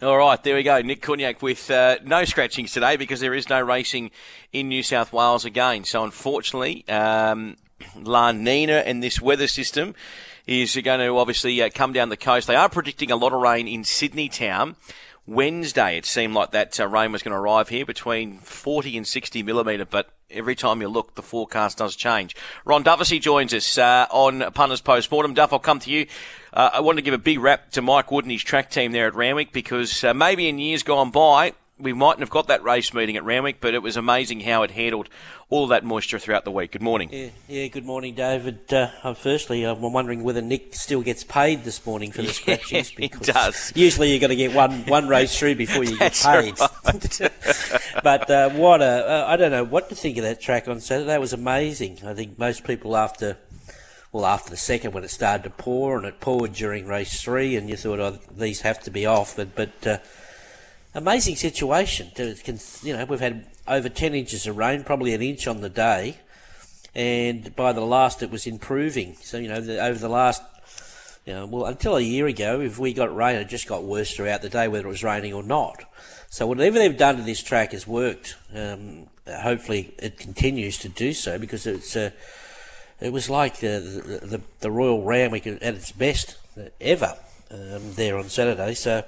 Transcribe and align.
All 0.00 0.16
right, 0.16 0.40
there 0.44 0.54
we 0.54 0.62
go. 0.62 0.80
Nick 0.80 1.02
Cognac 1.02 1.42
with 1.42 1.68
uh, 1.72 1.96
no 2.04 2.24
scratchings 2.24 2.72
today 2.72 2.94
because 2.94 3.18
there 3.18 3.34
is 3.34 3.48
no 3.48 3.60
racing 3.60 4.12
in 4.52 4.68
New 4.68 4.84
South 4.84 5.12
Wales 5.12 5.44
again. 5.44 5.82
So 5.82 6.04
unfortunately, 6.04 6.88
um, 6.88 7.56
La 8.00 8.30
Nina 8.30 8.74
and 8.74 9.02
this 9.02 9.20
weather 9.20 9.48
system 9.48 9.96
is 10.46 10.76
going 10.76 11.00
to 11.00 11.18
obviously 11.18 11.60
uh, 11.60 11.68
come 11.74 11.92
down 11.92 12.10
the 12.10 12.16
coast. 12.16 12.46
They 12.46 12.54
are 12.54 12.68
predicting 12.68 13.10
a 13.10 13.16
lot 13.16 13.32
of 13.32 13.40
rain 13.40 13.66
in 13.66 13.82
Sydney 13.82 14.28
town. 14.28 14.76
Wednesday, 15.26 15.98
it 15.98 16.06
seemed 16.06 16.32
like 16.32 16.52
that 16.52 16.78
uh, 16.78 16.86
rain 16.86 17.10
was 17.10 17.24
going 17.24 17.32
to 17.32 17.38
arrive 17.38 17.68
here 17.68 17.84
between 17.84 18.38
40 18.38 18.98
and 18.98 19.04
60 19.04 19.42
millimetre, 19.42 19.84
but 19.84 20.10
every 20.30 20.54
time 20.54 20.80
you 20.80 20.88
look, 20.88 21.14
the 21.14 21.22
forecast 21.22 21.78
does 21.78 21.96
change. 21.96 22.36
Ron 22.64 22.82
Dufficy 22.82 23.18
joins 23.18 23.54
us 23.54 23.78
uh, 23.78 24.06
on 24.10 24.52
Punters 24.52 24.80
Postmortem. 24.80 25.34
Duff, 25.34 25.52
I'll 25.52 25.58
come 25.58 25.80
to 25.80 25.90
you. 25.90 26.06
Uh, 26.52 26.70
I 26.74 26.80
want 26.80 26.98
to 26.98 27.02
give 27.02 27.14
a 27.14 27.18
big 27.18 27.40
rap 27.40 27.70
to 27.72 27.82
Mike 27.82 28.10
Wood 28.10 28.24
and 28.24 28.32
his 28.32 28.42
track 28.42 28.70
team 28.70 28.92
there 28.92 29.06
at 29.06 29.14
Randwick 29.14 29.52
because 29.52 30.04
uh, 30.04 30.14
maybe 30.14 30.48
in 30.48 30.58
years 30.58 30.82
gone 30.82 31.10
by, 31.10 31.52
we 31.78 31.92
mightn't 31.92 32.20
have 32.20 32.30
got 32.30 32.48
that 32.48 32.62
race 32.62 32.92
meeting 32.92 33.16
at 33.16 33.24
Randwick, 33.24 33.60
but 33.60 33.72
it 33.72 33.82
was 33.82 33.96
amazing 33.96 34.40
how 34.40 34.62
it 34.64 34.72
handled 34.72 35.08
all 35.48 35.68
that 35.68 35.84
moisture 35.84 36.18
throughout 36.18 36.44
the 36.44 36.50
week. 36.50 36.72
Good 36.72 36.82
morning. 36.82 37.08
Yeah, 37.12 37.28
yeah 37.46 37.68
good 37.68 37.84
morning, 37.84 38.14
David. 38.14 38.72
Uh, 38.72 39.14
firstly, 39.14 39.64
I'm 39.64 39.80
wondering 39.80 40.22
whether 40.22 40.42
Nick 40.42 40.74
still 40.74 41.02
gets 41.02 41.24
paid 41.24 41.64
this 41.64 41.84
morning 41.86 42.10
for 42.10 42.22
the 42.22 42.28
scratches. 42.32 42.92
Yeah, 42.98 43.08
he 43.08 43.08
does. 43.08 43.72
Usually 43.74 44.12
you've 44.12 44.20
got 44.20 44.28
to 44.28 44.36
get 44.36 44.54
one, 44.54 44.84
one 44.86 45.08
race 45.08 45.38
through 45.38 45.54
before 45.54 45.84
you 45.84 45.96
get 45.98 46.14
paid. 46.14 46.58
Right. 46.58 47.30
but 48.02 48.30
uh, 48.30 48.50
what 48.50 48.82
a, 48.82 48.84
uh, 48.84 49.24
I 49.28 49.36
don't 49.36 49.50
know 49.50 49.64
what 49.64 49.88
to 49.88 49.94
think 49.94 50.16
of 50.18 50.24
that 50.24 50.40
track 50.40 50.68
on 50.68 50.80
Saturday. 50.80 51.14
It 51.14 51.20
was 51.20 51.32
amazing. 51.32 52.00
I 52.04 52.14
think 52.14 52.38
most 52.38 52.64
people 52.64 52.96
after 52.96 53.36
well, 54.12 54.26
after 54.26 54.50
the 54.50 54.56
second 54.56 54.94
when 54.94 55.04
it 55.04 55.10
started 55.10 55.42
to 55.44 55.50
pour, 55.50 55.96
and 55.98 56.06
it 56.06 56.20
poured 56.20 56.54
during 56.54 56.86
race 56.86 57.20
three, 57.20 57.56
and 57.56 57.68
you 57.68 57.76
thought, 57.76 58.00
oh, 58.00 58.18
these 58.36 58.62
have 58.62 58.80
to 58.84 58.90
be 58.90 59.04
off. 59.04 59.36
But, 59.36 59.54
but 59.54 59.86
uh, 59.86 59.98
amazing 60.94 61.36
situation. 61.36 62.10
You 62.82 62.96
know, 62.96 63.04
we've 63.04 63.20
had 63.20 63.46
over 63.66 63.88
10 63.88 64.14
inches 64.14 64.46
of 64.46 64.56
rain, 64.56 64.84
probably 64.84 65.12
an 65.12 65.22
inch 65.22 65.46
on 65.46 65.60
the 65.60 65.68
day, 65.68 66.18
and 66.94 67.54
by 67.54 67.72
the 67.72 67.82
last 67.82 68.22
it 68.22 68.30
was 68.30 68.46
improving. 68.46 69.14
So, 69.20 69.36
you 69.36 69.48
know, 69.48 69.60
the, 69.60 69.78
over 69.84 69.98
the 69.98 70.08
last, 70.08 70.42
you 71.26 71.34
know, 71.34 71.46
well, 71.46 71.66
until 71.66 71.96
a 71.96 72.00
year 72.00 72.26
ago, 72.26 72.60
if 72.60 72.78
we 72.78 72.94
got 72.94 73.14
rain, 73.14 73.36
it 73.36 73.48
just 73.48 73.68
got 73.68 73.84
worse 73.84 74.14
throughout 74.14 74.40
the 74.40 74.48
day, 74.48 74.68
whether 74.68 74.86
it 74.86 74.90
was 74.90 75.04
raining 75.04 75.34
or 75.34 75.42
not. 75.42 75.84
So 76.38 76.46
whatever 76.46 76.78
they've 76.78 76.96
done 76.96 77.16
to 77.16 77.22
this 77.22 77.42
track 77.42 77.72
has 77.72 77.84
worked. 77.84 78.36
Um, 78.54 79.08
hopefully 79.26 79.92
it 79.98 80.18
continues 80.18 80.78
to 80.78 80.88
do 80.88 81.12
so 81.12 81.36
because 81.36 81.66
it's 81.66 81.96
uh, 81.96 82.10
it 83.00 83.12
was 83.12 83.28
like 83.28 83.56
the, 83.56 84.20
the, 84.22 84.40
the 84.60 84.70
Royal 84.70 85.02
Randwick 85.02 85.48
at 85.48 85.60
its 85.60 85.90
best 85.90 86.38
ever 86.80 87.16
um, 87.50 87.92
there 87.94 88.16
on 88.16 88.28
Saturday. 88.28 88.74
So, 88.74 89.02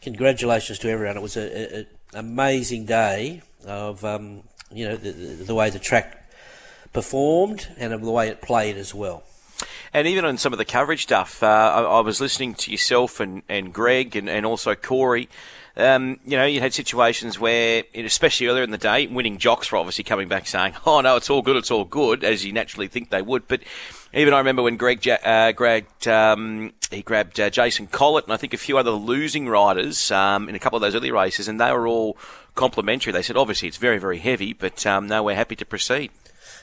congratulations 0.00 0.78
to 0.78 0.88
everyone. 0.88 1.18
It 1.18 1.22
was 1.22 1.36
an 1.36 1.86
amazing 2.14 2.86
day 2.86 3.42
of 3.66 4.02
um, 4.02 4.44
you 4.72 4.88
know 4.88 4.96
the, 4.96 5.10
the 5.10 5.54
way 5.54 5.68
the 5.68 5.78
track 5.78 6.32
performed 6.94 7.68
and 7.76 7.92
of 7.92 8.00
the 8.00 8.10
way 8.10 8.28
it 8.28 8.40
played 8.40 8.78
as 8.78 8.94
well. 8.94 9.22
And 9.92 10.06
even 10.06 10.24
on 10.24 10.38
some 10.38 10.52
of 10.52 10.58
the 10.58 10.64
coverage 10.64 11.02
stuff, 11.02 11.42
uh, 11.42 11.46
I, 11.46 11.82
I, 11.82 12.00
was 12.00 12.20
listening 12.20 12.54
to 12.54 12.70
yourself 12.70 13.18
and, 13.18 13.42
and 13.48 13.72
Greg 13.74 14.14
and, 14.14 14.28
and 14.28 14.46
also 14.46 14.74
Corey 14.76 15.28
um, 15.76 16.18
you 16.24 16.36
know, 16.36 16.44
you 16.44 16.60
had 16.60 16.74
situations 16.74 17.38
where, 17.38 17.84
especially 17.94 18.48
earlier 18.48 18.62
in 18.62 18.70
the 18.70 18.78
day, 18.78 19.06
winning 19.06 19.38
jocks 19.38 19.70
were 19.70 19.78
obviously 19.78 20.04
coming 20.04 20.28
back 20.28 20.46
saying, 20.46 20.74
"Oh 20.86 21.00
no, 21.00 21.16
it's 21.16 21.30
all 21.30 21.42
good, 21.42 21.56
it's 21.56 21.70
all 21.70 21.84
good," 21.84 22.24
as 22.24 22.44
you 22.44 22.52
naturally 22.52 22.88
think 22.88 23.10
they 23.10 23.22
would. 23.22 23.46
But 23.46 23.60
even 24.12 24.34
I 24.34 24.38
remember 24.38 24.62
when 24.62 24.76
Greg 24.76 25.06
uh, 25.08 25.52
grabbed 25.52 26.08
um, 26.08 26.72
he 26.90 27.02
grabbed 27.02 27.38
uh, 27.38 27.50
Jason 27.50 27.86
Collett 27.86 28.24
and 28.24 28.32
I 28.32 28.36
think 28.36 28.52
a 28.52 28.58
few 28.58 28.78
other 28.78 28.90
losing 28.90 29.48
riders 29.48 30.10
um, 30.10 30.48
in 30.48 30.54
a 30.54 30.58
couple 30.58 30.76
of 30.76 30.82
those 30.82 30.94
early 30.94 31.12
races, 31.12 31.48
and 31.48 31.60
they 31.60 31.72
were 31.72 31.86
all 31.86 32.16
complimentary. 32.54 33.12
They 33.12 33.22
said, 33.22 33.36
"Obviously, 33.36 33.68
it's 33.68 33.76
very, 33.76 33.98
very 33.98 34.18
heavy, 34.18 34.52
but 34.52 34.84
um, 34.86 35.06
no, 35.06 35.22
we're 35.22 35.36
happy 35.36 35.56
to 35.56 35.64
proceed." 35.64 36.10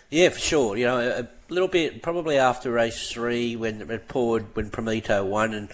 Yeah, 0.10 0.30
for 0.30 0.40
sure. 0.40 0.78
You 0.78 0.86
know, 0.86 1.00
a 1.00 1.54
little 1.54 1.68
bit 1.68 2.02
probably 2.02 2.38
after 2.38 2.72
race 2.72 3.12
three 3.12 3.56
when 3.56 3.90
it 3.90 4.08
poured 4.08 4.56
when 4.56 4.70
Prometo 4.70 5.26
won 5.26 5.54
and 5.54 5.70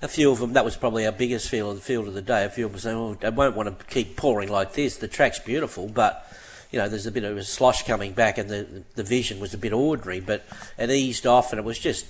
a 0.00 0.08
few 0.08 0.30
of 0.30 0.38
them, 0.38 0.52
that 0.52 0.64
was 0.64 0.76
probably 0.76 1.06
our 1.06 1.12
biggest 1.12 1.48
field, 1.48 1.76
the 1.76 1.80
field 1.80 2.06
of 2.06 2.14
the 2.14 2.22
day. 2.22 2.44
A 2.44 2.50
few 2.50 2.66
of 2.66 2.72
them 2.72 2.80
saying, 2.80 2.96
"Oh, 2.96 3.18
I 3.22 3.30
won't 3.30 3.56
want 3.56 3.78
to 3.78 3.84
keep 3.86 4.16
pouring 4.16 4.48
like 4.48 4.74
this. 4.74 4.96
The 4.96 5.08
track's 5.08 5.40
beautiful, 5.40 5.88
but 5.88 6.24
you 6.70 6.78
know, 6.78 6.88
there's 6.88 7.06
a 7.06 7.10
bit 7.10 7.24
of 7.24 7.36
a 7.36 7.42
slosh 7.42 7.84
coming 7.84 8.12
back, 8.12 8.38
and 8.38 8.48
the 8.48 8.84
the 8.94 9.02
vision 9.02 9.40
was 9.40 9.54
a 9.54 9.58
bit 9.58 9.72
ordinary. 9.72 10.20
But 10.20 10.44
it 10.76 10.90
eased 10.90 11.26
off, 11.26 11.52
and 11.52 11.58
it 11.58 11.64
was 11.64 11.78
just 11.78 12.06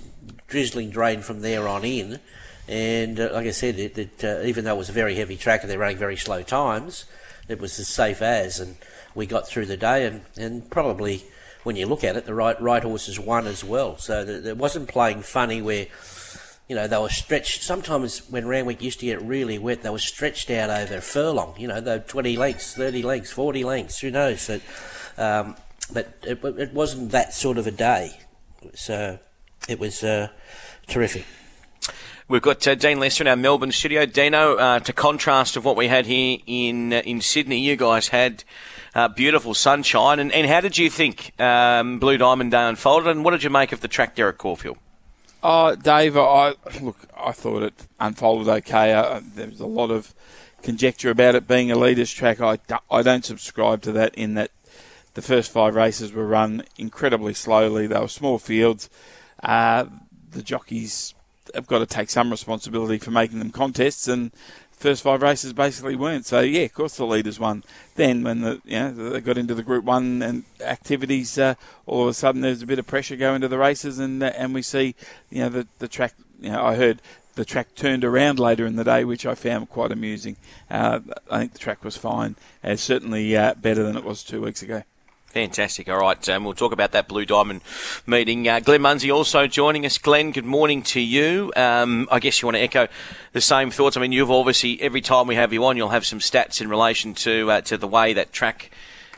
drizzling 0.48 0.90
rain 0.90 1.22
from 1.22 1.40
there 1.40 1.66
on 1.66 1.84
in. 1.84 2.18
And 2.66 3.18
uh, 3.18 3.30
like 3.32 3.46
I 3.46 3.52
said, 3.52 3.78
it, 3.78 3.96
it 3.96 4.24
uh, 4.24 4.42
even 4.44 4.64
though 4.64 4.74
it 4.74 4.78
was 4.78 4.90
a 4.90 4.92
very 4.92 5.14
heavy 5.14 5.36
track 5.36 5.62
and 5.62 5.70
they're 5.70 5.78
running 5.78 5.96
very 5.96 6.16
slow 6.16 6.42
times, 6.42 7.06
it 7.48 7.58
was 7.58 7.78
as 7.78 7.88
safe 7.88 8.20
as, 8.20 8.60
and 8.60 8.76
we 9.14 9.24
got 9.24 9.48
through 9.48 9.66
the 9.66 9.78
day, 9.78 10.04
and 10.04 10.20
and 10.36 10.68
probably 10.70 11.24
when 11.68 11.76
you 11.76 11.84
look 11.84 12.02
at 12.02 12.16
it, 12.16 12.24
the 12.24 12.32
right 12.32 12.58
right 12.62 12.82
horses 12.82 13.20
won 13.20 13.46
as 13.46 13.62
well. 13.62 13.98
So 13.98 14.22
it 14.22 14.56
wasn't 14.56 14.88
playing 14.88 15.20
funny 15.20 15.60
where 15.60 15.86
you 16.66 16.74
know, 16.74 16.88
they 16.88 16.96
were 16.96 17.10
stretched. 17.10 17.62
Sometimes 17.62 18.20
when 18.30 18.48
Randwick 18.48 18.82
used 18.82 19.00
to 19.00 19.06
get 19.06 19.20
really 19.20 19.58
wet, 19.58 19.82
they 19.82 19.90
were 19.90 19.98
stretched 19.98 20.50
out 20.50 20.70
over 20.70 20.96
a 20.96 21.00
furlong. 21.02 21.54
You 21.58 21.68
know, 21.68 21.80
they 21.82 21.98
20 21.98 22.38
lengths, 22.38 22.72
30 22.72 23.02
lengths, 23.02 23.30
40 23.30 23.64
lengths, 23.64 23.98
who 24.00 24.10
knows? 24.10 24.40
So, 24.40 24.60
um, 25.18 25.56
but 25.92 26.18
it, 26.22 26.42
it, 26.42 26.72
wasn't 26.72 27.10
that 27.12 27.34
sort 27.34 27.58
of 27.58 27.66
a 27.66 27.70
day. 27.70 28.18
So 28.74 29.18
it 29.68 29.78
was 29.78 30.02
uh, 30.02 30.28
terrific. 30.86 31.26
We've 32.28 32.40
got 32.40 32.66
uh, 32.66 32.74
Dean 32.76 32.98
Lester 32.98 33.24
in 33.24 33.28
our 33.28 33.36
Melbourne 33.36 33.72
studio. 33.72 34.06
Dino, 34.06 34.56
uh, 34.56 34.80
to 34.80 34.92
contrast 34.94 35.56
of 35.56 35.66
what 35.66 35.76
we 35.76 35.88
had 35.88 36.06
here 36.06 36.38
in 36.46 36.94
uh, 36.94 37.02
in 37.04 37.20
Sydney, 37.20 37.58
you 37.58 37.76
guys 37.76 38.08
had 38.08 38.44
uh, 38.98 39.08
beautiful 39.08 39.54
sunshine. 39.54 40.18
And, 40.18 40.32
and 40.32 40.46
how 40.46 40.60
did 40.60 40.76
you 40.76 40.90
think 40.90 41.38
um, 41.40 41.98
Blue 41.98 42.18
Diamond 42.18 42.50
Day 42.50 42.68
unfolded? 42.68 43.08
And 43.08 43.24
what 43.24 43.30
did 43.30 43.44
you 43.44 43.50
make 43.50 43.72
of 43.72 43.80
the 43.80 43.88
track 43.88 44.16
Derek 44.16 44.38
Caulfield? 44.38 44.78
Oh, 45.42 45.76
Dave, 45.76 46.16
I 46.16 46.54
look. 46.80 46.98
I 47.16 47.30
thought 47.30 47.62
it 47.62 47.86
unfolded 48.00 48.48
okay. 48.48 48.92
Uh, 48.92 49.20
there 49.22 49.46
was 49.46 49.60
a 49.60 49.66
lot 49.66 49.92
of 49.92 50.12
conjecture 50.62 51.10
about 51.10 51.36
it 51.36 51.46
being 51.46 51.70
a 51.70 51.76
leaders' 51.76 52.12
track. 52.12 52.40
I, 52.40 52.58
I 52.90 53.02
don't 53.02 53.24
subscribe 53.24 53.80
to 53.82 53.92
that. 53.92 54.14
In 54.16 54.34
that 54.34 54.50
the 55.14 55.22
first 55.22 55.52
five 55.52 55.76
races 55.76 56.12
were 56.12 56.26
run 56.26 56.64
incredibly 56.76 57.34
slowly. 57.34 57.86
They 57.86 58.00
were 58.00 58.08
small 58.08 58.38
fields. 58.38 58.90
Uh, 59.40 59.86
the 60.30 60.42
jockeys 60.42 61.14
have 61.54 61.68
got 61.68 61.78
to 61.78 61.86
take 61.86 62.10
some 62.10 62.30
responsibility 62.30 62.98
for 62.98 63.12
making 63.12 63.38
them 63.38 63.50
contests, 63.50 64.08
and 64.08 64.32
first 64.78 65.02
five 65.02 65.22
races 65.22 65.52
basically 65.52 65.96
weren't. 65.96 66.26
So 66.26 66.40
yeah, 66.40 66.62
of 66.62 66.74
course 66.74 66.96
the 66.96 67.06
leaders 67.06 67.38
won. 67.38 67.64
Then 67.96 68.22
when 68.22 68.40
the 68.40 68.60
you 68.64 68.78
know 68.78 68.92
they 68.92 69.20
got 69.20 69.38
into 69.38 69.54
the 69.54 69.62
Group 69.62 69.84
One 69.84 70.22
and 70.22 70.44
activities, 70.60 71.36
uh, 71.38 71.54
all 71.86 72.02
of 72.02 72.08
a 72.08 72.14
sudden 72.14 72.40
there's 72.40 72.62
a 72.62 72.66
bit 72.66 72.78
of 72.78 72.86
pressure 72.86 73.16
going 73.16 73.40
to 73.40 73.48
the 73.48 73.58
races, 73.58 73.98
and 73.98 74.22
uh, 74.22 74.32
and 74.36 74.54
we 74.54 74.62
see 74.62 74.94
you 75.30 75.40
know 75.40 75.48
the 75.48 75.66
the 75.78 75.88
track. 75.88 76.14
You 76.40 76.52
know, 76.52 76.64
I 76.64 76.76
heard 76.76 77.02
the 77.34 77.44
track 77.44 77.74
turned 77.74 78.04
around 78.04 78.38
later 78.38 78.66
in 78.66 78.76
the 78.76 78.84
day, 78.84 79.04
which 79.04 79.26
I 79.26 79.34
found 79.34 79.70
quite 79.70 79.92
amusing. 79.92 80.36
Uh, 80.70 81.00
I 81.30 81.40
think 81.40 81.52
the 81.52 81.58
track 81.58 81.84
was 81.84 81.96
fine, 81.96 82.36
and 82.62 82.78
certainly 82.78 83.36
uh, 83.36 83.54
better 83.54 83.82
than 83.82 83.96
it 83.96 84.04
was 84.04 84.22
two 84.22 84.40
weeks 84.40 84.62
ago. 84.62 84.82
Fantastic. 85.38 85.88
All 85.88 86.00
right, 86.00 86.28
um, 86.30 86.42
we'll 86.42 86.52
talk 86.52 86.72
about 86.72 86.90
that 86.90 87.06
Blue 87.06 87.24
Diamond 87.24 87.60
meeting. 88.08 88.48
Uh, 88.48 88.58
Glenn 88.58 88.82
Munsey 88.82 89.12
also 89.12 89.46
joining 89.46 89.86
us. 89.86 89.96
Glenn, 89.96 90.32
good 90.32 90.44
morning 90.44 90.82
to 90.82 91.00
you. 91.00 91.52
Um, 91.54 92.08
I 92.10 92.18
guess 92.18 92.42
you 92.42 92.46
want 92.46 92.56
to 92.56 92.60
echo 92.60 92.88
the 93.34 93.40
same 93.40 93.70
thoughts. 93.70 93.96
I 93.96 94.00
mean, 94.00 94.10
you've 94.10 94.32
obviously 94.32 94.82
every 94.82 95.00
time 95.00 95.28
we 95.28 95.36
have 95.36 95.52
you 95.52 95.64
on, 95.64 95.76
you'll 95.76 95.90
have 95.90 96.04
some 96.04 96.18
stats 96.18 96.60
in 96.60 96.68
relation 96.68 97.14
to 97.14 97.52
uh, 97.52 97.60
to 97.60 97.76
the 97.76 97.86
way 97.86 98.14
that 98.14 98.32
track 98.32 98.72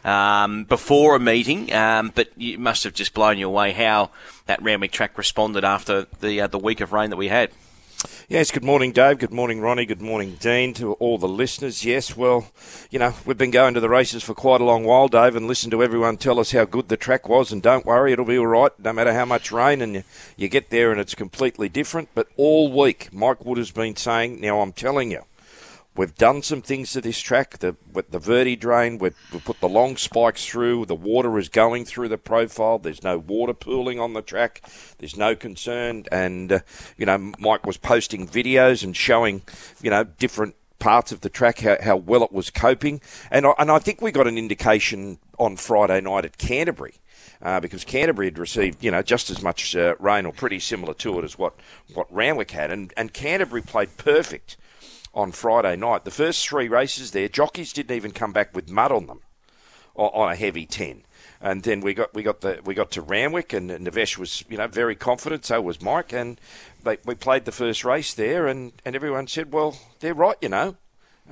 um, 0.04 0.64
before 0.64 1.16
a 1.16 1.19
meeting, 1.19 1.72
um, 1.72 2.12
but 2.14 2.28
you 2.37 2.58
must 2.58 2.84
have 2.84 2.92
just 2.92 3.14
blown 3.14 3.38
you 3.38 3.47
away 3.47 3.72
how 3.72 4.10
that 4.44 4.60
Randwick 4.62 4.92
track 4.92 5.16
responded 5.16 5.64
after 5.64 6.06
the 6.20 6.42
uh, 6.42 6.47
the 6.48 6.58
week 6.58 6.82
of 6.82 6.92
rain 6.92 7.08
that 7.08 7.16
we 7.16 7.28
had. 7.28 7.50
Yes, 8.28 8.50
good 8.50 8.65
morning, 8.65 8.93
Dave. 8.93 9.19
Good 9.19 9.33
morning, 9.33 9.61
Ronnie. 9.61 9.84
Good 9.84 10.00
morning, 10.00 10.37
Dean, 10.38 10.72
to 10.75 10.93
all 10.94 11.19
the 11.19 11.28
listeners. 11.28 11.84
Yes, 11.84 12.16
well, 12.16 12.50
you 12.91 12.99
know, 12.99 13.14
we've 13.26 13.37
been 13.37 13.50
going 13.50 13.75
to 13.75 13.81
the 13.81 13.88
races 13.88 14.23
for 14.23 14.35
quite 14.35 14.61
a 14.61 14.64
long 14.64 14.85
while, 14.85 15.08
Dave, 15.08 15.37
and 15.37 15.47
listened 15.47 15.73
to 15.73 15.82
everyone 15.82 16.17
tell 16.17 16.38
us 16.38 16.52
how 16.52 16.64
good 16.64 16.88
the 16.88 16.97
track 16.97 17.29
was. 17.29 17.50
And 17.52 17.62
don't 17.62 17.85
worry, 17.85 18.12
it'll 18.12 18.25
be 18.25 18.38
all 18.38 18.47
right, 18.47 18.73
no 18.79 18.93
matter 18.93 19.12
how 19.12 19.25
much 19.25 19.50
rain. 19.50 19.81
And 19.82 19.94
you, 19.94 20.05
you 20.37 20.49
get 20.49 20.70
there 20.70 20.93
and 20.93 21.00
it's 21.00 21.14
completely 21.14 21.69
different. 21.69 22.08
But 22.14 22.29
all 22.37 22.73
week, 22.73 23.12
Mike 23.12 23.44
Wood 23.44 23.58
has 23.58 23.70
been 23.70 23.97
saying, 23.97 24.41
now 24.41 24.61
I'm 24.61 24.73
telling 24.73 25.11
you, 25.11 25.25
We've 26.00 26.14
done 26.14 26.41
some 26.41 26.62
things 26.62 26.93
to 26.93 27.02
this 27.02 27.20
track. 27.20 27.58
The 27.58 27.76
with 27.93 28.11
the 28.11 28.19
Verti-Drain, 28.19 28.97
we've, 28.97 29.14
we've 29.35 29.44
put 29.44 29.61
the 29.61 29.69
long 29.69 29.99
spikes 29.99 30.47
through. 30.47 30.87
The 30.87 30.94
water 30.94 31.38
is 31.38 31.50
going 31.50 31.85
through 31.85 32.08
the 32.08 32.17
profile. 32.17 32.79
There's 32.79 33.02
no 33.02 33.19
water 33.19 33.52
pooling 33.52 34.00
on 34.00 34.14
the 34.14 34.23
track. 34.23 34.62
There's 34.97 35.19
no 35.19 35.37
concern. 35.37 36.06
And 36.11 36.52
uh, 36.52 36.61
you 36.97 37.05
know, 37.05 37.35
Mike 37.38 37.67
was 37.67 37.76
posting 37.76 38.26
videos 38.26 38.82
and 38.82 38.97
showing, 38.97 39.43
you 39.82 39.91
know, 39.91 40.05
different 40.05 40.55
parts 40.79 41.12
of 41.12 41.20
the 41.20 41.29
track 41.29 41.58
how, 41.58 41.76
how 41.82 41.97
well 41.97 42.25
it 42.25 42.32
was 42.32 42.49
coping. 42.49 43.03
And 43.31 43.44
I, 43.44 43.53
and 43.58 43.70
I 43.70 43.79
think 43.79 44.00
we 44.00 44.11
got 44.11 44.26
an 44.26 44.38
indication 44.38 45.19
on 45.38 45.56
Friday 45.56 46.00
night 46.00 46.25
at 46.25 46.38
Canterbury. 46.38 46.94
Uh, 47.43 47.61
because 47.61 47.85
Canterbury 47.85 48.29
had 48.29 48.38
received, 48.38 48.82
you 48.82 48.91
know, 48.91 49.03
just 49.03 49.29
as 49.29 49.43
much 49.43 49.76
uh, 49.76 49.94
rain 49.99 50.25
or 50.25 50.32
pretty 50.32 50.61
similar 50.61 50.94
to 50.94 51.19
it 51.19 51.25
as 51.25 51.38
what, 51.38 51.55
what 51.93 52.06
Randwick 52.11 52.53
had, 52.53 52.70
and, 52.70 52.93
and 52.96 53.12
Canterbury 53.12 53.62
played 53.62 53.96
perfect 53.99 54.56
on 55.14 55.32
Friday 55.32 55.76
night. 55.76 56.04
The 56.04 56.10
first 56.10 56.46
three 56.48 56.68
races 56.68 57.10
there, 57.10 57.28
jockeys 57.28 57.72
didn't 57.72 57.96
even 57.96 58.12
come 58.12 58.32
back 58.32 58.54
with 58.54 58.70
mud 58.70 58.92
on 58.92 59.06
them 59.06 59.20
on 59.96 60.32
a 60.32 60.36
heavy 60.36 60.66
ten. 60.66 61.02
And 61.42 61.62
then 61.62 61.80
we 61.80 61.94
got 61.94 62.14
we 62.14 62.22
got 62.22 62.42
the 62.42 62.60
we 62.64 62.74
got 62.74 62.90
to 62.92 63.02
Randwick, 63.02 63.52
and 63.52 63.70
Navesh 63.70 64.18
was 64.18 64.44
you 64.48 64.58
know 64.58 64.66
very 64.66 64.94
confident. 64.94 65.46
So 65.46 65.60
was 65.60 65.80
Mike, 65.80 66.12
and 66.12 66.38
they, 66.84 66.98
we 67.04 67.14
played 67.14 67.44
the 67.44 67.52
first 67.52 67.84
race 67.84 68.12
there, 68.12 68.46
and, 68.46 68.72
and 68.84 68.94
everyone 68.94 69.26
said, 69.26 69.52
well, 69.52 69.76
they're 70.00 70.14
right, 70.14 70.36
you 70.40 70.50
know. 70.50 70.76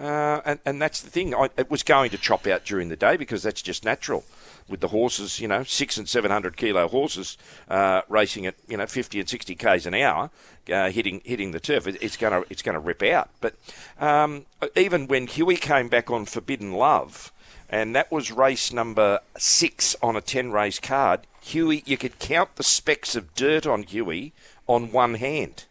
Uh, 0.01 0.41
and, 0.45 0.61
and 0.65 0.81
that's 0.81 1.01
the 1.01 1.11
thing. 1.11 1.35
I, 1.35 1.51
it 1.57 1.71
was 1.71 1.83
going 1.83 2.11
to 2.11 2.19
chop 2.19 2.47
out 2.47 2.65
during 2.65 2.89
the 2.89 2.97
day 2.97 3.17
because 3.17 3.43
that's 3.43 3.63
just 3.63 3.85
natural 3.85 4.25
with 4.69 4.81
the 4.81 4.89
horses, 4.89 5.41
you 5.41 5.49
know, 5.49 5.63
six 5.63 5.97
and 5.97 6.09
seven 6.09 6.31
hundred 6.31 6.57
kilo 6.57 6.89
horses 6.89 7.37
uh, 7.69 8.03
racing 8.09 8.47
at 8.47 8.55
you 8.69 8.77
know 8.77 8.87
fifty 8.87 9.21
and 9.21 9.29
sixty 9.29 9.55
k's 9.55 9.87
an 9.87 9.95
hour, 9.95 10.31
uh, 10.73 10.91
hitting 10.91 11.21
hitting 11.25 11.53
the 11.53 11.61
turf. 11.61 11.87
It's 11.87 12.17
gonna 12.17 12.43
it's 12.51 12.63
gonna 12.63 12.81
rip 12.81 13.03
out. 13.03 13.31
But 13.41 13.55
um, 13.99 14.47
even 14.77 15.07
when 15.07 15.27
Huey 15.27 15.57
came 15.57 15.89
back 15.89 16.11
on 16.11 16.25
Forbidden 16.25 16.73
Love, 16.73 17.33
and 17.69 17.95
that 17.95 18.11
was 18.11 18.31
race 18.31 18.73
number 18.73 19.21
six 19.37 19.97
on 20.03 20.17
a 20.17 20.21
ten 20.21 20.51
race 20.53 20.79
card. 20.79 21.21
Huey, 21.41 21.83
you 21.87 21.97
could 21.97 22.19
count 22.19 22.57
the 22.57 22.63
specks 22.63 23.17
of 23.17 23.35
dirt 23.35 23.67
on 23.67 23.83
Huey 23.83 24.35
on 24.67 24.93
one 24.93 25.15
hand 25.15 25.65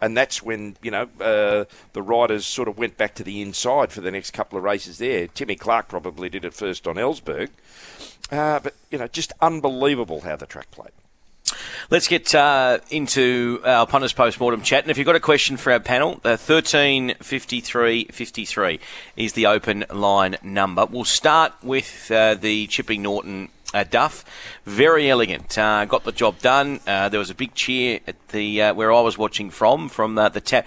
and 0.00 0.16
that's 0.16 0.42
when 0.42 0.76
you 0.82 0.90
know 0.90 1.08
uh, 1.20 1.64
the 1.92 2.02
riders 2.02 2.46
sort 2.46 2.68
of 2.68 2.78
went 2.78 2.96
back 2.96 3.14
to 3.16 3.24
the 3.24 3.42
inside 3.42 3.92
for 3.92 4.00
the 4.00 4.10
next 4.10 4.32
couple 4.32 4.58
of 4.58 4.64
races 4.64 4.98
there. 4.98 5.28
Timmy 5.28 5.56
Clark 5.56 5.88
probably 5.88 6.28
did 6.28 6.44
it 6.44 6.54
first 6.54 6.86
on 6.86 6.96
Ellsberg, 6.96 7.48
uh, 8.30 8.60
but 8.60 8.74
you 8.90 8.98
know 8.98 9.08
just 9.08 9.32
unbelievable 9.40 10.20
how 10.22 10.36
the 10.36 10.46
track 10.46 10.70
played. 10.70 10.92
Let's 11.90 12.06
get 12.06 12.32
uh, 12.34 12.78
into 12.90 13.60
our 13.64 13.86
punters 13.86 14.12
post-mortem 14.12 14.60
chat. 14.62 14.84
And 14.84 14.90
if 14.90 14.98
you've 14.98 15.06
got 15.06 15.16
a 15.16 15.20
question 15.20 15.56
for 15.56 15.72
our 15.72 15.80
panel, 15.80 16.20
uh, 16.24 16.36
135353 16.38 18.80
is 19.16 19.32
the 19.32 19.46
open 19.46 19.84
line 19.92 20.36
number. 20.42 20.86
We'll 20.86 21.04
start 21.04 21.54
with 21.62 22.08
uh, 22.10 22.34
the 22.34 22.68
Chipping 22.68 23.02
Norton 23.02 23.48
uh, 23.74 23.84
Duff, 23.84 24.24
Verry 24.66 25.08
Elegant. 25.10 25.56
Uh, 25.56 25.84
got 25.84 26.04
the 26.04 26.12
job 26.12 26.38
done. 26.38 26.80
Uh, 26.86 27.08
there 27.08 27.20
was 27.20 27.30
a 27.30 27.34
big 27.34 27.54
cheer 27.54 28.00
at 28.06 28.28
the 28.28 28.62
uh, 28.62 28.74
where 28.74 28.92
I 28.92 29.00
was 29.00 29.18
watching 29.18 29.50
from 29.50 29.88
from 29.88 30.18
uh, 30.18 30.28
the 30.28 30.40
tap. 30.40 30.66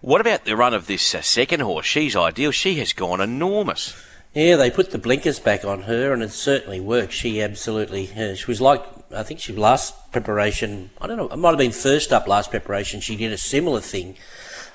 What 0.00 0.20
about 0.20 0.44
the 0.44 0.56
run 0.56 0.74
of 0.74 0.86
this 0.86 1.14
uh, 1.14 1.22
second 1.22 1.60
horse? 1.60 1.86
She's 1.86 2.14
ideal. 2.14 2.50
She 2.50 2.76
has 2.76 2.92
gone 2.92 3.20
enormous. 3.20 3.94
Yeah, 4.34 4.56
they 4.56 4.70
put 4.70 4.90
the 4.90 4.98
blinkers 4.98 5.38
back 5.38 5.64
on 5.64 5.82
her, 5.82 6.12
and 6.12 6.22
it 6.22 6.32
certainly 6.32 6.80
worked. 6.80 7.12
She 7.12 7.40
absolutely. 7.40 8.06
she 8.34 8.46
was 8.46 8.60
like 8.60 8.84
I 9.12 9.22
think 9.22 9.40
she 9.40 9.52
last 9.52 10.12
preparation. 10.12 10.90
I 11.00 11.06
don't 11.06 11.16
know. 11.16 11.28
It 11.28 11.36
might 11.36 11.50
have 11.50 11.58
been 11.58 11.72
first 11.72 12.12
up 12.12 12.26
last 12.26 12.50
preparation. 12.50 13.00
She 13.00 13.16
did 13.16 13.32
a 13.32 13.38
similar 13.38 13.80
thing. 13.80 14.16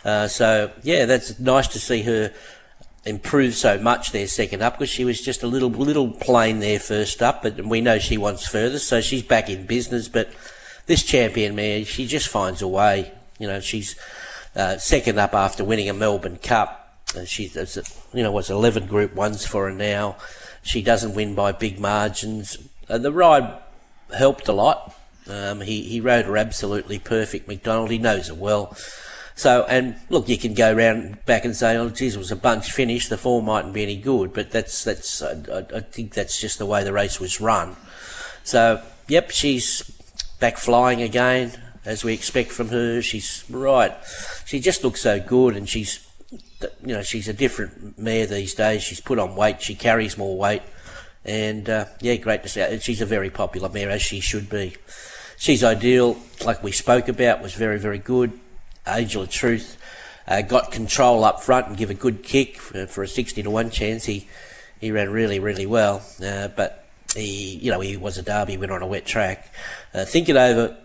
so 0.04 0.72
yeah, 0.81 1.06
that's 1.06 1.40
nice 1.40 1.68
to 1.70 1.80
see 1.80 2.04
her 2.04 2.34
improved 3.06 3.56
so 3.56 3.78
much 3.78 4.12
there 4.12 4.28
second 4.28 4.62
up 4.62 4.74
because 4.74 4.90
she 4.90 5.06
was 5.06 5.22
just 5.22 5.44
a 5.44 5.48
little 5.48 5.69
little 5.69 6.12
plain 6.12 6.60
there 6.60 6.80
first 6.80 7.22
up, 7.22 7.44
but 7.44 7.63
we 7.66 7.81
know 7.81 8.00
she 8.00 8.18
wants 8.18 8.48
further, 8.48 8.80
so 8.80 9.01
she's 9.01 9.24
back 9.24 9.50
in 9.50 9.66
business. 9.66 10.07
But 10.07 10.30
this 10.86 11.04
champion 11.04 11.56
mare, 11.56 11.86
she 11.86 12.07
just 12.07 12.28
finds 12.28 12.62
a 12.62 12.68
way. 12.68 13.12
You 13.38 13.48
know, 13.48 13.60
she's 13.60 13.96
uh, 14.56 14.78
second 14.78 15.19
up 15.19 15.34
after 15.34 15.63
winning 15.63 15.90
a 15.90 15.94
Melbourne 15.94 16.38
Cup. 16.38 16.75
Uh, 17.16 17.25
she, 17.25 17.51
you 18.13 18.24
know, 18.24 18.31
was 18.31 18.50
11 18.50 18.86
Group 18.86 19.16
Ones 19.16 19.45
for 19.45 19.69
her 19.69 19.75
now. 19.75 20.18
She 20.62 20.81
doesn't 20.81 21.16
win 21.16 21.36
by 21.36 21.52
big 21.52 21.80
margins. 21.80 22.57
Uh, 22.88 22.98
the 22.98 23.12
ride 23.12 23.57
helped 24.16 24.48
a 24.48 24.54
lot. 24.54 24.95
Um, 25.28 25.62
he 25.62 25.84
he 25.84 26.02
rode 26.02 26.25
her 26.25 26.38
absolutely 26.38 27.00
perfect. 27.00 27.48
McDonald, 27.48 27.92
he 27.92 27.98
knows 27.98 28.28
her 28.28 28.34
well. 28.34 28.75
So, 29.39 29.63
and 29.69 29.95
look, 30.09 30.27
you 30.27 30.38
can 30.38 30.53
go 30.53 30.75
around 30.75 31.24
back 31.25 31.45
and 31.45 31.56
say, 31.56 31.77
"Oh, 31.77 31.88
geez, 31.88 32.15
it 32.15 32.19
was 32.19 32.30
a 32.30 32.36
bunch 32.36 32.74
finish. 32.74 33.07
The 33.07 33.18
form 33.18 33.45
mightn't 33.45 33.74
be 33.74 33.83
any 33.83 33.95
good," 33.95 34.33
but 34.33 34.51
that's 34.51 34.83
that's 34.83 35.21
I, 35.21 35.65
I 35.74 35.80
think 35.80 36.13
that's 36.13 36.41
just 36.41 36.59
the 36.59 36.65
way 36.65 36.83
the 36.83 36.91
race 36.91 37.21
was 37.21 37.39
run. 37.39 37.77
So, 38.44 38.81
yep, 39.07 39.31
she's 39.31 39.89
back 40.41 40.57
flying 40.57 41.01
again 41.01 41.53
as 41.86 42.03
we 42.03 42.13
expect 42.13 42.51
from 42.51 42.68
her. 42.68 43.01
She's 43.01 43.45
right. 43.50 43.95
She 44.44 44.59
just 44.59 44.83
looks 44.83 45.00
so 45.00 45.21
good, 45.21 45.56
and 45.56 45.69
she's 45.69 46.06
you 46.85 46.94
know 46.95 47.01
she's 47.01 47.30
a 47.30 47.33
different 47.33 47.97
mare 47.97 48.25
these 48.25 48.53
days. 48.53 48.83
She's 48.83 49.00
put 49.00 49.19
on 49.19 49.38
weight. 49.38 49.62
She 49.62 49.74
carries 49.74 50.18
more 50.18 50.38
weight, 50.38 50.63
and 51.24 51.69
uh, 51.69 51.85
yeah, 52.01 52.15
great 52.15 52.44
to 52.44 52.50
see. 52.50 52.77
She's 52.80 53.00
a 53.00 53.06
very 53.06 53.30
popular 53.30 53.69
mare 53.69 53.89
as 53.89 54.01
she 54.01 54.19
should 54.19 54.50
be. 54.50 54.75
She's 55.38 55.63
ideal, 55.63 56.18
like 56.44 56.62
we 56.62 56.74
spoke 56.74 57.07
about, 57.07 57.42
was 57.42 57.53
very 57.53 57.80
very 57.80 58.00
good 58.00 58.38
Angel 58.88 59.24
of 59.24 59.30
Truth 59.30 59.78
uh, 60.28 60.42
got 60.42 60.72
control 60.72 61.24
up 61.24 61.42
front 61.42 61.68
and 61.68 61.78
give 61.78 61.90
a 61.90 61.96
good 61.96 62.24
kick 62.24 62.58
for, 62.58 62.88
for, 62.88 63.04
a 63.04 63.08
60 63.08 63.44
to 63.44 63.50
1 63.50 63.70
chance. 63.72 64.06
He 64.06 64.28
he 64.80 64.92
ran 64.92 65.10
really, 65.10 65.40
really 65.40 65.66
well. 65.66 66.02
Uh, 66.24 66.48
but 66.48 66.86
he, 67.16 67.58
you 67.58 67.72
know, 67.72 67.80
he 67.80 67.98
was 67.98 68.18
a 68.18 68.22
derby 68.22 68.58
winner 68.58 68.74
on 68.74 68.81
a 68.81 68.88
wet 68.88 69.06
track. 69.06 69.54
Uh, 69.94 70.06
think 70.06 70.30
it 70.30 70.38
over, 70.38 70.78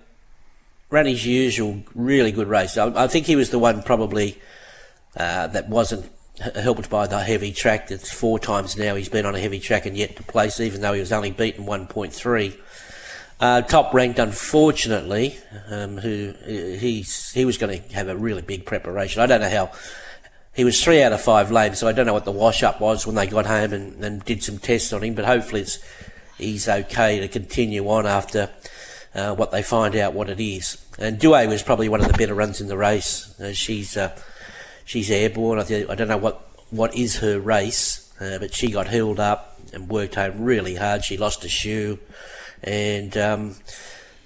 ran 0.91 1.07
his 1.07 1.25
usual 1.25 1.83
really 1.95 2.33
good 2.33 2.49
race. 2.49 2.77
I, 2.77 3.05
I 3.05 3.07
think 3.07 3.27
he 3.27 3.37
was 3.37 3.51
the 3.51 3.59
one 3.59 3.83
probably 3.83 4.41
uh, 5.17 5.47
that 5.49 5.69
wasn't 5.69 6.11
helped 6.57 6.91
by 6.91 7.07
the 7.07 7.21
heavy 7.21 7.53
track. 7.53 7.89
That's 7.89 8.13
four 8.13 8.39
times 8.39 8.77
now 8.77 8.97
he's 8.97 9.09
been 9.09 9.27
on 9.27 9.35
a 9.35 9.41
heavy 9.41 9.61
track 9.61 9.87
and 9.87 9.97
yet 9.97 10.17
to 10.17 10.23
place, 10.23 10.61
even 10.61 10.81
though 10.81 10.93
he 10.93 11.01
was 11.01 11.13
only 11.13 11.31
beaten 11.31 11.65
1.3. 11.65 12.59
Uh, 13.45 13.61
top 13.61 13.93
ranked, 13.93 14.19
unfortunately, 14.19 15.37
um, 15.69 15.99
who 15.99 16.33
he's 16.47 17.31
he 17.33 17.45
was 17.45 17.59
going 17.59 17.79
to 17.79 17.95
have 17.95 18.09
a 18.09 18.17
really 18.17 18.41
big 18.41 18.65
preparation. 18.65 19.21
I 19.21 19.27
don't 19.27 19.43
know 19.43 19.51
how. 19.51 19.71
He 20.55 20.65
was 20.65 20.83
three 20.83 21.03
out 21.03 21.13
of 21.13 21.21
five 21.21 21.51
lanes, 21.51 21.79
so 21.79 21.87
I 21.87 21.93
don't 21.93 22.07
know 22.07 22.15
what 22.15 22.25
the 22.25 22.33
wash 22.33 22.63
up 22.63 22.81
was 22.81 23.07
when 23.07 23.17
they 23.17 23.27
got 23.27 23.45
home 23.45 23.75
and, 23.75 24.03
and 24.03 24.25
did 24.25 24.43
some 24.43 24.57
tests 24.57 24.95
on 24.95 25.03
him. 25.03 25.13
But 25.13 25.27
hopefully, 25.27 25.67
he's 26.39 26.71
okay 26.71 27.21
to 27.21 27.29
continue 27.29 27.87
on 27.87 28.07
after 28.07 28.49
uh, 29.15 29.35
what 29.35 29.51
they 29.51 29.63
find 29.63 29.95
out 29.95 30.15
what 30.15 30.31
it 30.31 30.41
is. 30.41 30.83
And 30.99 31.19
Due 31.19 31.33
was 31.47 31.63
probably 31.63 31.91
one 31.91 32.01
of 32.01 32.07
the 32.07 32.17
better 32.17 32.35
runs 32.35 32.63
in 32.63 32.69
the 32.69 32.79
race. 32.79 33.39
Uh, 33.39 33.53
she's 33.53 33.95
uh, 33.95 34.19
she's 34.87 35.11
airborne. 35.11 35.59
I, 35.59 35.65
th- 35.65 35.91
I 35.91 35.95
don't 35.95 36.09
know 36.09 36.17
what 36.17 36.49
what 36.71 36.97
is 36.97 37.19
her 37.19 37.39
race, 37.39 38.11
uh, 38.23 38.39
but 38.39 38.55
she 38.55 38.71
got 38.71 38.87
held 38.87 39.21
up 39.21 39.61
and 39.75 39.91
worked 39.91 40.15
home 40.15 40.45
really 40.45 40.77
hard. 40.77 41.05
She 41.05 41.19
lost 41.19 41.45
a 41.45 41.51
shoe 41.51 41.99
and 42.65 43.17
um, 43.17 43.57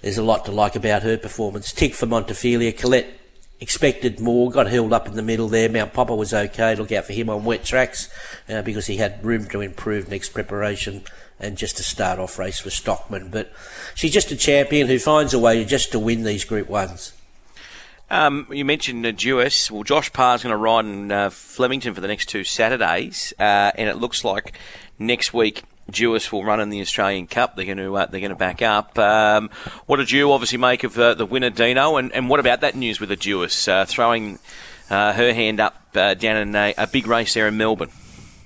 there's 0.00 0.18
a 0.18 0.22
lot 0.22 0.44
to 0.46 0.52
like 0.52 0.76
about 0.76 1.02
her 1.02 1.18
performance. 1.18 1.72
Tick 1.72 1.94
for 1.94 2.06
Montefilia. 2.06 2.76
Colette 2.76 3.18
expected 3.60 4.20
more, 4.20 4.50
got 4.50 4.68
held 4.68 4.92
up 4.92 5.08
in 5.08 5.14
the 5.14 5.22
middle 5.22 5.48
there. 5.48 5.68
Mount 5.68 5.92
Popper 5.92 6.14
was 6.14 6.32
okay. 6.32 6.74
Look 6.76 6.92
out 6.92 7.04
for 7.04 7.12
him 7.12 7.28
on 7.28 7.44
wet 7.44 7.64
tracks 7.64 8.08
uh, 8.48 8.62
because 8.62 8.86
he 8.86 8.96
had 8.96 9.24
room 9.24 9.46
to 9.48 9.60
improve 9.60 10.08
next 10.08 10.30
preparation 10.30 11.02
and 11.40 11.56
just 11.56 11.76
to 11.76 11.82
start 11.82 12.18
off 12.18 12.38
race 12.38 12.60
for 12.60 12.70
Stockman. 12.70 13.30
But 13.30 13.52
she's 13.94 14.12
just 14.12 14.30
a 14.30 14.36
champion 14.36 14.86
who 14.86 14.98
finds 14.98 15.34
a 15.34 15.38
way 15.38 15.64
just 15.64 15.92
to 15.92 15.98
win 15.98 16.22
these 16.22 16.44
Group 16.44 16.68
Ones. 16.68 17.12
Um, 18.10 18.46
you 18.50 18.64
mentioned 18.64 19.04
uh, 19.04 19.12
Duais. 19.12 19.70
Well, 19.70 19.82
Josh 19.82 20.12
Parr's 20.12 20.42
going 20.42 20.52
to 20.52 20.56
ride 20.56 20.86
in 20.86 21.12
uh, 21.12 21.30
Flemington 21.30 21.92
for 21.94 22.00
the 22.00 22.08
next 22.08 22.26
two 22.26 22.42
Saturdays, 22.42 23.34
uh, 23.38 23.72
and 23.74 23.88
it 23.88 23.96
looks 23.96 24.24
like 24.24 24.54
next 24.98 25.34
week 25.34 25.64
Duais 25.90 26.30
will 26.30 26.44
run 26.44 26.60
in 26.60 26.68
the 26.68 26.80
Australian 26.80 27.26
Cup. 27.26 27.56
They're 27.56 27.64
going 27.64 27.78
to 27.78 27.96
uh, 27.96 28.06
they're 28.06 28.20
going 28.20 28.30
to 28.30 28.36
back 28.36 28.60
up. 28.62 28.98
Um, 28.98 29.50
what 29.86 29.96
did 29.96 30.10
you 30.10 30.32
obviously 30.32 30.58
make 30.58 30.84
of 30.84 30.98
uh, 30.98 31.14
the 31.14 31.26
winner, 31.26 31.50
Dino? 31.50 31.96
And, 31.96 32.12
and 32.12 32.28
what 32.28 32.40
about 32.40 32.60
that 32.60 32.74
news 32.74 33.00
with 33.00 33.08
the 33.08 33.16
Duais 33.16 33.68
uh, 33.68 33.86
throwing 33.86 34.38
uh, 34.90 35.14
her 35.14 35.32
hand 35.32 35.60
up 35.60 35.82
uh, 35.94 36.14
down 36.14 36.36
in 36.36 36.54
a, 36.54 36.74
a, 36.76 36.86
big 36.86 37.06
race 37.06 37.34
there 37.34 37.48
in 37.48 37.56
Melbourne? 37.56 37.90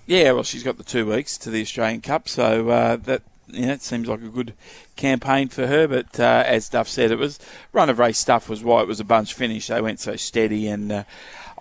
Yeah, 0.06 0.32
well, 0.32 0.44
she's 0.44 0.62
got 0.62 0.78
the 0.78 0.84
two 0.84 1.06
weeks 1.06 1.36
to 1.38 1.50
the 1.50 1.62
Australian 1.62 2.00
Cup, 2.00 2.28
so 2.28 2.68
uh, 2.68 2.96
that 2.96 3.22
you 3.48 3.66
know, 3.66 3.72
it 3.72 3.82
seems 3.82 4.08
like 4.08 4.22
a 4.22 4.28
good 4.28 4.54
campaign 4.96 5.48
for 5.48 5.66
her. 5.66 5.88
But 5.88 6.18
as 6.20 6.68
Duff 6.68 6.88
said, 6.88 7.10
it 7.10 7.18
was 7.18 7.40
run 7.72 7.90
of 7.90 7.98
race 7.98 8.18
stuff 8.18 8.48
was 8.48 8.62
why 8.62 8.82
it 8.82 8.88
was 8.88 9.00
a 9.00 9.04
bunch 9.04 9.34
finish. 9.34 9.66
They 9.66 9.80
went 9.80 10.00
so 10.00 10.16
steady 10.16 10.68
and. 10.68 11.04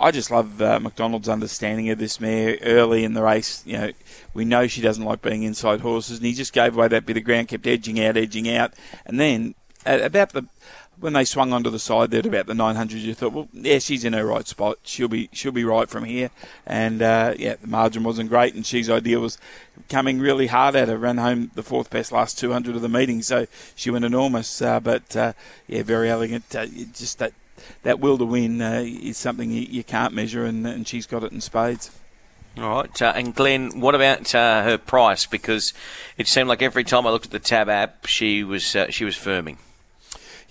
I 0.01 0.11
just 0.11 0.31
love 0.31 0.59
McDonald's 0.59 1.29
understanding 1.29 1.89
of 1.89 1.99
this 1.99 2.19
mare 2.19 2.57
early 2.63 3.03
in 3.03 3.13
the 3.13 3.21
race. 3.21 3.63
You 3.65 3.77
know, 3.77 3.91
we 4.33 4.45
know 4.45 4.67
she 4.67 4.81
doesn't 4.81 5.03
like 5.03 5.21
being 5.21 5.43
inside 5.43 5.81
horses, 5.81 6.17
and 6.17 6.25
he 6.25 6.33
just 6.33 6.53
gave 6.53 6.75
away 6.75 6.87
that 6.87 7.05
bit 7.05 7.17
of 7.17 7.23
ground, 7.23 7.49
kept 7.49 7.67
edging 7.67 8.03
out, 8.03 8.17
edging 8.17 8.49
out, 8.49 8.73
and 9.05 9.19
then 9.19 9.55
at 9.85 10.01
about 10.01 10.31
the 10.31 10.45
when 11.01 11.13
they 11.13 11.25
swung 11.25 11.51
onto 11.51 11.69
the 11.71 11.79
side 11.79 12.11
there 12.11 12.19
at 12.19 12.27
about 12.27 12.45
the 12.45 12.53
900, 12.53 12.99
you 12.99 13.15
thought, 13.15 13.33
well, 13.33 13.47
yeah, 13.53 13.79
she's 13.79 14.05
in 14.05 14.13
her 14.13 14.23
right 14.23 14.47
spot. 14.47 14.77
She'll 14.83 15.07
be 15.07 15.29
she'll 15.33 15.51
be 15.51 15.63
right 15.63 15.89
from 15.89 16.03
here. 16.03 16.29
And 16.65 17.01
uh, 17.01 17.33
yeah, 17.37 17.55
the 17.55 17.67
margin 17.67 18.03
wasn't 18.03 18.29
great, 18.29 18.53
and 18.53 18.65
she's 18.65 18.89
idea 18.89 19.19
was 19.19 19.37
coming 19.89 20.19
really 20.19 20.47
hard 20.47 20.75
at 20.75 20.87
her. 20.87 20.97
Ran 20.97 21.17
home 21.17 21.51
the 21.55 21.63
fourth 21.63 21.89
best 21.89 22.11
last 22.11 22.37
200 22.37 22.75
of 22.75 22.81
the 22.81 22.89
meeting, 22.89 23.21
so 23.23 23.47
she 23.75 23.89
went 23.89 24.05
enormous. 24.05 24.61
Uh, 24.61 24.79
but 24.79 25.15
uh, 25.15 25.33
yeah, 25.67 25.81
Verry 25.81 26.09
Elegant. 26.09 26.55
Uh, 26.55 26.67
just 26.93 27.17
that 27.17 27.33
that 27.83 27.99
will 27.99 28.17
to 28.17 28.25
win 28.25 28.61
uh, 28.61 28.83
is 28.85 29.17
something 29.17 29.51
you, 29.51 29.61
you 29.61 29.83
can't 29.83 30.13
measure, 30.13 30.45
and, 30.45 30.65
and 30.65 30.87
she's 30.87 31.05
got 31.05 31.23
it 31.23 31.31
in 31.31 31.41
spades. 31.41 31.91
All 32.57 32.69
right, 32.69 33.01
uh, 33.01 33.13
and 33.15 33.33
Glenn, 33.33 33.79
what 33.79 33.95
about 33.95 34.35
uh, 34.35 34.63
her 34.63 34.77
price? 34.77 35.25
Because 35.25 35.73
it 36.17 36.27
seemed 36.27 36.49
like 36.49 36.61
every 36.61 36.83
time 36.83 37.07
I 37.07 37.09
looked 37.09 37.25
at 37.25 37.31
the 37.31 37.39
tab 37.39 37.69
app, 37.69 38.05
she 38.07 38.43
was 38.43 38.75
uh, 38.75 38.89
she 38.89 39.05
was 39.05 39.15
firming. 39.15 39.57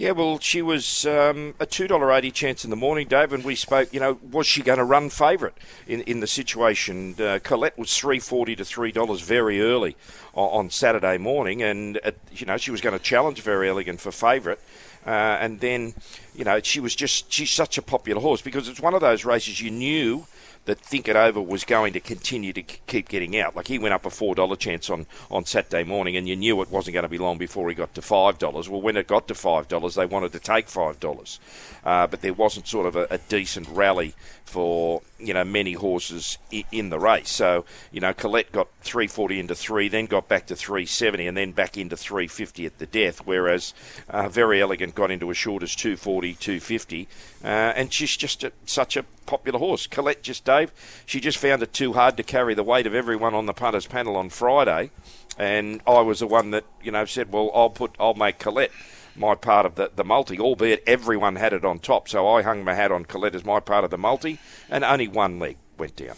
Yeah, 0.01 0.13
well, 0.13 0.39
she 0.39 0.63
was 0.63 1.05
um, 1.05 1.53
a 1.61 1.67
two 1.67 1.87
dollar 1.87 2.11
eighty 2.11 2.31
chance 2.31 2.65
in 2.65 2.71
the 2.71 2.77
morning, 2.77 3.07
Dave, 3.07 3.35
and 3.35 3.45
we 3.45 3.55
spoke. 3.55 3.93
You 3.93 4.01
know, 4.01 4.19
was 4.33 4.47
she 4.47 4.63
going 4.63 4.79
to 4.79 4.85
run 4.85 5.11
favourite 5.11 5.53
in 5.87 6.01
in 6.03 6.21
the 6.21 6.27
situation? 6.27 7.17
Uh, 7.21 7.39
Colette 7.43 7.79
was 7.79 7.95
three 7.95 8.19
forty 8.19 8.57
to 8.57 8.65
three 8.65 8.93
dollars 8.93 9.21
very 9.21 9.61
early 9.61 9.99
on, 10.33 10.49
on, 10.49 10.71
Saturday 10.71 11.19
morning, 11.19 11.63
and 11.63 12.01
uh, 12.03 12.13
you 12.33 12.47
know 12.47 12.57
she 12.57 12.71
was 12.71 12.81
going 12.81 12.97
to 12.97 13.05
challenge 13.05 13.43
Verry 13.43 13.69
Elegant 13.69 14.01
for 14.01 14.11
favourite. 14.11 14.59
Uh, 15.07 15.39
and 15.41 15.61
then, 15.61 15.95
you 16.35 16.45
know, 16.45 16.61
she 16.63 16.81
was 16.81 16.95
just, 16.95 17.33
she's 17.33 17.51
such 17.51 17.79
a 17.79 17.83
popular 17.83 18.21
horse 18.21 18.43
because 18.43 18.69
it's 18.69 18.81
one 18.81 18.95
of 18.95 19.01
those 19.01 19.25
races 19.25 19.61
you 19.61 19.71
knew 19.71 20.27
that 20.67 20.79
Think 20.79 21.09
It 21.09 21.17
Over 21.17 21.41
was 21.41 21.65
going 21.65 21.95
to 21.95 22.01
continue 22.01 22.53
to 22.53 22.63
keep 22.63 23.09
getting 23.09 23.37
out. 23.39 23.57
Like 23.57 23.69
he 23.69 23.79
went 23.79 23.95
up 23.95 24.05
a 24.05 24.11
four 24.11 24.35
dollar 24.35 24.57
chance 24.57 24.91
on, 24.91 25.07
on 25.31 25.47
Saturday 25.47 25.85
morning, 25.85 26.17
and 26.17 26.29
you 26.29 26.37
knew 26.37 26.61
it 26.61 26.71
wasn't 26.71 26.95
going 26.95 27.05
to 27.05 27.09
be 27.09 27.19
long 27.19 27.39
before 27.39 27.69
he 27.69 27.75
got 27.75 27.95
to 27.95 28.03
five 28.03 28.39
dollars. 28.39 28.69
Well, 28.69 28.83
when 28.83 28.97
it 28.97 29.07
got 29.07 29.27
to 29.29 29.35
five 29.35 29.69
dollars, 29.69 29.95
they 29.95 30.07
wanted 30.07 30.33
to 30.33 30.39
take 30.39 30.69
five 30.69 31.01
dollars, 31.01 31.41
uh, 31.85 32.07
but 32.07 32.21
there 32.21 32.35
wasn't 32.35 32.69
sort 32.69 32.87
of 32.87 32.95
a, 32.95 33.07
a 33.11 33.19
decent 33.19 33.69
rally 33.69 34.15
for 34.45 35.01
you 35.21 35.35
know 35.35 35.45
many 35.45 35.75
horses 35.75 36.39
in 36.73 36.91
the 36.91 36.99
race. 36.99 37.31
So 37.31 37.65
you 37.93 38.01
know 38.01 38.13
Colette 38.13 38.53
got 38.53 38.69
340 38.83 39.41
into 39.41 39.55
three, 39.55 39.89
then 39.89 40.07
got 40.07 40.29
back 40.29 40.47
to 40.47 40.57
370, 40.57 41.27
and 41.27 41.37
then 41.37 41.53
back 41.53 41.77
into 41.77 41.97
350 41.97 42.67
at 42.67 42.79
the 42.79 42.87
death. 42.87 43.23
Whereas 43.25 43.75
uh, 44.09 44.29
Verry 44.29 44.61
Elegant 44.61 44.95
got 44.95 45.11
into 45.11 45.31
as 45.31 45.37
short 45.37 45.63
as 45.63 45.75
240, 45.75 46.35
250, 46.35 47.09
uh, 47.43 47.47
and 47.47 47.93
she's 47.93 48.17
just 48.17 48.45
a, 48.45 48.53
such 48.65 48.97
a 48.97 49.05
popular 49.27 49.59
horse. 49.59 49.87
Colette 49.87 50.23
just 50.23 50.45
Dave, 50.45 50.73
she 51.07 51.21
just 51.21 51.39
found 51.39 51.63
it 51.63 51.73
too 51.73 51.93
hard 51.93 52.17
to 52.17 52.23
carry 52.23 52.55
the 52.55 52.65
weight 52.65 52.87
of 52.87 52.95
everyone 52.95 53.35
on 53.35 53.47
the 53.47 53.55
punters 53.55 53.87
panel 53.87 54.17
on 54.17 54.31
Friday, 54.31 54.91
and 55.39 55.81
I 55.87 56.01
was 56.01 56.21
the 56.21 56.27
one 56.27 56.51
that 56.51 56.65
you 56.83 56.93
know 56.93 57.05
said, 57.05 57.33
well, 57.33 57.51
I'll 57.55 57.71
put, 57.71 57.95
I'll 57.99 58.15
make 58.15 58.39
Colette 58.39 58.73
my 59.21 59.37
part 59.37 59.67
of 59.67 59.77
the, 59.77 59.93
the 59.95 60.03
multi, 60.03 60.41
albeit 60.41 60.83
everyone 60.87 61.37
had 61.37 61.53
it 61.53 61.65
on 61.65 61.79
top. 61.79 62.09
So 62.09 62.27
I 62.27 62.43
hung 62.43 62.65
my 62.65 62.75
hat 62.75 62.91
on 62.91 63.05
Colette 63.05 63.37
as 63.37 63.45
my 63.45 63.61
part 63.61 63.85
of 63.85 63.91
the 63.91 63.99
multi, 63.99 64.39
and 64.69 64.83
only 64.83 65.07
one 65.07 65.39
leg 65.39 65.59
went 65.79 65.95
down. 65.95 66.17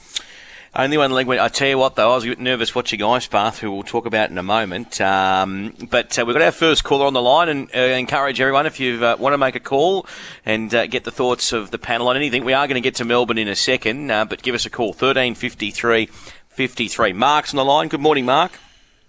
Only 0.75 0.97
one 0.97 1.11
leg 1.11 1.27
went. 1.27 1.39
I 1.39 1.49
tell 1.49 1.69
you 1.69 1.77
what, 1.77 1.97
though, 1.97 2.13
I 2.13 2.15
was 2.15 2.25
a 2.25 2.29
bit 2.29 2.39
nervous 2.39 2.75
watching 2.75 3.03
Ice 3.03 3.27
Bath, 3.27 3.59
who 3.59 3.71
we'll 3.71 3.83
talk 3.83 4.07
about 4.07 4.31
in 4.31 4.39
a 4.39 4.43
moment. 4.43 5.03
Um, 5.03 5.75
but 5.91 6.19
uh, 6.19 6.25
we've 6.25 6.33
got 6.33 6.41
our 6.41 6.51
first 6.51 6.83
caller 6.83 7.05
on 7.05 7.13
the 7.13 7.21
line, 7.21 7.51
and 7.51 7.69
uh, 7.77 7.79
encourage 7.79 8.41
everyone 8.41 8.65
if 8.65 8.81
you 8.81 9.05
uh, 9.05 9.17
want 9.19 9.35
to 9.35 9.39
make 9.39 9.55
a 9.55 9.61
call 9.61 10.07
and 10.47 10.75
uh, 10.75 10.87
get 10.87 11.05
the 11.05 11.11
thoughts 11.11 11.53
of 11.53 11.73
the 11.73 11.79
panel 11.79 12.09
on 12.09 12.17
anything. 12.17 12.43
We 12.43 12.55
are 12.55 12.67
going 12.67 12.77
to 12.77 12.81
get 12.81 12.95
to 12.95 13.05
Melbourne 13.05 13.37
in 13.37 13.49
a 13.49 13.55
second, 13.55 14.11
uh, 14.11 14.25
but 14.25 14.41
give 14.41 14.55
us 14.55 14.65
a 14.65 14.71
call 14.71 14.95
thirteen 14.95 15.35
fifty 15.35 15.71
three 15.71 16.07
fifty 16.49 16.89
three. 16.89 17.13
Mark's 17.13 17.53
on 17.53 17.59
the 17.59 17.67
line. 17.67 17.89
Good 17.89 18.01
morning, 18.01 18.25
Mark. 18.25 18.53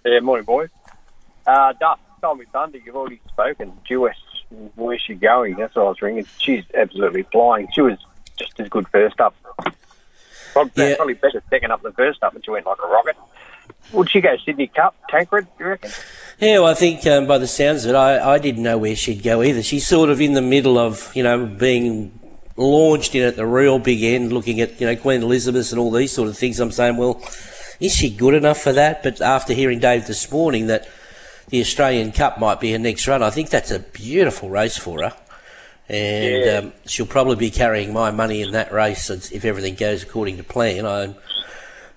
Yeah, 0.03 0.19
morning, 0.19 0.43
boys. 0.43 0.69
Uh, 1.47 1.71
Duff, 1.79 1.97
tell 2.23 2.35
me 2.35 2.45
Thunder, 2.53 2.77
you've 2.77 2.95
already 2.95 3.19
spoken. 3.27 3.73
Duais, 3.89 4.13
where's 4.75 5.01
she 5.01 5.13
going? 5.13 5.55
That's 5.55 5.75
what 5.75 5.85
I 5.85 5.89
was 5.89 6.01
ringing. 6.01 6.25
She's 6.37 6.63
absolutely 6.73 7.23
flying. 7.23 7.67
She 7.73 7.81
was 7.81 7.97
just 8.37 8.57
as 8.61 8.69
good 8.69 8.87
first 8.87 9.19
up. 9.19 9.35
Probably, 10.53 10.89
yeah. 10.89 10.95
probably 10.95 11.15
better 11.15 11.43
second 11.49 11.71
up 11.71 11.81
than 11.81 11.91
first 11.91 12.23
up, 12.23 12.33
and 12.33 12.45
she 12.45 12.51
went 12.51 12.65
like 12.65 12.77
a 12.81 12.87
rocket. 12.87 13.17
Would 13.91 14.09
she 14.09 14.21
go 14.21 14.37
Sydney 14.45 14.67
Cup, 14.67 14.95
Tancred, 15.09 15.47
you 15.59 15.65
reckon? 15.65 15.91
Yeah, 16.39 16.59
well, 16.59 16.71
I 16.71 16.75
think 16.75 17.05
um, 17.05 17.27
by 17.27 17.39
the 17.39 17.47
sounds 17.47 17.83
of 17.83 17.89
it, 17.89 17.95
I, 17.95 18.35
I 18.35 18.37
didn't 18.39 18.63
know 18.63 18.77
where 18.77 18.95
she'd 18.95 19.21
go 19.21 19.43
either. 19.43 19.61
She's 19.61 19.85
sort 19.85 20.09
of 20.09 20.21
in 20.21 20.31
the 20.31 20.41
middle 20.41 20.77
of, 20.77 21.13
you 21.13 21.23
know, 21.23 21.45
being 21.45 22.17
launched 22.55 23.15
in 23.15 23.23
at 23.23 23.35
the 23.35 23.45
real 23.45 23.79
big 23.79 24.01
end, 24.01 24.31
looking 24.31 24.61
at, 24.61 24.79
you 24.79 24.87
know, 24.87 24.95
Queen 24.95 25.21
Elizabeth 25.21 25.71
and 25.71 25.79
all 25.79 25.91
these 25.91 26.13
sort 26.13 26.29
of 26.29 26.37
things. 26.37 26.61
I'm 26.61 26.71
saying, 26.71 26.95
well, 26.95 27.21
is 27.81 27.93
she 27.93 28.09
good 28.09 28.33
enough 28.33 28.59
for 28.59 28.71
that? 28.71 29.03
But 29.03 29.19
after 29.19 29.53
hearing 29.53 29.79
Dave 29.79 30.07
this 30.07 30.31
morning 30.31 30.67
that 30.67 30.87
the 31.49 31.61
Australian 31.61 32.11
Cup 32.11 32.39
might 32.39 32.59
be 32.59 32.71
her 32.71 32.79
next 32.79 33.07
run, 33.07 33.21
I 33.23 33.29
think 33.29 33.49
that's 33.49 33.71
a 33.71 33.79
beautiful 33.79 34.49
race 34.49 34.77
for 34.77 35.03
her 35.03 35.13
and 35.89 36.45
yeah. 36.45 36.51
um, 36.57 36.73
she'll 36.85 37.05
probably 37.05 37.35
be 37.35 37.51
carrying 37.51 37.93
my 37.93 38.11
money 38.11 38.41
in 38.41 38.51
that 38.51 38.71
race 38.71 39.09
if 39.09 39.43
everything 39.43 39.75
goes 39.75 40.03
according 40.03 40.37
to 40.37 40.43
plan. 40.43 40.85
I, 40.85 41.15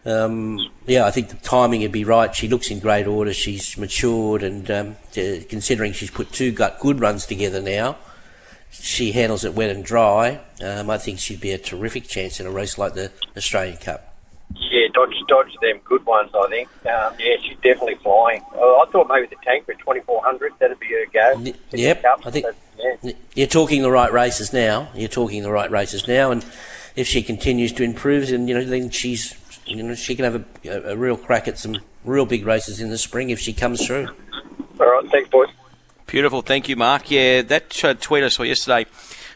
um, 0.05 0.71
yeah, 0.87 1.07
I 1.07 1.11
think 1.11 1.29
the 1.29 1.37
timing 1.37 1.83
would 1.83 1.93
be 1.93 2.05
right. 2.05 2.35
She 2.35 2.49
looks 2.49 2.71
in 2.71 2.81
great 2.81 3.07
order. 3.07 3.33
She's 3.33 3.77
matured, 3.79 4.43
and 4.43 4.71
um, 4.71 4.97
considering 5.13 5.93
she's 5.93 6.11
put 6.11 6.33
two 6.33 6.53
good 6.53 7.01
runs 7.01 7.27
together 7.27 7.61
now, 7.61 7.97
she 8.71 9.13
handles 9.13 9.45
it 9.45 9.55
wet 9.55 9.71
and 9.71 9.85
dry. 9.85 10.41
Um, 10.63 10.91
I 10.91 10.99
think 10.99 11.19
she'd 11.19 11.41
be 11.41 11.53
a 11.53 11.59
terrific 11.59 12.09
chance 12.09 12.41
in 12.41 12.47
a 12.47 12.51
race 12.51 12.79
like 12.79 12.95
the 12.95 13.11
Australian 13.37 13.79
Cup. 13.79 14.16
Yeah, 14.59 14.89
dodge 14.93 15.15
dodge 15.29 15.55
them 15.61 15.81
good 15.85 16.05
ones. 16.07 16.31
I 16.35 16.49
think. 16.49 16.69
Um, 16.87 17.15
yeah, 17.19 17.37
she's 17.43 17.57
definitely 17.57 17.97
flying. 17.97 18.43
I 18.53 18.85
thought 18.91 19.09
maybe 19.09 19.27
the 19.27 19.37
Tancred 19.45 19.79
twenty 19.79 20.01
four 20.01 20.23
hundred 20.23 20.53
that'd 20.59 20.79
be 20.81 20.89
her 20.89 21.07
go. 21.13 21.53
Yep, 21.73 22.05
I 22.25 22.31
think 22.31 22.47
yeah. 22.79 23.13
you're 23.35 23.47
talking 23.47 23.83
the 23.83 23.91
right 23.91 24.13
races 24.13 24.53
now. 24.53 24.89
You're 24.95 25.09
talking 25.09 25.43
the 25.43 25.53
right 25.53 25.71
races 25.71 26.09
now, 26.09 26.31
and 26.31 26.45
if 26.97 27.07
she 27.07 27.23
continues 27.23 27.73
to 27.73 27.85
improve, 27.85 28.31
and 28.31 28.49
you 28.49 28.55
know, 28.55 28.65
then 28.65 28.91
she's 28.91 29.35
you 29.67 29.83
know 29.83 29.95
she 29.95 30.17
can 30.17 30.25
have 30.25 30.45
a, 30.65 30.93
a 30.93 30.97
real 30.97 31.17
crack 31.17 31.47
at 31.47 31.59
some 31.59 31.79
real 32.05 32.27
big 32.27 32.45
races 32.47 32.81
in 32.81 32.91
the 32.91 32.99
spring 32.99 33.31
if 33.31 33.39
she 33.39 33.53
comes 33.53 33.87
through. 33.87 34.09
All 34.81 34.87
right, 34.87 35.11
thanks, 35.11 35.29
boys. 35.29 35.49
Beautiful, 36.07 36.43
thank 36.43 36.69
you, 36.69 36.77
Mark. 36.77 37.11
Yeah, 37.11 37.43
that 37.43 37.85
uh, 37.85 37.95
tweet 37.95 38.25
I 38.25 38.29
saw 38.29 38.43
yesterday 38.43 38.87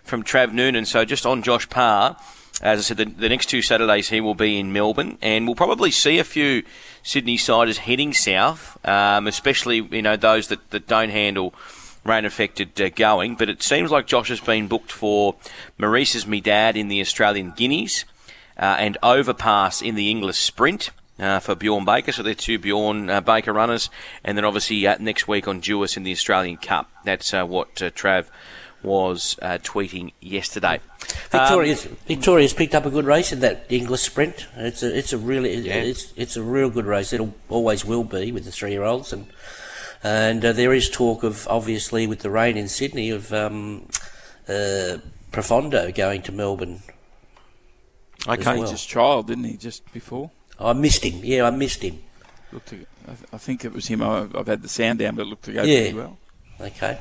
from 0.02 0.22
Trav 0.22 0.52
Noonan. 0.52 0.86
So 0.86 1.04
just 1.04 1.26
on 1.26 1.42
Josh 1.42 1.68
Parr 1.68 2.16
as 2.62 2.78
I 2.78 2.82
said, 2.82 2.96
the, 2.98 3.04
the, 3.06 3.28
next 3.28 3.46
two 3.46 3.62
Saturdays 3.62 4.10
he 4.10 4.20
will 4.20 4.34
be 4.34 4.58
in 4.58 4.72
Melbourne, 4.72 5.18
and 5.22 5.46
we'll 5.46 5.54
probably 5.54 5.90
see 5.90 6.18
a 6.18 6.24
few 6.24 6.62
Sydney 7.02 7.36
siders 7.36 7.78
heading 7.78 8.12
south, 8.12 8.78
um, 8.86 9.26
especially 9.26 9.76
you 9.90 10.02
know 10.02 10.16
those 10.16 10.48
that, 10.48 10.70
that 10.70 10.86
don't 10.86 11.10
handle 11.10 11.54
rain 12.04 12.24
affected 12.24 12.78
uh, 12.80 12.90
going. 12.90 13.36
But 13.36 13.48
it 13.48 13.62
seems 13.62 13.90
like 13.90 14.06
Josh 14.06 14.28
has 14.28 14.40
been 14.40 14.68
booked 14.68 14.92
for 14.92 15.36
Maurice's 15.78 16.26
Me 16.26 16.40
Dad 16.40 16.76
in 16.76 16.88
the 16.88 17.00
Australian 17.00 17.52
Guineas 17.52 18.04
uh, 18.58 18.76
and 18.78 18.98
Overpass 19.02 19.80
in 19.80 19.94
the 19.94 20.10
English 20.10 20.38
Sprint. 20.38 20.90
Uh, 21.18 21.38
for 21.38 21.54
Bjorn 21.54 21.84
Baker, 21.84 22.12
so 22.12 22.22
they're 22.22 22.32
two 22.32 22.58
Bjorn 22.58 23.10
uh, 23.10 23.20
Baker 23.20 23.52
runners, 23.52 23.90
and 24.24 24.38
then 24.38 24.44
obviously 24.46 24.86
uh, 24.86 24.96
next 24.98 25.28
week 25.28 25.46
on 25.46 25.60
Duais 25.60 25.94
in 25.98 26.02
the 26.02 26.12
Australian 26.12 26.56
Cup. 26.56 26.90
That's 27.04 27.34
uh, 27.34 27.44
what 27.44 27.74
Trav 27.74 28.28
was 28.82 29.38
uh, 29.42 29.58
tweeting 29.62 30.12
yesterday. 30.20 30.80
Victoria's 31.30 31.86
um, 31.86 31.96
Victoria's 32.06 32.52
picked 32.52 32.74
up 32.74 32.86
a 32.86 32.90
good 32.90 33.04
race 33.04 33.32
in 33.32 33.40
that 33.40 33.66
English 33.68 34.02
sprint. 34.02 34.46
It's 34.56 34.82
a 34.82 34.96
it's 34.96 35.12
a 35.12 35.18
really 35.18 35.54
yeah. 35.54 35.74
it's 35.74 36.12
it's 36.16 36.36
a 36.36 36.42
real 36.42 36.70
good 36.70 36.86
race. 36.86 37.12
It'll 37.12 37.34
always 37.48 37.84
will 37.84 38.04
be 38.04 38.32
with 38.32 38.44
the 38.44 38.52
three 38.52 38.72
year 38.72 38.84
olds 38.84 39.12
and 39.12 39.26
and 40.02 40.44
uh, 40.44 40.52
there 40.52 40.72
is 40.72 40.88
talk 40.88 41.22
of 41.22 41.46
obviously 41.48 42.06
with 42.06 42.20
the 42.20 42.30
rain 42.30 42.56
in 42.56 42.68
Sydney 42.68 43.10
of 43.10 43.32
um, 43.32 43.88
uh, 44.48 44.98
Profondo 45.30 45.94
going 45.94 46.22
to 46.22 46.32
Melbourne. 46.32 46.82
Okay, 48.28 48.44
well. 48.44 48.66
he 48.66 48.70
just 48.70 48.88
trialled, 48.90 49.26
didn't 49.26 49.44
he, 49.44 49.56
just 49.56 49.90
before? 49.92 50.30
I 50.58 50.72
missed 50.74 51.04
him. 51.04 51.20
Yeah, 51.24 51.46
I 51.46 51.50
missed 51.50 51.82
him. 51.82 52.00
Looked 52.52 52.68
to, 52.68 52.86
I 53.32 53.38
think 53.38 53.64
it 53.64 53.72
was 53.72 53.86
him. 53.86 54.02
I've 54.02 54.46
had 54.46 54.62
the 54.62 54.68
sound 54.68 54.98
down, 54.98 55.14
but 55.14 55.22
it 55.22 55.26
looked 55.26 55.44
to 55.44 55.52
go 55.52 55.62
yeah. 55.62 55.80
pretty 55.80 55.94
well. 55.94 56.18
Okay. 56.60 56.98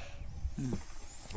Hmm. 0.56 0.74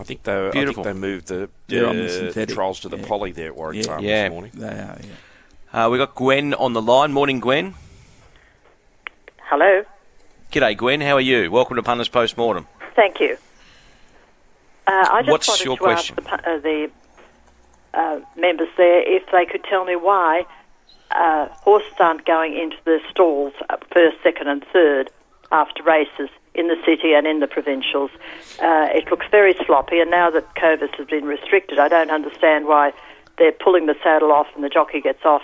I 0.03 0.05
think 0.05 0.25
they 0.25 0.51
Beautiful. 0.53 0.81
I 0.81 0.85
think 0.85 0.97
they 0.97 1.01
moved 1.01 1.29
the, 1.29 1.49
the, 1.69 2.33
the 2.35 2.47
trials 2.47 2.81
to 2.81 2.89
the 2.89 2.97
yeah. 2.97 3.07
poly 3.07 3.31
there 3.31 3.47
at 3.47 3.57
Warwick 3.57 3.77
yeah. 3.77 3.83
Farm 3.85 4.05
yeah. 4.05 4.23
this 4.25 4.31
morning. 4.33 4.51
They 4.53 4.67
are, 4.67 4.99
yeah. 5.73 5.85
Uh, 5.85 5.91
we 5.91 5.99
got 5.99 6.17
Gwen 6.17 6.55
on 6.55 6.73
the 6.73 6.83
line. 6.83 7.13
Morning, 7.13 7.39
Gwen. 7.39 7.75
Hello. 9.45 9.85
G'day, 10.51 10.77
Gwen. 10.77 11.03
How 11.03 11.15
are 11.15 11.21
you? 11.21 11.53
Welcome 11.53 11.77
to 11.77 11.85
Punters 11.85 12.09
Post 12.09 12.37
Mortem. 12.37 12.67
Thank 12.97 13.21
you. 13.21 13.37
Uh, 14.89 15.07
I 15.09 15.21
just 15.21 15.31
What's 15.31 15.49
wanted 15.49 15.65
your 15.67 15.77
to 15.77 15.83
question? 15.85 16.19
ask 16.27 16.43
the, 16.43 16.51
uh, 16.51 16.59
the 16.59 16.91
uh, 17.95 18.21
members 18.37 18.71
there 18.77 19.09
if 19.09 19.23
they 19.31 19.47
could 19.47 19.63
tell 19.63 19.85
me 19.85 19.95
why 19.95 20.47
uh, 21.13 21.47
horses 21.51 21.93
aren't 22.01 22.27
going 22.27 22.59
into 22.59 22.77
the 22.85 22.99
stalls 23.09 23.53
first, 23.93 24.17
second, 24.25 24.49
and 24.49 24.65
third 24.73 25.13
after 25.53 25.85
races 25.85 26.29
in 26.55 26.69
the 26.69 26.77
city 26.85 27.15
and 27.15 27.27
in 27.27 27.41
the 27.41 27.47
provincials. 27.47 28.11
Uh, 28.61 28.89
it 28.93 29.11
looks 29.11 29.27
very 29.31 29.55
sloppy, 29.67 30.01
and 30.01 30.11
now 30.11 30.31
that 30.31 30.55
COVID 30.57 30.95
has 30.97 31.07
been 31.07 31.25
restricted, 31.25 31.79
I 31.79 31.89
don't 31.89 32.11
understand 32.11 32.67
why 32.67 32.93
they're 33.39 33.53
pulling 33.53 33.87
the 33.87 33.97
saddle 34.03 34.33
off 34.33 34.47
and 34.55 34.63
the 34.63 34.69
jockey 34.69 35.01
gets 35.01 35.25
off, 35.25 35.43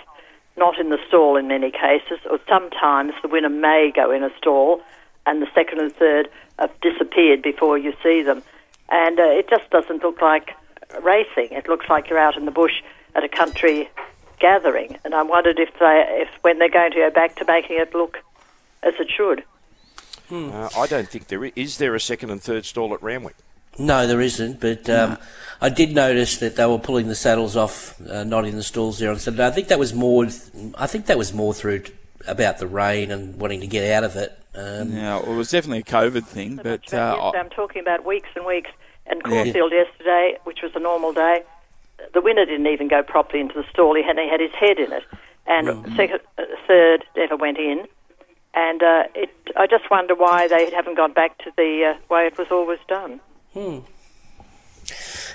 not 0.57 0.79
in 0.79 0.89
the 0.89 0.99
stall 1.07 1.35
in 1.35 1.47
many 1.47 1.71
cases, 1.71 2.19
or 2.29 2.39
sometimes 2.47 3.13
the 3.21 3.27
winner 3.27 3.49
may 3.49 3.91
go 3.95 4.11
in 4.11 4.23
a 4.23 4.29
stall 4.37 4.81
and 5.25 5.41
the 5.41 5.47
second 5.53 5.79
and 5.79 5.93
third 5.95 6.29
have 6.59 6.71
disappeared 6.81 7.41
before 7.41 7.77
you 7.77 7.93
see 8.03 8.21
them. 8.21 8.41
And 8.89 9.19
uh, 9.19 9.23
it 9.23 9.49
just 9.49 9.69
doesn't 9.69 10.03
look 10.03 10.21
like 10.21 10.51
racing. 11.01 11.49
It 11.51 11.67
looks 11.67 11.87
like 11.89 12.09
you're 12.09 12.19
out 12.19 12.37
in 12.37 12.45
the 12.45 12.51
bush 12.51 12.81
at 13.15 13.23
a 13.23 13.29
country 13.29 13.89
gathering. 14.39 14.97
And 15.03 15.13
I 15.13 15.23
wondered 15.23 15.59
if 15.59 15.69
they, 15.79 16.05
if 16.21 16.29
when 16.41 16.59
they're 16.59 16.69
going 16.69 16.91
to 16.91 16.97
go 16.97 17.09
back 17.11 17.35
to 17.37 17.45
making 17.45 17.77
it 17.79 17.93
look 17.93 18.17
as 18.81 18.93
it 18.99 19.09
should. 19.09 19.43
Hmm. 20.29 20.51
Uh, 20.53 20.69
I 20.77 20.87
don't 20.87 21.09
think 21.09 21.27
there 21.27 21.43
is. 21.45 21.51
Is 21.55 21.77
there 21.77 21.95
a 21.95 21.99
second 21.99 22.29
and 22.29 22.41
third 22.41 22.65
stall 22.65 22.93
at 22.93 23.01
Randwick? 23.03 23.35
No, 23.77 24.05
there 24.07 24.21
isn't. 24.21 24.59
But 24.59 24.89
um, 24.89 25.11
no. 25.11 25.17
I 25.61 25.69
did 25.69 25.93
notice 25.95 26.37
that 26.37 26.55
they 26.55 26.65
were 26.65 26.79
pulling 26.79 27.07
the 27.07 27.15
saddles 27.15 27.55
off, 27.55 27.99
uh, 28.07 28.23
not 28.23 28.45
in 28.45 28.55
the 28.55 28.63
stalls 28.63 28.99
there 28.99 29.09
on 29.09 29.19
Saturday. 29.19 29.45
I 29.47 29.51
think 29.51 29.67
that 29.69 29.79
was 29.79 29.93
more. 29.93 30.25
I 30.77 30.87
think 30.87 31.05
that 31.07 31.17
was 31.17 31.33
more 31.33 31.53
through 31.53 31.83
about 32.27 32.57
the 32.59 32.67
rain 32.67 33.11
and 33.11 33.39
wanting 33.39 33.61
to 33.61 33.67
get 33.67 33.89
out 33.91 34.03
of 34.03 34.15
it. 34.15 34.37
Um, 34.55 34.91
yeah, 34.91 35.19
well, 35.21 35.33
it 35.33 35.37
was 35.37 35.51
definitely 35.51 35.79
a 35.79 35.83
COVID 35.83 36.25
thing, 36.25 36.59
but 36.61 36.93
uh, 36.93 37.31
I'm 37.35 37.49
talking 37.49 37.81
about 37.81 38.03
weeks 38.05 38.29
and 38.35 38.45
weeks 38.45 38.71
And 39.05 39.23
Caulfield 39.23 39.71
yesterday, 39.71 40.37
which 40.43 40.59
was 40.61 40.71
a 40.75 40.79
normal 40.79 41.13
day, 41.13 41.43
the 42.13 42.21
winner 42.21 42.45
didn't 42.45 42.67
even 42.67 42.87
go 42.87 43.01
properly 43.03 43.39
into 43.41 43.53
the 43.55 43.63
stall. 43.71 43.95
He 43.95 44.03
had, 44.03 44.17
he 44.17 44.27
had 44.29 44.39
his 44.39 44.51
head 44.51 44.77
in 44.79 44.91
it. 44.91 45.03
And 45.47 45.67
Mm-hmm. 45.67 45.95
second, 45.95 46.19
uh, 46.37 46.43
third 46.67 47.05
never 47.15 47.35
went 47.37 47.57
in. 47.57 47.87
And 48.59 48.83
uh, 48.83 49.03
it, 49.15 49.29
I 49.55 49.67
just 49.67 49.89
wonder 49.89 50.15
why 50.15 50.49
they 50.49 50.69
haven't 50.71 50.95
gone 50.95 51.13
back 51.13 51.37
to 51.45 51.51
the 51.55 51.95
uh, 51.95 52.13
way 52.13 52.27
it 52.27 52.37
was 52.37 52.49
always 52.51 52.79
done. 52.89 53.21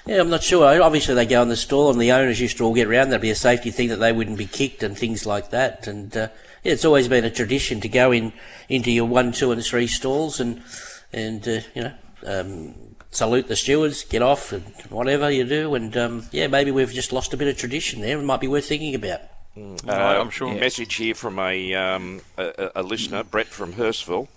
Yeah, 0.04 0.20
I'm 0.20 0.28
not 0.28 0.42
sure. 0.42 0.82
Obviously, 0.82 1.14
they 1.14 1.24
go 1.24 1.40
in 1.40 1.48
the 1.48 1.56
stall, 1.56 1.90
and 1.90 1.98
the 1.98 2.12
owners 2.12 2.38
used 2.38 2.58
to 2.58 2.64
all 2.64 2.74
get 2.74 2.86
round. 2.86 3.10
There'd 3.10 3.22
be 3.22 3.30
a 3.30 3.34
safety 3.34 3.70
thing 3.70 3.88
that 3.88 3.96
they 3.96 4.12
wouldn't 4.12 4.36
be 4.36 4.46
kicked 4.46 4.82
and 4.82 4.96
things 4.96 5.24
like 5.24 5.48
that. 5.50 5.86
And 5.86 6.14
uh, 6.14 6.28
yeah, 6.62 6.72
it's 6.72 6.84
always 6.84 7.08
been 7.08 7.24
a 7.24 7.30
tradition 7.30 7.80
to 7.80 7.88
go 7.88 8.12
in 8.12 8.34
into 8.68 8.90
your 8.90 9.06
one, 9.06 9.32
two, 9.32 9.52
and 9.52 9.64
three 9.64 9.86
stalls, 9.86 10.38
and 10.38 10.62
and 11.10 11.48
uh, 11.48 11.60
you 11.74 11.82
know 11.84 11.94
um, 12.26 12.74
salute 13.10 13.48
the 13.48 13.56
stewards, 13.56 14.04
get 14.04 14.20
off, 14.20 14.52
and 14.52 14.64
whatever 14.90 15.30
you 15.30 15.44
do. 15.44 15.74
And 15.74 15.96
um, 15.96 16.26
yeah, 16.30 16.46
maybe 16.48 16.70
we've 16.70 16.92
just 16.92 17.10
lost 17.10 17.32
a 17.32 17.38
bit 17.38 17.48
of 17.48 17.56
tradition 17.56 18.02
there. 18.02 18.18
It 18.18 18.22
might 18.22 18.42
be 18.42 18.48
worth 18.48 18.66
thinking 18.66 18.94
about. 18.94 19.22
Uh, 19.56 19.92
I'm 19.92 20.30
sure. 20.30 20.52
Message 20.52 20.96
here 20.96 21.14
from 21.14 21.38
a, 21.38 21.74
um, 21.74 22.20
a, 22.36 22.70
a 22.76 22.80
a 22.80 22.82
listener, 22.82 23.22
Brett 23.22 23.46
from 23.46 23.74
Hurstville. 23.74 24.28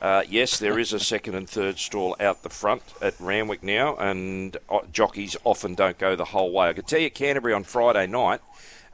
Uh, 0.00 0.22
yes, 0.28 0.58
there 0.58 0.78
is 0.78 0.92
a 0.92 1.00
second 1.00 1.34
and 1.34 1.48
third 1.48 1.78
stall 1.78 2.16
out 2.20 2.42
the 2.42 2.48
front 2.48 2.82
at 3.02 3.18
Randwick 3.20 3.62
now, 3.62 3.96
and 3.96 4.56
uh, 4.68 4.78
jockeys 4.92 5.36
often 5.44 5.74
don't 5.74 5.98
go 5.98 6.14
the 6.16 6.26
whole 6.26 6.52
way. 6.52 6.68
I 6.68 6.72
could 6.72 6.86
tell 6.86 7.00
you 7.00 7.10
Canterbury 7.10 7.52
on 7.52 7.64
Friday 7.64 8.06
night, 8.06 8.40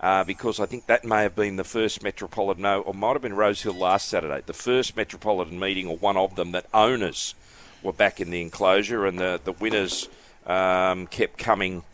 uh, 0.01 0.25
because 0.25 0.59
I 0.59 0.67
think 0.67 0.87
that 0.87 1.05
may 1.05 1.23
have 1.23 1.37
been 1.37 1.57
the 1.57 1.65
first 1.65 2.03
Metropolitan, 2.03 2.63
no, 2.63 2.81
or 2.81 2.95
might 2.95 3.13
have 3.13 3.23
been 3.23 3.35
Rosehill 3.35 3.75
last 3.79 4.09
Saturday, 4.09 4.43
the 4.47 4.53
first 4.53 4.97
Metropolitan 4.97 5.61
meeting, 5.61 5.87
or 5.87 5.97
one 5.97 6.17
of 6.17 6.37
them, 6.37 6.53
that 6.53 6.67
owners 6.75 7.35
were 7.83 7.93
back 7.93 8.21
in 8.21 8.31
the 8.31 8.41
enclosure, 8.41 9.07
and 9.07 9.19
the, 9.19 9.41
the 9.45 9.53
winners 9.53 10.09
um, 10.47 11.07
kept 11.07 11.39
coming 11.39 11.85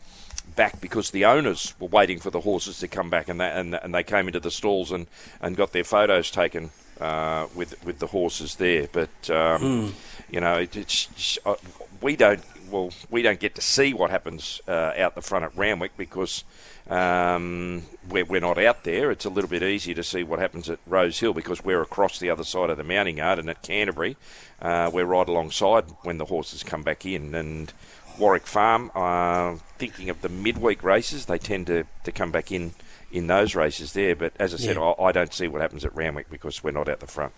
back 0.55 0.81
because 0.81 1.11
the 1.11 1.25
owners 1.25 1.73
were 1.79 1.87
waiting 1.87 2.19
for 2.19 2.29
the 2.29 2.41
horses 2.41 2.79
to 2.79 2.87
come 2.87 3.09
back, 3.09 3.29
and 3.29 3.39
they, 3.39 3.49
and, 3.49 3.75
and 3.75 3.93
they 3.93 4.03
came 4.03 4.27
into 4.27 4.39
the 4.39 4.51
stalls 4.51 4.91
and, 4.91 5.07
and 5.41 5.55
got 5.55 5.71
their 5.71 5.83
photos 5.83 6.31
taken 6.31 6.71
uh, 6.99 7.47
with 7.55 7.83
with 7.85 7.99
the 7.99 8.07
horses 8.07 8.55
there. 8.55 8.87
But 8.91 9.29
um, 9.29 9.93
you 10.29 10.39
know, 10.39 10.57
it, 10.57 10.75
it's 10.75 11.37
uh, 11.45 11.55
we 12.01 12.15
don't 12.15 12.41
well 12.69 12.91
we 13.09 13.21
don't 13.21 13.39
get 13.39 13.55
to 13.55 13.61
see 13.61 13.93
what 13.93 14.09
happens 14.09 14.61
uh, 14.67 14.93
out 14.97 15.15
the 15.15 15.21
front 15.21 15.45
at 15.45 15.55
Randwick 15.55 15.97
because. 15.97 16.43
Um, 16.89 17.83
we're, 18.09 18.25
we're 18.25 18.41
not 18.41 18.57
out 18.57 18.83
there. 18.83 19.09
It's 19.09 19.23
a 19.23 19.29
little 19.29 19.49
bit 19.49 19.63
easier 19.63 19.95
to 19.95 20.03
see 20.03 20.21
what 20.21 20.39
happens 20.39 20.69
at 20.69 20.79
Rose 20.85 21.17
Hill 21.17 21.33
because 21.33 21.63
we're 21.63 21.81
across 21.81 22.19
the 22.19 22.29
other 22.29 22.43
side 22.43 22.69
of 22.69 22.75
the 22.75 22.83
mounting 22.83 23.19
yard, 23.19 23.39
and 23.39 23.49
at 23.49 23.61
Canterbury, 23.61 24.17
uh, 24.61 24.91
we're 24.93 25.05
right 25.05 25.29
alongside 25.29 25.85
when 26.01 26.17
the 26.17 26.25
horses 26.25 26.61
come 26.61 26.83
back 26.83 27.05
in. 27.05 27.33
And 27.35 27.71
Warwick 28.17 28.45
Farm, 28.47 28.91
uh, 28.95 29.55
thinking 29.77 30.09
of 30.09 30.21
the 30.21 30.29
midweek 30.29 30.83
races, 30.83 31.25
they 31.25 31.37
tend 31.37 31.67
to, 31.67 31.85
to 32.03 32.11
come 32.11 32.31
back 32.31 32.51
in 32.51 32.73
in 33.11 33.27
those 33.27 33.53
races 33.53 33.93
there. 33.93 34.15
But 34.15 34.33
as 34.39 34.53
I 34.53 34.57
said, 34.57 34.75
Yeah. 34.75 34.81
I, 34.99 35.03
I 35.05 35.11
don't 35.11 35.33
see 35.33 35.47
what 35.47 35.61
happens 35.61 35.85
at 35.85 35.95
Randwick 35.95 36.29
because 36.31 36.63
we're 36.63 36.71
not 36.71 36.89
out 36.89 36.99
the 36.99 37.07
front. 37.07 37.31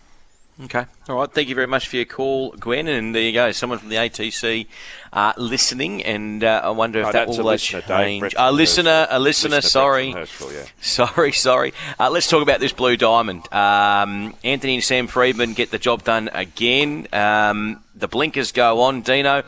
Okay. 0.63 0.85
All 1.09 1.17
right. 1.17 1.29
Thank 1.29 1.49
you 1.49 1.55
very 1.55 1.67
much 1.67 1.89
for 1.89 1.97
your 1.97 2.05
call, 2.05 2.51
Gwen. 2.53 2.87
And 2.87 3.13
there 3.13 3.21
you 3.23 3.33
go. 3.33 3.51
Someone 3.51 3.77
from 3.79 3.89
the 3.89 3.97
ATC 3.97 4.67
uh, 5.11 5.33
listening. 5.35 6.01
And 6.05 6.45
uh, 6.45 6.61
I 6.63 6.69
wonder 6.69 6.99
if 6.99 7.07
No, 7.07 7.11
that 7.11 7.27
that's 7.27 7.37
will 7.37 7.47
a 7.47 7.49
uh, 7.49 7.51
listener, 7.55 7.81
Dave, 7.81 7.89
change. 7.89 8.19
Brett 8.21 8.33
A 8.37 8.51
listener, 8.53 9.07
a 9.09 9.19
listener, 9.19 9.49
Brett 9.59 9.63
sorry. 9.65 10.07
yeah. 10.11 10.25
Sorry, 10.79 11.33
sorry. 11.33 11.73
Uh, 11.99 12.09
let's 12.09 12.29
talk 12.29 12.41
about 12.41 12.61
this 12.61 12.71
blue 12.71 12.95
diamond. 12.95 13.51
Um, 13.51 14.33
Anthony 14.45 14.75
and 14.75 14.83
Sam 14.83 15.07
Freedman 15.07 15.55
get 15.55 15.71
the 15.71 15.77
job 15.77 16.05
done 16.05 16.29
again. 16.31 17.09
Um, 17.11 17.83
the 17.93 18.07
blinkers 18.07 18.53
go 18.53 18.79
on. 18.83 19.01
Dino, 19.01 19.43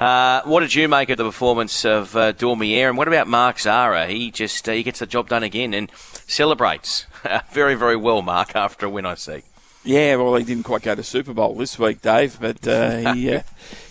uh, 0.00 0.42
what 0.44 0.60
did 0.60 0.74
you 0.74 0.88
make 0.88 1.10
of 1.10 1.18
the 1.18 1.24
performance 1.24 1.84
of 1.84 2.16
uh, 2.16 2.32
Daumier? 2.32 2.88
And 2.88 2.96
what 2.96 3.08
about 3.08 3.26
Mark 3.26 3.58
Zahra? 3.58 4.06
He 4.06 4.30
just 4.30 4.68
uh, 4.68 4.72
he 4.72 4.82
gets 4.82 5.00
the 5.00 5.06
job 5.06 5.28
done 5.28 5.42
again 5.42 5.74
and 5.74 5.90
celebrates 6.26 7.06
very, 7.50 7.74
very 7.74 7.96
well, 7.96 8.22
Mark, 8.22 8.54
after 8.54 8.86
a 8.86 8.90
win, 8.90 9.06
I 9.06 9.14
see. 9.14 9.42
Yeah, 9.84 10.16
well, 10.16 10.34
he 10.34 10.44
didn't 10.44 10.64
quite 10.64 10.82
go 10.82 10.94
to 10.94 11.02
Super 11.02 11.32
Bowl 11.32 11.54
this 11.54 11.78
week, 11.78 12.02
Dave, 12.02 12.38
but 12.40 12.66
uh, 12.66 13.12
he 13.14 13.34
uh, 13.34 13.42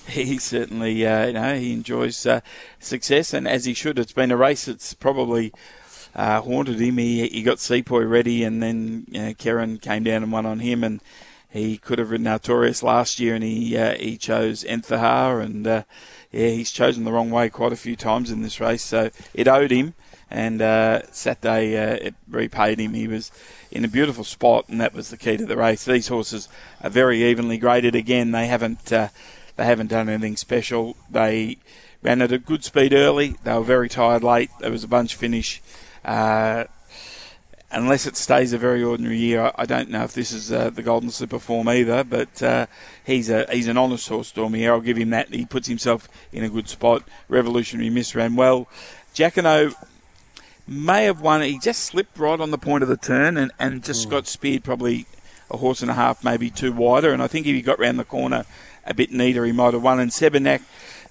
he 0.07 0.37
certainly 0.37 1.05
uh, 1.05 1.27
you 1.27 1.33
know 1.33 1.55
he 1.55 1.73
enjoys 1.73 2.25
uh, 2.25 2.41
success, 2.79 3.33
and 3.33 3.47
as 3.47 3.65
he 3.65 3.73
should. 3.73 3.97
It's 3.97 4.11
been 4.11 4.31
a 4.31 4.37
race 4.37 4.65
that's 4.65 4.93
probably 4.93 5.53
uh, 6.15 6.41
haunted 6.41 6.79
him. 6.79 6.97
He 6.97 7.27
he 7.27 7.41
got 7.41 7.57
Sepoy 7.57 8.07
ready, 8.07 8.43
and 8.43 8.61
then 8.61 9.05
you 9.09 9.21
know, 9.21 9.33
Kerrin 9.33 9.81
came 9.81 10.03
down 10.03 10.23
and 10.23 10.31
won 10.31 10.45
on 10.45 10.59
him, 10.59 10.83
and 10.83 11.01
he 11.49 11.77
could 11.77 11.99
have 11.99 12.11
ridden 12.11 12.27
Artorius 12.27 12.83
last 12.83 13.19
year, 13.19 13.35
and 13.35 13.43
he 13.43 13.77
uh, 13.77 13.95
he 13.95 14.17
chose 14.17 14.63
Enthahar, 14.63 15.41
and 15.41 15.65
uh, 15.65 15.83
yeah, 16.31 16.49
he's 16.49 16.71
chosen 16.71 17.03
the 17.03 17.11
wrong 17.11 17.31
way 17.31 17.49
quite 17.49 17.73
a 17.73 17.77
few 17.77 17.95
times 17.95 18.31
in 18.31 18.41
this 18.41 18.59
race, 18.59 18.83
so 18.83 19.09
it 19.33 19.47
owed 19.47 19.71
him. 19.71 19.93
And 20.29 20.61
uh, 20.61 21.03
Saturday 21.13 21.77
uh, 21.77 21.95
it 21.95 22.15
repaid 22.27 22.79
him. 22.79 22.93
He 22.93 23.07
was 23.07 23.31
in 23.71 23.85
a 23.85 23.87
beautiful 23.87 24.25
spot, 24.25 24.67
and 24.67 24.81
that 24.81 24.93
was 24.93 25.09
the 25.09 25.17
key 25.17 25.37
to 25.37 25.45
the 25.45 25.55
race. 25.55 25.85
These 25.85 26.09
horses 26.09 26.49
are 26.81 26.89
very 26.89 27.23
evenly 27.23 27.57
graded. 27.57 27.95
Again, 27.95 28.31
they 28.31 28.47
haven't 28.47 28.91
uh, 28.91 29.07
they 29.55 29.65
haven't 29.65 29.87
done 29.87 30.09
anything 30.09 30.35
special. 30.35 30.97
They 31.09 31.59
ran 32.03 32.21
at 32.21 32.33
a 32.33 32.39
good 32.39 32.65
speed 32.65 32.93
early. 32.93 33.35
They 33.43 33.53
were 33.53 33.63
very 33.63 33.87
tired 33.87 34.23
late. 34.23 34.49
There 34.59 34.71
was 34.71 34.83
a 34.83 34.87
bunch 34.87 35.15
finish. 35.15 35.61
Uh, 36.03 36.65
unless 37.77 38.07
it 38.07 38.17
stays 38.17 38.53
a 38.53 38.57
very 38.57 38.83
ordinary 38.83 39.17
year, 39.17 39.51
I, 39.55 39.65
don't 39.65 39.89
know 39.89 40.03
if 40.03 40.13
this 40.13 40.31
is 40.31 40.51
uh, 40.51 40.71
the 40.71 40.81
Golden 40.81 41.11
Slipper 41.11 41.37
form 41.37 41.69
either. 41.69 42.03
But 42.03 42.41
uh, 42.41 42.65
he's 43.05 43.29
a 43.29 43.45
he's 43.51 43.67
an 43.67 43.77
honest 43.77 44.09
horse, 44.09 44.31
Daumier. 44.31 44.71
I'll 44.71 44.81
give 44.81 44.97
him 44.97 45.11
that. 45.11 45.29
He 45.29 45.45
puts 45.45 45.67
himself 45.67 46.09
in 46.31 46.43
a 46.43 46.49
good 46.49 46.67
spot. 46.67 47.03
Revolutionary 47.29 47.91
Miss 47.91 48.15
ran 48.15 48.35
well. 48.35 48.67
Jacquinot 49.13 49.75
may 50.67 51.05
have 51.05 51.21
won. 51.21 51.41
He 51.43 51.59
just 51.59 51.83
slipped 51.83 52.17
right 52.17 52.39
on 52.39 52.49
the 52.51 52.57
point 52.57 52.81
of 52.81 52.89
the 52.89 52.97
turn 52.97 53.37
and, 53.37 53.51
and 53.59 53.83
just 53.83 54.09
got 54.09 54.27
speared 54.27 54.63
probably 54.63 55.05
a 55.51 55.57
horse 55.57 55.81
and 55.81 55.91
a 55.91 55.93
half, 55.93 56.23
maybe 56.23 56.49
two 56.49 56.73
wider. 56.73 57.13
And 57.13 57.21
I 57.21 57.27
think 57.27 57.45
if 57.45 57.55
he 57.55 57.61
got 57.61 57.79
round 57.79 57.99
the 57.99 58.03
corner 58.03 58.45
a 58.85 58.93
bit 58.93 59.11
neater, 59.11 59.45
he 59.45 59.51
might 59.51 59.73
have 59.73 59.83
won. 59.83 59.99
And 59.99 60.11
Sebenak, 60.11 60.61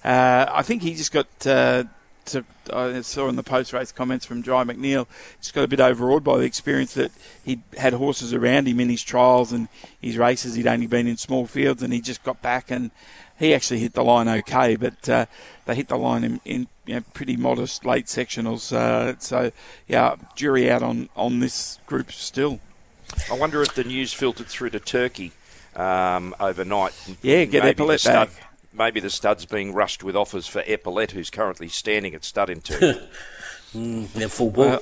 uh, 0.03 0.51
I 0.51 0.61
think 0.63 0.81
he 0.81 0.95
just 0.95 1.13
got. 1.13 1.27
Uh, 1.47 1.85
to, 2.27 2.43
I 2.69 3.01
saw 3.01 3.27
in 3.29 3.35
the 3.35 3.43
post-race 3.43 3.91
comments 3.91 4.25
from 4.25 4.41
Dry 4.41 4.63
McNeil, 4.63 5.07
just 5.39 5.53
got 5.53 5.63
a 5.63 5.67
bit 5.67 5.79
overawed 5.79 6.23
by 6.23 6.37
the 6.37 6.43
experience 6.43 6.93
that 6.95 7.11
he'd 7.43 7.61
had 7.77 7.93
horses 7.93 8.33
around 8.33 8.67
him 8.67 8.79
in 8.79 8.89
his 8.89 9.03
trials 9.03 9.51
and 9.51 9.67
his 10.01 10.17
races. 10.17 10.55
He'd 10.55 10.67
only 10.67 10.87
been 10.87 11.07
in 11.07 11.17
small 11.17 11.47
fields, 11.47 11.83
and 11.83 11.93
he 11.93 12.01
just 12.01 12.23
got 12.23 12.41
back 12.41 12.71
and 12.71 12.91
he 13.37 13.53
actually 13.53 13.79
hit 13.79 13.93
the 13.93 14.03
line 14.03 14.27
okay, 14.27 14.75
but 14.75 15.07
uh, 15.07 15.25
they 15.65 15.75
hit 15.75 15.87
the 15.87 15.97
line 15.97 16.23
in, 16.23 16.41
in 16.43 16.67
you 16.85 16.95
know, 16.95 17.01
pretty 17.13 17.37
modest 17.37 17.85
late 17.85 18.07
sectionals. 18.07 18.73
Uh, 18.73 19.15
so 19.19 19.51
yeah, 19.87 20.15
jury 20.35 20.69
out 20.69 20.83
on 20.83 21.09
on 21.15 21.39
this 21.39 21.79
group 21.85 22.11
still. 22.11 22.59
I 23.31 23.37
wonder 23.37 23.61
if 23.61 23.73
the 23.75 23.83
news 23.83 24.11
filtered 24.11 24.47
through 24.47 24.71
to 24.71 24.79
Turkey 24.79 25.31
um, 25.75 26.35
overnight. 26.39 26.93
Yeah, 27.21 27.45
get 27.45 27.63
maybe 27.63 27.81
Epaulette 27.83 28.03
back. 28.03 28.29
Maybe 28.73 28.99
the 28.99 29.09
stud's 29.09 29.45
being 29.45 29.73
rushed 29.73 30.03
with 30.03 30.15
offers 30.15 30.47
for 30.47 30.63
Epaulette, 30.65 31.11
who's 31.11 31.29
currently 31.29 31.67
standing 31.67 32.13
at 32.13 32.23
stud 32.23 32.49
in 32.49 32.61
Turkey. 32.61 32.99
Yeah, 33.73 34.27
full 34.27 34.49
ball. 34.49 34.65
Well, 34.65 34.81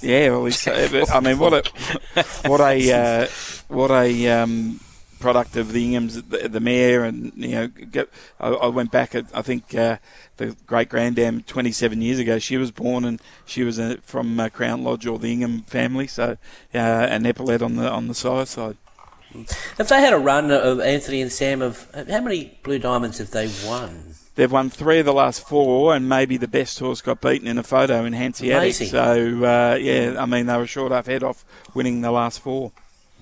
yeah, 0.00 0.30
well, 0.30 0.44
he's, 0.44 0.66
uh, 0.66 1.04
I 1.12 1.20
mean, 1.20 1.38
what 1.38 1.52
a 1.52 2.22
what 2.46 2.60
a 2.60 2.92
uh, 2.92 3.26
what 3.68 3.90
a 3.90 4.28
um, 4.28 4.80
product 5.18 5.56
of 5.56 5.72
the 5.72 5.94
Inghams, 5.94 6.28
the, 6.28 6.48
the 6.48 6.60
mare, 6.60 7.04
and 7.04 7.32
you 7.36 7.48
know, 7.48 7.66
get, 7.68 8.10
I, 8.38 8.48
I 8.48 8.66
went 8.66 8.90
back. 8.90 9.14
At, 9.14 9.26
I 9.34 9.42
think 9.42 9.74
uh, 9.74 9.96
the 10.36 10.56
great 10.66 10.90
granddam 10.90 11.46
27 11.46 12.02
years 12.02 12.18
ago. 12.18 12.38
She 12.38 12.56
was 12.56 12.70
born 12.70 13.04
and 13.04 13.20
she 13.46 13.64
was 13.64 13.78
uh, 13.78 13.96
from 14.02 14.38
uh, 14.38 14.50
Crown 14.50 14.84
Lodge 14.84 15.06
or 15.06 15.18
the 15.18 15.32
Ingham 15.32 15.62
family. 15.62 16.06
So, 16.06 16.36
uh, 16.74 16.78
an 16.78 17.24
epaulette 17.24 17.62
on 17.62 17.76
the 17.76 17.90
on 17.90 18.08
the 18.08 18.14
side 18.14 18.48
side. 18.48 18.76
Have 19.78 19.88
they 19.88 20.00
had 20.00 20.12
a 20.12 20.18
run 20.18 20.50
of 20.50 20.80
Anthony 20.80 21.20
and 21.22 21.32
Sam 21.32 21.62
of 21.62 21.88
how 21.94 22.20
many 22.20 22.58
Blue 22.62 22.78
Diamonds 22.78 23.18
have 23.18 23.30
they 23.30 23.50
won? 23.66 24.14
They've 24.36 24.50
won 24.50 24.68
three 24.70 24.98
of 24.98 25.06
the 25.06 25.12
last 25.12 25.46
four, 25.46 25.94
and 25.94 26.08
maybe 26.08 26.36
the 26.36 26.48
best 26.48 26.78
horse 26.80 27.00
got 27.00 27.20
beaten 27.20 27.46
in 27.46 27.56
a 27.56 27.62
photo 27.62 28.04
in 28.04 28.12
Hanseatic. 28.14 28.56
Amazing. 28.56 28.88
So, 28.88 29.44
uh, 29.44 29.76
yeah, 29.80 30.16
I 30.18 30.26
mean, 30.26 30.46
they 30.46 30.56
were 30.56 30.66
short 30.66 30.90
half 30.90 31.06
head 31.06 31.22
off 31.22 31.44
winning 31.72 32.00
the 32.00 32.10
last 32.10 32.40
four. 32.40 32.72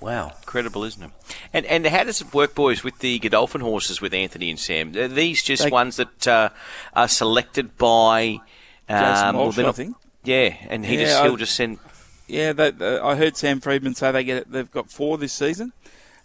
Wow. 0.01 0.33
Incredible, 0.41 0.83
isn't 0.85 1.03
it? 1.03 1.11
And 1.53 1.67
and 1.67 1.87
how 1.87 2.05
does 2.05 2.21
it 2.23 2.33
work, 2.35 2.55
boys, 2.55 2.83
with 2.83 2.99
the 3.01 3.19
Godolphin 3.21 3.61
horses 3.61 4.01
with 4.01 4.13
Anthony 4.15 4.51
and 4.51 4.59
Sam? 4.59 4.97
Are 4.97 5.07
these 5.07 5.43
just 5.43 5.65
They- 5.65 5.71
ones 5.71 5.97
that 5.97 6.27
uh, 6.27 6.49
are 6.95 7.09
selected 7.09 7.77
by? 7.79 8.41
Jason 8.89 9.27
Um, 9.29 9.37
Walsh, 9.37 9.57
they're 9.57 9.69
I 9.69 9.73
think. 9.73 9.97
Yeah, 10.25 10.55
and 10.69 10.85
he 10.85 10.97
Yeah, 10.97 11.05
just 11.05 11.21
I- 11.21 11.23
he'll 11.25 11.37
just 11.37 11.55
send. 11.55 11.79
Yeah, 12.27 12.53
they, 12.53 12.73
uh, 12.81 13.07
I 13.07 13.15
heard 13.17 13.37
Sam 13.37 13.61
Freedman 13.61 13.95
say 13.95 14.11
they 14.13 14.25
get 14.25 14.51
they've 14.51 14.71
got 14.71 14.91
four 14.91 15.19
this 15.19 15.33
season, 15.35 15.73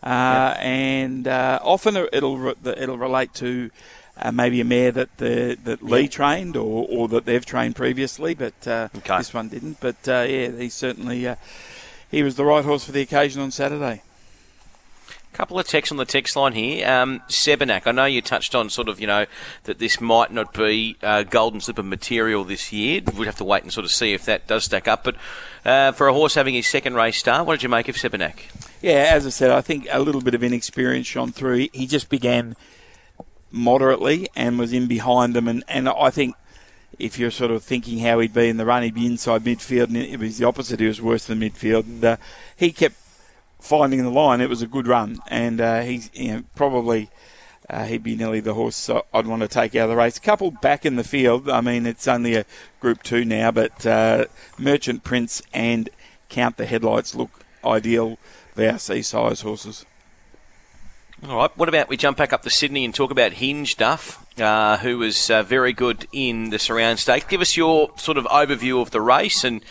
uh, 0.03 0.55
and 0.59 1.27
uh, 1.27 1.59
often 1.61 1.95
it'll 2.13 2.37
re- 2.37 2.53
it'll 2.77 2.97
relate 2.97 3.33
to 3.35 3.69
uh, 4.19 4.31
maybe 4.31 4.59
a 4.61 4.65
mare 4.65 4.91
that 4.91 5.17
the 5.17 5.57
that 5.63 5.81
Lee 5.81 6.07
trained 6.07 6.55
or, 6.55 6.87
or 6.89 7.07
that 7.09 7.25
they've 7.25 7.45
trained 7.45 7.75
previously, 7.75 8.33
but 8.33 8.67
uh, 8.67 8.89
Okay. 8.97 9.17
this 9.17 9.33
one 9.33 9.49
didn't. 9.49 9.79
But 9.79 10.07
uh, 10.07 10.25
yeah, 10.27 10.51
he 10.51 10.69
certainly 10.69 11.27
uh, 11.27 11.35
he 12.09 12.23
was 12.23 12.35
the 12.35 12.45
right 12.45 12.63
horse 12.65 12.83
for 12.85 12.91
the 12.91 13.01
occasion 13.01 13.41
on 13.41 13.51
Saturday. 13.51 14.01
Couple 15.37 15.59
of 15.59 15.67
texts 15.67 15.91
on 15.91 15.97
the 15.97 16.05
text 16.05 16.35
line 16.35 16.53
here. 16.53 16.89
Um, 16.89 17.21
Sebenak, 17.29 17.85
I 17.85 17.91
know 17.91 18.05
you 18.05 18.23
touched 18.23 18.55
on 18.55 18.71
sort 18.71 18.89
of, 18.89 18.99
you 18.99 19.05
know, 19.05 19.27
that 19.65 19.77
this 19.77 20.01
might 20.01 20.31
not 20.31 20.51
be 20.51 20.97
uh, 21.03 21.21
golden 21.21 21.61
slipper 21.61 21.83
material 21.83 22.43
this 22.43 22.73
year. 22.73 23.01
We'd 23.15 23.27
have 23.27 23.35
to 23.35 23.43
wait 23.43 23.61
and 23.61 23.71
sort 23.71 23.85
of 23.85 23.91
see 23.91 24.13
if 24.13 24.25
that 24.25 24.47
does 24.47 24.63
stack 24.63 24.87
up. 24.87 25.03
But 25.03 25.15
uh, 25.63 25.91
for 25.91 26.07
a 26.07 26.13
horse 26.13 26.33
having 26.33 26.55
his 26.55 26.65
second 26.65 26.95
race 26.95 27.17
start, 27.17 27.45
what 27.45 27.53
did 27.53 27.61
you 27.61 27.69
make 27.69 27.87
of 27.87 27.95
Sebenak? 27.97 28.39
Yeah, 28.81 29.11
as 29.11 29.27
I 29.27 29.29
said, 29.29 29.51
I 29.51 29.61
think 29.61 29.87
a 29.91 29.99
little 29.99 30.21
bit 30.21 30.33
of 30.33 30.43
inexperience 30.43 31.05
shone 31.05 31.31
through. 31.31 31.67
He 31.71 31.85
just 31.85 32.09
began 32.09 32.55
moderately 33.51 34.29
and 34.35 34.57
was 34.57 34.73
in 34.73 34.87
behind 34.87 35.35
them, 35.35 35.47
and, 35.47 35.63
and 35.67 35.87
I 35.87 36.09
think 36.09 36.35
if 36.97 37.19
you're 37.19 37.29
sort 37.29 37.51
of 37.51 37.63
thinking 37.63 37.99
how 37.99 38.17
he'd 38.17 38.33
be 38.33 38.49
in 38.49 38.57
the 38.57 38.65
run, 38.65 38.81
he'd 38.81 38.95
be 38.95 39.05
inside 39.05 39.43
midfield, 39.43 39.89
and 39.89 39.97
it 39.97 40.19
was 40.19 40.39
the 40.39 40.47
opposite. 40.47 40.79
He 40.79 40.87
was 40.87 40.99
worse 40.99 41.27
than 41.27 41.41
midfield, 41.41 41.83
and 41.83 42.03
uh, 42.03 42.17
he 42.55 42.71
kept 42.71 42.95
finding 43.67 44.03
the 44.03 44.09
line. 44.09 44.41
It 44.41 44.49
was 44.49 44.61
a 44.61 44.67
good 44.67 44.87
run, 44.87 45.19
and 45.27 45.59
uh, 45.61 45.81
he's 45.81 46.09
you 46.13 46.33
know, 46.33 46.43
probably 46.55 47.09
uh, 47.69 47.85
he'd 47.85 48.03
be 48.03 48.15
nearly 48.15 48.39
the 48.39 48.53
horse 48.53 48.89
I'd 48.89 49.27
want 49.27 49.41
to 49.41 49.47
take 49.47 49.75
out 49.75 49.83
of 49.85 49.89
the 49.89 49.95
race. 49.95 50.17
A 50.17 50.21
couple 50.21 50.51
back 50.51 50.85
in 50.85 50.95
the 50.95 51.03
field. 51.03 51.49
I 51.49 51.61
mean, 51.61 51.85
it's 51.85 52.07
only 52.07 52.35
a 52.35 52.45
Group 52.79 53.03
Two 53.03 53.25
now, 53.25 53.51
but 53.51 53.85
uh, 53.85 54.25
Merchant 54.57 55.03
Prince 55.03 55.41
and 55.53 55.89
Count 56.29 56.57
the 56.57 56.65
Headlights 56.65 57.15
look 57.15 57.41
ideal 57.63 58.17
VRC 58.55 59.03
size 59.03 59.41
horses. 59.41 59.85
All 61.25 61.35
right. 61.35 61.57
What 61.57 61.67
about 61.67 61.89
we 61.89 61.97
jump 61.97 62.17
back 62.17 62.31
up 62.31 62.43
to 62.43 62.49
Sydney 62.49 62.85
and 62.85 62.93
talk 62.93 63.09
about 63.09 63.33
Hinge 63.33 63.75
Duff, 63.75 64.23
uh, 64.39 64.77
who 64.77 64.99
was 64.99 65.31
uh, 65.31 65.41
very 65.41 65.73
good 65.73 66.07
in 66.11 66.51
the 66.51 66.59
surround 66.59 66.99
stakes. 66.99 67.25
Give 67.25 67.41
us 67.41 67.57
your 67.57 67.91
sort 67.97 68.17
of 68.17 68.25
overview 68.25 68.81
of 68.81 68.91
the 68.91 69.01
race, 69.01 69.43
and 69.43 69.61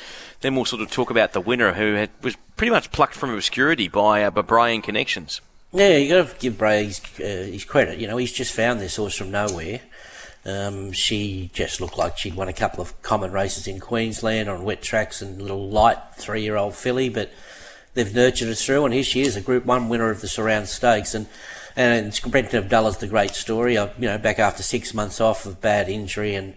then 0.41 0.57
we'll 0.57 0.65
sort 0.65 0.83
of 0.83 0.91
talk 0.91 1.09
about 1.09 1.35
the 1.35 1.41
winner, 1.41 1.75
who 1.75 1.95
had, 1.95 2.11
was 2.21 2.37
pretty 2.57 2.73
much 2.73 2.91
plucked 2.91 3.15
from 3.15 3.31
obscurity 3.31 3.87
by 3.87 4.25
uh, 4.25 4.31
by 4.31 4.43
Brian 4.43 4.83
Connections. 4.83 5.41
Yeah, 5.73 5.97
you 5.97 6.09
got 6.09 6.29
to 6.29 6.39
give 6.39 6.59
Bray 6.59 6.85
his, 6.85 7.01
uh, 7.21 7.23
his, 7.23 7.65
credit. 7.65 7.99
You 7.99 8.09
know, 8.09 8.17
he's 8.17 8.33
just 8.33 8.53
found 8.53 8.81
this 8.81 8.97
horse 8.97 9.15
from 9.15 9.31
nowhere. 9.31 9.81
Um, 10.45 10.93
she 10.93 11.51
just 11.53 11.81
looked 11.81 11.99
like 11.99 12.19
she'd 12.19 12.35
won 12.35 12.49
a 12.49 12.53
couple 12.53 12.81
of 12.81 13.01
common 13.03 13.33
races 13.33 13.67
in 13.67 13.79
Queensland 13.79 14.49
on 14.49 14.65
wet 14.65 14.81
tracks 14.81 15.21
and 15.21 15.41
little 15.41 15.69
light 15.69 15.99
three-year-old 16.17 16.75
filly, 16.75 17.09
but 17.09 17.31
they've 17.97 18.15
nurtured 18.15 18.47
her 18.47 18.55
through, 18.55 18.85
and 18.85 18.95
here 18.95 19.03
she 19.03 19.23
is, 19.23 19.35
a 19.35 19.41
Group 19.41 19.67
One 19.67 19.89
winner 19.89 20.11
of 20.11 20.21
the 20.21 20.29
Surround 20.29 20.69
Stakes, 20.69 21.15
and 21.15 21.27
and 21.75 22.19
Brenton 22.29 22.63
Avdulla's 22.63 22.99
the 22.99 23.07
great 23.07 23.33
story. 23.33 23.75
You 23.75 23.91
know, 23.99 24.19
back 24.19 24.39
after 24.39 24.63
six 24.63 24.95
months 24.95 25.21
off 25.21 25.45
of 25.45 25.61
bad 25.61 25.89
injury, 25.89 26.35
and 26.35 26.55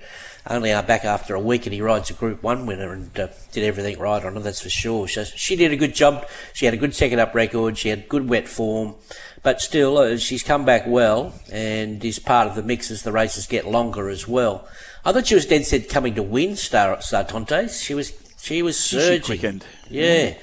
only 0.48 0.72
uh, 0.72 0.82
back 0.82 1.06
after 1.06 1.36
a 1.36 1.40
week, 1.40 1.66
and 1.66 1.74
he 1.74 1.82
rides 1.82 2.10
a 2.10 2.14
Group 2.14 2.44
One 2.44 2.66
winner 2.66 2.94
and 2.94 3.18
uh, 3.20 3.28
did 3.52 3.64
everything 3.64 4.00
right 4.00 4.24
on 4.24 4.36
her. 4.36 4.40
That's 4.40 4.62
for 4.62 4.70
sure. 4.70 5.08
So 5.08 5.24
she 5.24 5.56
did 5.56 5.72
a 5.72 5.78
good 5.78 5.96
job. 5.96 6.28
She 6.54 6.66
had 6.66 6.74
a 6.74 6.78
good 6.78 6.96
second 6.96 7.20
up 7.20 7.34
record. 7.34 7.78
She 7.78 7.90
had 7.90 8.10
good 8.10 8.30
wet 8.30 8.48
form, 8.48 8.96
but 9.44 9.62
still, 9.62 9.98
uh, 9.98 10.18
she's 10.18 10.44
come 10.44 10.66
back 10.66 10.84
well, 10.86 11.34
and 11.52 12.04
is 12.04 12.20
part 12.20 12.48
of 12.48 12.56
the 12.56 12.64
mix 12.64 12.92
as 12.92 13.04
the 13.04 13.12
races 13.12 13.48
get 13.48 13.68
longer 13.68 14.10
as 14.10 14.28
well. 14.28 14.68
I 15.06 15.12
thought 15.12 15.28
she 15.28 15.36
was 15.36 15.46
dead 15.46 15.66
set 15.66 15.90
coming 15.90 16.16
to 16.16 16.24
win 16.24 16.56
Star 16.56 16.98
Sartontes. 16.98 17.84
She 17.84 17.94
was 17.94 18.12
she 18.50 18.64
was 18.64 18.80
surging. 18.80 19.22
She 19.22 19.26
quickened. 19.26 19.66
Yeah. 19.92 20.34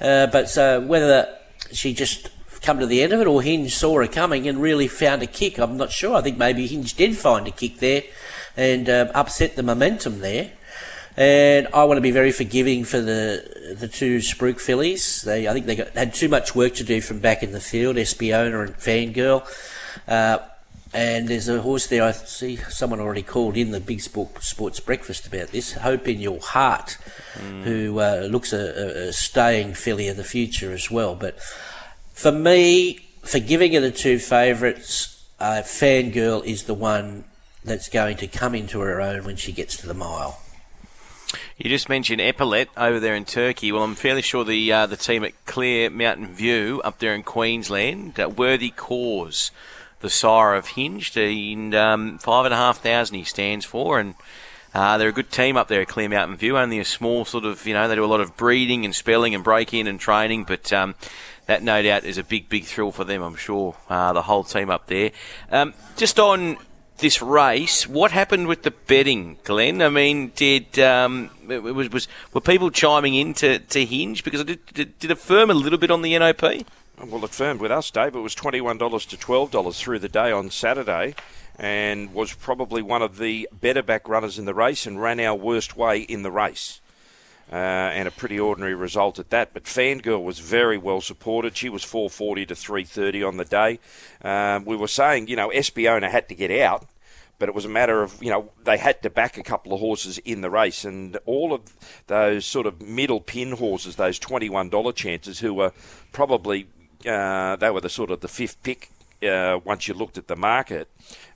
Uh, 0.00 0.26
but 0.28 0.56
uh, 0.56 0.80
whether 0.80 1.28
she 1.72 1.92
just 1.92 2.30
come 2.62 2.78
to 2.78 2.86
the 2.86 3.02
end 3.02 3.12
of 3.12 3.20
it 3.20 3.26
or 3.26 3.42
Hinge 3.42 3.74
saw 3.74 4.00
her 4.00 4.06
coming 4.06 4.48
and 4.48 4.62
really 4.62 4.88
found 4.88 5.22
a 5.22 5.26
kick, 5.26 5.58
I'm 5.58 5.76
not 5.76 5.92
sure. 5.92 6.16
I 6.16 6.22
think 6.22 6.38
maybe 6.38 6.66
Hinge 6.66 6.94
did 6.94 7.18
find 7.18 7.46
a 7.46 7.50
kick 7.50 7.76
there 7.76 8.04
and 8.56 8.88
uh, 8.88 9.12
upset 9.14 9.56
the 9.56 9.62
momentum 9.62 10.20
there. 10.20 10.52
And 11.18 11.68
I 11.74 11.84
want 11.84 11.98
to 11.98 12.02
be 12.02 12.12
very 12.12 12.32
forgiving 12.32 12.84
for 12.84 12.98
the 12.98 13.74
the 13.78 13.88
two 13.88 14.18
Spruik 14.18 14.58
fillies. 14.58 15.20
They, 15.20 15.46
I 15.46 15.52
think 15.52 15.66
they 15.66 15.76
got, 15.76 15.90
had 15.90 16.14
too 16.14 16.30
much 16.30 16.54
work 16.54 16.76
to 16.76 16.84
do 16.84 17.02
from 17.02 17.18
back 17.18 17.42
in 17.42 17.52
the 17.52 17.60
field. 17.60 17.96
Espiona 17.96 18.64
and 18.64 18.74
Fangirl. 18.76 19.44
Uh, 20.08 20.38
and 20.92 21.28
there's 21.28 21.48
a 21.48 21.62
horse 21.62 21.86
there. 21.86 22.02
I 22.02 22.12
see 22.12 22.56
someone 22.56 23.00
already 23.00 23.22
called 23.22 23.56
in 23.56 23.70
the 23.70 23.80
Big 23.80 24.00
Sport, 24.00 24.42
Sports 24.42 24.80
Breakfast 24.80 25.26
about 25.26 25.48
this. 25.48 25.72
Hope 25.72 26.08
in 26.08 26.20
Your 26.20 26.40
Heart, 26.40 26.98
mm. 27.34 27.62
who 27.62 28.00
uh, 28.00 28.28
looks 28.30 28.52
a, 28.52 29.08
a, 29.08 29.12
staying 29.12 29.74
filly 29.74 30.08
of 30.08 30.16
the 30.16 30.24
future 30.24 30.72
as 30.72 30.90
well. 30.90 31.14
But 31.14 31.38
for 32.12 32.32
me, 32.32 32.98
forgiving 33.22 33.76
of 33.76 33.82
the 33.82 33.92
two 33.92 34.18
favourites, 34.18 35.24
uh, 35.38 35.62
Fangirl 35.64 36.44
is 36.44 36.64
the 36.64 36.74
one 36.74 37.24
that's 37.64 37.88
going 37.88 38.16
to 38.16 38.26
come 38.26 38.54
into 38.54 38.80
her 38.80 39.00
own 39.00 39.24
when 39.24 39.36
she 39.36 39.52
gets 39.52 39.76
to 39.78 39.86
the 39.86 39.94
mile. 39.94 40.40
You 41.56 41.70
just 41.70 41.88
mentioned 41.88 42.20
Epaulette 42.20 42.70
over 42.76 42.98
there 42.98 43.14
in 43.14 43.24
Turkey. 43.24 43.70
Well, 43.70 43.84
I'm 43.84 43.94
fairly 43.94 44.22
sure 44.22 44.44
the 44.44 44.72
uh, 44.72 44.86
the 44.86 44.96
team 44.96 45.22
at 45.22 45.44
Clear 45.44 45.90
Mountain 45.90 46.28
View 46.28 46.80
up 46.82 46.98
there 46.98 47.14
in 47.14 47.22
Queensland, 47.22 48.18
uh, 48.18 48.28
Worthy 48.28 48.70
Cause 48.70 49.52
the 50.00 50.10
sire 50.10 50.54
of 50.54 50.68
Hinged, 50.68 51.16
and 51.16 51.74
um, 51.74 52.18
five 52.18 52.44
and 52.44 52.54
a 52.54 52.56
half 52.56 52.78
thousand 52.78 53.16
he 53.16 53.24
stands 53.24 53.64
for, 53.64 53.98
and 53.98 54.14
uh, 54.74 54.98
they're 54.98 55.08
a 55.08 55.12
good 55.12 55.30
team 55.30 55.56
up 55.56 55.68
there 55.68 55.80
at 55.80 55.88
Clear 55.88 56.08
Mountain 56.08 56.36
View. 56.36 56.56
Only 56.56 56.78
a 56.78 56.84
small 56.84 57.24
sort 57.24 57.44
of, 57.44 57.66
you 57.66 57.74
know, 57.74 57.88
they 57.88 57.94
do 57.94 58.04
a 58.04 58.06
lot 58.06 58.20
of 58.20 58.36
breeding 58.36 58.84
and 58.84 58.94
spelling 58.94 59.34
and 59.34 59.42
break 59.42 59.74
in 59.74 59.86
and 59.86 59.98
training, 59.98 60.44
but 60.44 60.72
um, 60.72 60.94
that 61.46 61.62
no 61.62 61.82
doubt 61.82 62.04
is 62.04 62.18
a 62.18 62.24
big, 62.24 62.48
big 62.48 62.64
thrill 62.64 62.92
for 62.92 63.04
them. 63.04 63.22
I'm 63.22 63.36
sure 63.36 63.76
uh, 63.88 64.12
the 64.12 64.22
whole 64.22 64.44
team 64.44 64.70
up 64.70 64.86
there. 64.86 65.10
Um, 65.50 65.74
just 65.96 66.20
on 66.20 66.56
this 66.98 67.20
race, 67.20 67.88
what 67.88 68.12
happened 68.12 68.46
with 68.46 68.62
the 68.62 68.70
betting, 68.70 69.38
Glenn? 69.42 69.82
I 69.82 69.88
mean, 69.88 70.32
did 70.36 70.78
um, 70.78 71.30
was, 71.48 71.90
was 71.90 72.08
were 72.32 72.40
people 72.40 72.70
chiming 72.70 73.14
in 73.14 73.34
to, 73.34 73.58
to 73.58 73.84
Hinge 73.84 74.22
because 74.22 74.44
did, 74.44 74.64
did, 74.66 74.98
did 74.98 75.10
it 75.10 75.18
firm 75.18 75.50
a 75.50 75.54
little 75.54 75.78
bit 75.78 75.90
on 75.90 76.02
the 76.02 76.16
NOP? 76.16 76.64
Well, 77.06 77.24
it 77.24 77.30
firmed 77.30 77.60
with 77.60 77.72
us, 77.72 77.90
Dave. 77.90 78.14
It 78.14 78.20
was 78.20 78.34
$21 78.34 79.08
to 79.08 79.16
$12 79.16 79.78
through 79.78 80.00
the 80.00 80.08
day 80.08 80.30
on 80.30 80.50
Saturday 80.50 81.14
and 81.58 82.12
was 82.12 82.34
probably 82.34 82.82
one 82.82 83.00
of 83.00 83.16
the 83.16 83.48
better 83.58 83.82
back 83.82 84.06
runners 84.06 84.38
in 84.38 84.44
the 84.44 84.52
race 84.52 84.86
and 84.86 85.00
ran 85.00 85.18
our 85.18 85.34
worst 85.34 85.78
way 85.78 86.00
in 86.00 86.22
the 86.22 86.30
race. 86.30 86.80
Uh, 87.50 87.56
and 87.56 88.06
a 88.06 88.10
pretty 88.10 88.38
ordinary 88.38 88.74
result 88.74 89.18
at 89.18 89.30
that. 89.30 89.54
But 89.54 89.64
Fangirl 89.64 90.22
was 90.22 90.40
very 90.40 90.76
well 90.76 91.00
supported. 91.00 91.56
She 91.56 91.70
was 91.70 91.82
440 91.82 92.46
to 92.46 92.54
330 92.54 93.22
on 93.22 93.38
the 93.38 93.44
day. 93.46 93.80
Um, 94.22 94.66
we 94.66 94.76
were 94.76 94.86
saying, 94.86 95.28
you 95.28 95.36
know, 95.36 95.48
Espiona 95.48 96.10
had 96.10 96.28
to 96.28 96.34
get 96.34 96.50
out, 96.50 96.86
but 97.38 97.48
it 97.48 97.54
was 97.54 97.64
a 97.64 97.70
matter 97.70 98.02
of, 98.02 98.22
you 98.22 98.30
know, 98.30 98.50
they 98.62 98.76
had 98.76 99.02
to 99.02 99.10
back 99.10 99.38
a 99.38 99.42
couple 99.42 99.72
of 99.72 99.80
horses 99.80 100.18
in 100.18 100.42
the 100.42 100.50
race. 100.50 100.84
And 100.84 101.16
all 101.24 101.52
of 101.54 101.74
those 102.08 102.44
sort 102.44 102.66
of 102.66 102.82
middle 102.82 103.20
pin 103.20 103.52
horses, 103.52 103.96
those 103.96 104.20
$21 104.20 104.94
chances, 104.94 105.40
who 105.40 105.54
were 105.54 105.72
probably 106.12 106.68
uh, 107.06 107.56
they 107.56 107.70
were 107.70 107.80
the 107.80 107.88
sort 107.88 108.10
of 108.10 108.20
the 108.20 108.28
fifth 108.28 108.62
pick 108.62 108.90
uh, 109.22 109.58
once 109.64 109.88
you 109.88 109.94
looked 109.94 110.18
at 110.18 110.28
the 110.28 110.36
market. 110.36 110.88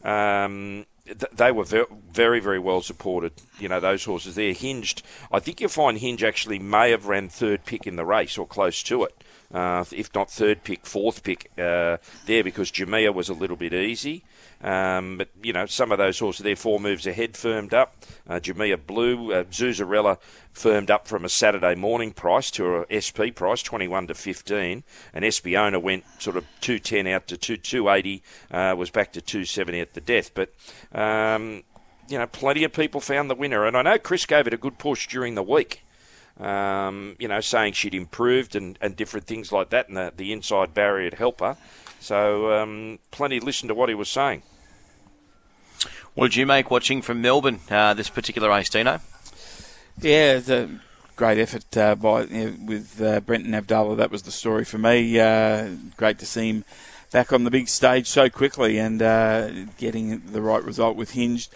Um, 0.02 0.86
th- 1.06 1.32
they 1.32 1.52
were 1.52 1.64
very, 1.64 1.86
very, 2.12 2.40
very 2.40 2.58
well 2.58 2.80
supported. 2.80 3.32
You 3.58 3.68
know, 3.68 3.80
those 3.80 4.04
horses. 4.04 4.34
They're 4.34 4.52
hinged. 4.52 5.02
I 5.32 5.40
think 5.40 5.60
you'll 5.60 5.70
find 5.70 5.98
Hinge 5.98 6.22
actually 6.22 6.58
may 6.58 6.90
have 6.90 7.06
ran 7.06 7.28
third 7.28 7.64
pick 7.64 7.86
in 7.86 7.96
the 7.96 8.04
race 8.04 8.38
or 8.38 8.46
close 8.46 8.82
to 8.84 9.04
it. 9.04 9.14
Uh, 9.52 9.84
if 9.92 10.12
not 10.14 10.30
third 10.30 10.64
pick, 10.64 10.84
fourth 10.84 11.22
pick 11.22 11.50
uh, 11.58 11.98
there 12.26 12.42
because 12.42 12.72
Jamia 12.72 13.14
was 13.14 13.28
a 13.28 13.34
little 13.34 13.56
bit 13.56 13.72
easy. 13.72 14.24
Um, 14.64 15.18
but, 15.18 15.28
you 15.42 15.52
know, 15.52 15.66
some 15.66 15.92
of 15.92 15.98
those 15.98 16.18
horses, 16.18 16.42
their 16.42 16.56
four 16.56 16.80
moves 16.80 17.06
ahead 17.06 17.36
firmed 17.36 17.74
up. 17.74 17.96
Uh, 18.26 18.40
Jamia 18.40 18.78
Blue, 18.84 19.30
uh, 19.30 19.44
Zuzarella 19.44 20.18
firmed 20.52 20.90
up 20.90 21.06
from 21.06 21.26
a 21.26 21.28
Saturday 21.28 21.74
morning 21.74 22.12
price 22.12 22.50
to 22.52 22.86
a 22.88 23.00
SP 23.04 23.28
price, 23.34 23.62
21 23.62 24.06
to 24.06 24.14
15. 24.14 24.82
And 25.12 25.24
Espiona 25.24 25.82
went 25.82 26.04
sort 26.18 26.38
of 26.38 26.46
210 26.62 27.06
out 27.06 27.26
to 27.28 27.36
2, 27.36 27.58
280, 27.58 28.22
uh, 28.50 28.74
was 28.76 28.88
back 28.88 29.12
to 29.12 29.20
270 29.20 29.80
at 29.80 29.92
the 29.92 30.00
death. 30.00 30.30
But, 30.32 30.54
um, 30.92 31.62
you 32.08 32.16
know, 32.16 32.26
plenty 32.26 32.64
of 32.64 32.72
people 32.72 33.02
found 33.02 33.28
the 33.28 33.34
winner. 33.34 33.66
And 33.66 33.76
I 33.76 33.82
know 33.82 33.98
Chris 33.98 34.24
gave 34.24 34.46
it 34.46 34.54
a 34.54 34.58
good 34.58 34.78
push 34.78 35.06
during 35.06 35.34
the 35.34 35.42
week. 35.42 35.82
Um, 36.40 37.14
you 37.20 37.28
know, 37.28 37.40
saying 37.40 37.74
she'd 37.74 37.94
improved 37.94 38.56
and, 38.56 38.76
and 38.80 38.96
different 38.96 39.26
things 39.26 39.52
like 39.52 39.70
that, 39.70 39.86
and 39.86 39.96
the, 39.96 40.12
the 40.16 40.32
inside 40.32 40.74
barrier 40.74 41.10
to 41.10 41.16
help 41.16 41.38
her. 41.38 41.56
So, 42.00 42.50
um, 42.60 42.98
plenty 43.12 43.38
listened 43.38 43.68
to 43.68 43.74
what 43.74 43.88
he 43.88 43.94
was 43.94 44.08
saying. 44.08 44.42
What 46.14 46.26
did 46.30 46.36
you 46.36 46.46
make 46.46 46.70
watching 46.70 47.02
from 47.02 47.20
Melbourne 47.20 47.58
uh, 47.68 47.92
this 47.92 48.08
particular 48.08 48.48
race, 48.48 48.68
Dino? 48.68 49.00
Yeah, 50.00 50.40
a 50.46 50.68
great 51.16 51.38
effort 51.38 51.76
uh, 51.76 51.96
by 51.96 52.24
with 52.64 53.02
uh, 53.02 53.18
Brenton 53.18 53.50
Avdulla. 53.50 53.96
That 53.96 54.12
was 54.12 54.22
the 54.22 54.30
story 54.30 54.64
for 54.64 54.78
me. 54.78 55.18
Uh, 55.18 55.70
great 55.96 56.20
to 56.20 56.26
see 56.26 56.50
him 56.50 56.64
back 57.10 57.32
on 57.32 57.42
the 57.42 57.50
big 57.50 57.68
stage 57.68 58.06
so 58.06 58.30
quickly 58.30 58.78
and 58.78 59.02
uh, 59.02 59.50
getting 59.76 60.22
the 60.26 60.40
right 60.40 60.62
result 60.62 60.96
with 60.96 61.12
Hinged. 61.12 61.52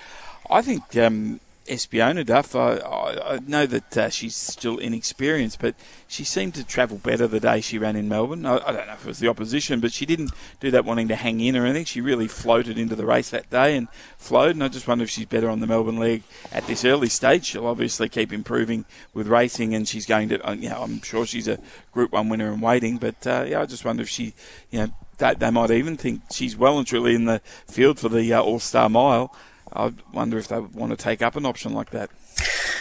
I 0.50 0.62
think 0.62 0.96
um, 0.96 1.38
Espiona 1.68 2.24
Duff. 2.24 2.56
I, 2.56 2.76
I, 2.76 3.34
I 3.34 3.38
know 3.46 3.66
that 3.66 3.96
uh, 3.96 4.08
she's 4.08 4.34
still 4.34 4.78
inexperienced, 4.78 5.60
but 5.60 5.74
she 6.06 6.24
seemed 6.24 6.54
to 6.54 6.64
travel 6.64 6.98
better 6.98 7.26
the 7.26 7.40
day 7.40 7.60
she 7.60 7.78
ran 7.78 7.94
in 7.94 8.08
Melbourne. 8.08 8.46
I, 8.46 8.56
I, 8.56 8.72
don't 8.72 8.86
know 8.86 8.94
if 8.94 9.04
it 9.04 9.08
was 9.08 9.18
the 9.18 9.28
opposition, 9.28 9.80
but 9.80 9.92
she 9.92 10.06
didn't 10.06 10.30
do 10.58 10.70
that 10.70 10.84
wanting 10.84 11.08
to 11.08 11.16
hang 11.16 11.40
in 11.40 11.56
or 11.56 11.64
anything. 11.64 11.84
She 11.84 12.00
really 12.00 12.26
floated 12.26 12.78
into 12.78 12.96
the 12.96 13.04
race 13.04 13.30
that 13.30 13.50
day 13.50 13.76
and 13.76 13.88
flowed. 14.16 14.56
And 14.56 14.64
I 14.64 14.68
just 14.68 14.88
wonder 14.88 15.04
if 15.04 15.10
she's 15.10 15.26
better 15.26 15.50
on 15.50 15.60
the 15.60 15.66
Melbourne 15.66 15.98
leg 15.98 16.22
at 16.50 16.66
this 16.66 16.84
early 16.84 17.08
stage. 17.08 17.44
She'll 17.44 17.66
obviously 17.66 18.08
keep 18.08 18.32
improving 18.32 18.86
with 19.12 19.28
racing, 19.28 19.74
and 19.74 19.86
she's 19.86 20.06
going 20.06 20.30
to. 20.30 20.48
Uh, 20.48 20.54
you 20.54 20.70
know, 20.70 20.82
I'm 20.82 21.02
sure 21.02 21.26
she's 21.26 21.48
a 21.48 21.58
Group 21.92 22.12
One 22.12 22.28
winner 22.28 22.52
in 22.52 22.60
waiting. 22.60 22.96
But 22.96 23.26
uh, 23.26 23.44
yeah, 23.46 23.60
I 23.60 23.66
just 23.66 23.84
wonder 23.84 24.02
if 24.02 24.08
she, 24.08 24.34
you 24.70 24.80
know. 24.80 24.92
They 25.18 25.50
might 25.50 25.72
even 25.72 25.96
think 25.96 26.22
she's 26.30 26.56
well 26.56 26.78
and 26.78 26.86
truly 26.86 27.16
in 27.16 27.24
the 27.24 27.40
field 27.66 27.98
for 27.98 28.08
the 28.08 28.32
uh, 28.32 28.40
All 28.40 28.60
Star 28.60 28.88
Mile. 28.88 29.34
I 29.72 29.92
wonder 30.12 30.38
if 30.38 30.48
they 30.48 30.58
want 30.58 30.90
to 30.90 30.96
take 30.96 31.22
up 31.22 31.36
an 31.36 31.46
option 31.46 31.72
like 31.72 31.90
that. 31.90 32.10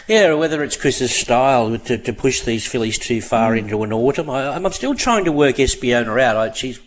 Yeah, 0.06 0.32
whether 0.34 0.62
it's 0.62 0.76
Chris's 0.76 1.14
style 1.14 1.76
to, 1.76 1.98
to 1.98 2.12
push 2.12 2.40
these 2.40 2.66
fillies 2.66 2.98
too 2.98 3.20
far 3.20 3.52
mm. 3.52 3.58
into 3.58 3.82
an 3.82 3.92
autumn. 3.92 4.30
I, 4.30 4.56
am 4.56 4.72
still 4.72 4.94
trying 4.94 5.24
to 5.26 5.32
work 5.32 5.56
Espiona 5.56 6.20
out. 6.20 6.36
I, 6.36 6.52
she's 6.52 6.80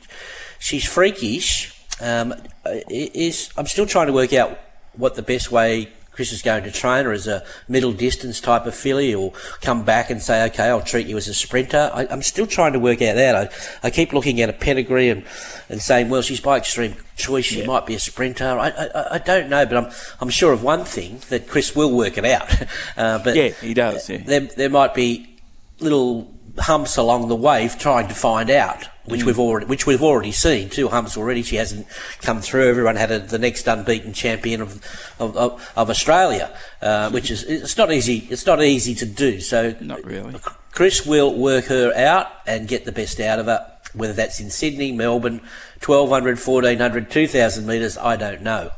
she's 0.59 0.85
freakish. 0.85 1.77
Um, 2.01 2.33
is 2.65 3.51
I'm 3.57 3.67
still 3.67 3.85
trying 3.85 4.07
to 4.07 4.13
work 4.13 4.33
out 4.33 4.57
what 4.93 5.15
the 5.15 5.21
best 5.21 5.51
way 5.51 5.89
Chris 6.12 6.34
is 6.34 6.41
going 6.41 6.63
to 6.63 6.71
train 6.71 7.06
her 7.06 7.12
as 7.12 7.28
a 7.28 7.43
middle 7.67 7.93
distance 7.93 8.41
type 8.41 8.65
of 8.65 8.76
filly 8.76 9.15
or 9.15 9.32
come 9.62 9.84
back 9.84 10.10
and 10.10 10.21
say, 10.21 10.45
okay, 10.45 10.65
I'll 10.65 10.82
treat 10.82 11.08
you 11.08 11.17
as 11.17 11.28
a 11.28 11.34
sprinter. 11.34 11.89
I, 11.93 12.06
am 12.06 12.21
still 12.21 12.45
trying 12.45 12.74
to 12.74 12.80
work 12.80 13.02
out 13.02 13.15
that. 13.15 13.36
I, 13.36 13.88
I 13.88 13.89
keep 13.91 14.12
looking 14.12 14.41
at 14.41 14.50
a 14.50 14.54
pedigree 14.54 15.10
and, 15.10 15.24
and 15.69 15.82
saying, 15.82 16.10
well, 16.10 16.21
she's 16.21 16.41
by 16.41 16.58
extreme 16.58 16.95
choice. 17.15 17.45
She 17.45 17.62
yeah. 17.62 17.65
might 17.65 17.86
be 17.86 17.95
a 17.95 18.00
sprinter. 18.00 18.45
I, 18.45 18.69
I, 18.69 19.15
I, 19.15 19.17
don't 19.19 19.50
know, 19.50 19.65
but 19.65 19.78
I'm, 19.78 19.91
I'm 20.19 20.30
sure 20.30 20.52
of 20.52 20.63
one 20.63 20.84
thing 20.84 21.21
that 21.30 21.47
Chris 21.47 21.76
will 21.76 21.95
work 21.95 22.17
it 22.17 22.26
out. 22.26 22.52
Uh, 22.97 23.19
but 23.24 23.36
yeah, 23.36 23.50
he 23.50 23.74
does. 23.74 24.10
Yeah. 24.10 24.17
There, 24.17 24.39
there 24.41 24.69
might 24.69 24.93
be 24.93 25.38
little 25.80 26.32
humps 26.58 26.97
along 26.97 27.28
the 27.28 27.36
way 27.36 27.69
trying 27.80 28.08
to 28.08 28.13
find 28.13 28.50
out 28.50 28.88
which 29.05 29.21
mm. 29.21 29.25
we've 29.25 29.39
already 29.39 29.65
which 29.65 29.85
we've 29.85 30.03
already 30.03 30.31
seen 30.31 30.69
two 30.69 30.87
humps 30.87 31.17
already. 31.17 31.41
She 31.41 31.55
hasn't 31.55 31.87
come 32.21 32.41
through. 32.41 32.69
Everyone 32.69 32.95
had 32.95 33.11
a, 33.11 33.19
the 33.19 33.39
next 33.39 33.67
unbeaten 33.67 34.13
champion 34.13 34.61
of 34.61 34.75
of, 35.19 35.35
of, 35.35 35.73
of 35.75 35.89
Australia, 35.89 36.55
uh, 36.81 37.09
which 37.09 37.31
is 37.31 37.43
it's 37.43 37.77
not 37.77 37.91
easy. 37.91 38.27
It's 38.29 38.45
not 38.45 38.61
easy 38.61 38.95
to 38.95 39.05
do. 39.05 39.39
So 39.39 39.75
not 39.79 40.03
really. 40.03 40.35
Chris 40.71 41.05
will 41.05 41.33
work 41.33 41.65
her 41.65 41.93
out 41.95 42.27
and 42.45 42.67
get 42.67 42.85
the 42.85 42.91
best 42.91 43.19
out 43.19 43.39
of 43.39 43.47
her. 43.47 43.67
Whether 43.93 44.13
that's 44.13 44.39
in 44.39 44.49
Sydney, 44.49 44.93
Melbourne, 44.93 45.41
1200, 45.83 46.39
1400, 46.39 47.11
2000 47.11 47.65
metres, 47.65 47.97
I 47.97 48.15
don't 48.15 48.41
know. 48.41 48.71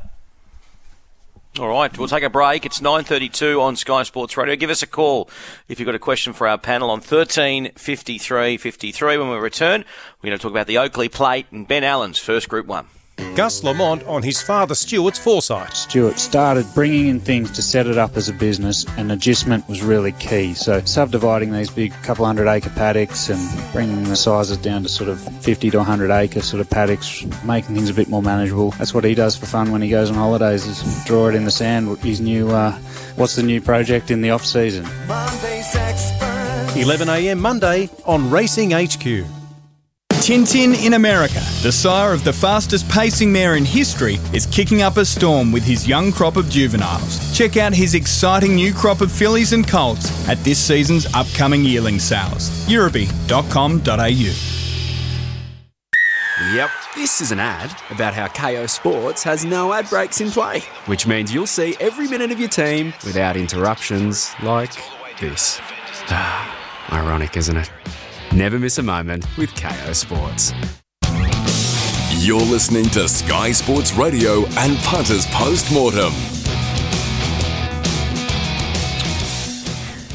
All 1.59 1.69
right, 1.69 1.95
we'll 1.95 2.07
take 2.07 2.23
a 2.23 2.31
break. 2.31 2.65
It's 2.65 2.79
9.32 2.79 3.61
on 3.61 3.75
Sky 3.75 4.01
Sports 4.01 4.35
Radio. 4.37 4.55
Give 4.55 4.71
us 4.71 4.81
a 4.81 4.87
call 4.87 5.29
if 5.67 5.79
you've 5.79 5.85
got 5.85 5.93
a 5.93 5.99
question 5.99 6.33
for 6.33 6.47
our 6.47 6.57
panel 6.57 6.89
on 6.89 6.99
13 6.99 7.73
53 7.75 8.57
53. 8.57 9.17
When 9.17 9.29
we 9.29 9.37
return, 9.37 9.85
we're 10.21 10.29
going 10.29 10.37
to 10.39 10.41
talk 10.41 10.49
about 10.49 10.65
the 10.65 10.79
Oakley 10.79 11.09
Plate 11.09 11.45
and 11.51 11.67
Ben 11.67 11.83
Allen's 11.83 12.17
first 12.17 12.49
Group 12.49 12.65
1. 12.65 12.87
Gus 13.35 13.63
Lamont 13.63 14.03
on 14.03 14.21
his 14.21 14.41
father 14.43 14.75
Stuart's 14.75 15.17
foresight. 15.17 15.73
Stuart 15.73 16.19
started 16.19 16.67
bringing 16.75 17.07
in 17.07 17.19
things 17.19 17.49
to 17.51 17.63
set 17.63 17.87
it 17.87 17.97
up 17.97 18.15
as 18.15 18.29
a 18.29 18.33
business, 18.33 18.85
and 18.97 19.11
adjustment 19.11 19.67
was 19.67 19.81
really 19.81 20.11
key. 20.13 20.53
So, 20.53 20.81
subdividing 20.81 21.51
these 21.51 21.71
big 21.71 21.93
couple 22.03 22.25
hundred 22.25 22.47
acre 22.47 22.69
paddocks 22.69 23.29
and 23.29 23.71
bringing 23.71 24.03
the 24.03 24.15
sizes 24.15 24.57
down 24.57 24.83
to 24.83 24.89
sort 24.89 25.09
of 25.09 25.19
50 25.43 25.71
to 25.71 25.77
100 25.77 26.11
acre 26.11 26.41
sort 26.41 26.61
of 26.61 26.69
paddocks, 26.69 27.25
making 27.43 27.73
things 27.75 27.89
a 27.89 27.93
bit 27.93 28.07
more 28.07 28.21
manageable. 28.21 28.69
That's 28.71 28.93
what 28.93 29.03
he 29.03 29.15
does 29.15 29.35
for 29.35 29.47
fun 29.47 29.71
when 29.71 29.81
he 29.81 29.89
goes 29.89 30.11
on 30.11 30.15
holidays, 30.15 30.67
is 30.67 31.05
draw 31.05 31.29
it 31.29 31.35
in 31.35 31.45
the 31.45 31.51
sand. 31.51 31.97
His 31.99 32.21
new, 32.21 32.49
uh, 32.49 32.73
what's 33.15 33.35
the 33.35 33.43
new 33.43 33.61
project 33.61 34.11
in 34.11 34.21
the 34.21 34.29
off 34.29 34.45
season? 34.45 34.85
11am 36.75 37.39
Monday 37.39 37.89
on 38.05 38.29
Racing 38.29 38.71
HQ. 38.71 39.42
Tintin 40.23 40.73
in 40.85 40.93
America, 40.93 41.41
the 41.63 41.71
sire 41.71 42.13
of 42.13 42.23
the 42.23 42.31
fastest 42.31 42.87
pacing 42.87 43.29
mare 43.29 43.55
in 43.57 43.65
history, 43.65 44.19
is 44.31 44.45
kicking 44.45 44.81
up 44.81 44.95
a 44.95 45.03
storm 45.03 45.51
with 45.51 45.63
his 45.63 45.85
young 45.85 46.13
crop 46.13 46.37
of 46.37 46.49
juveniles. 46.49 47.37
Check 47.37 47.57
out 47.57 47.73
his 47.73 47.93
exciting 47.93 48.55
new 48.55 48.73
crop 48.73 49.01
of 49.01 49.11
fillies 49.11 49.51
and 49.51 49.67
colts 49.67 50.29
at 50.29 50.41
this 50.45 50.57
season's 50.57 51.13
upcoming 51.13 51.65
yearling 51.65 51.99
sales. 51.99 52.49
Euroby.com.au. 52.69 54.05
Yep, 56.55 56.69
this 56.95 57.19
is 57.19 57.33
an 57.33 57.41
ad 57.41 57.75
about 57.91 58.13
how 58.13 58.27
Kayo 58.27 58.69
Sports 58.69 59.23
has 59.23 59.43
no 59.43 59.73
ad 59.73 59.89
breaks 59.89 60.21
in 60.21 60.31
play, 60.31 60.61
which 60.85 61.05
means 61.05 61.33
you'll 61.33 61.47
see 61.47 61.75
every 61.81 62.07
minute 62.07 62.31
of 62.31 62.39
your 62.39 62.47
team 62.47 62.93
without 63.03 63.35
interruptions 63.35 64.33
like 64.41 64.71
this. 65.19 65.59
Ironic, 66.93 67.35
isn't 67.35 67.57
it? 67.57 67.69
Never 68.35 68.57
miss 68.57 68.79
a 68.79 68.83
moment 68.83 69.27
with 69.37 69.51
Kayo 69.51 69.93
Sports. 69.93 70.53
You're 72.25 72.41
listening 72.41 72.85
to 72.85 73.07
Sky 73.07 73.51
Sports 73.51 73.93
Radio 73.93 74.43
and 74.57 74.75
Punters 74.79 75.27
Postmortem. 75.27 76.11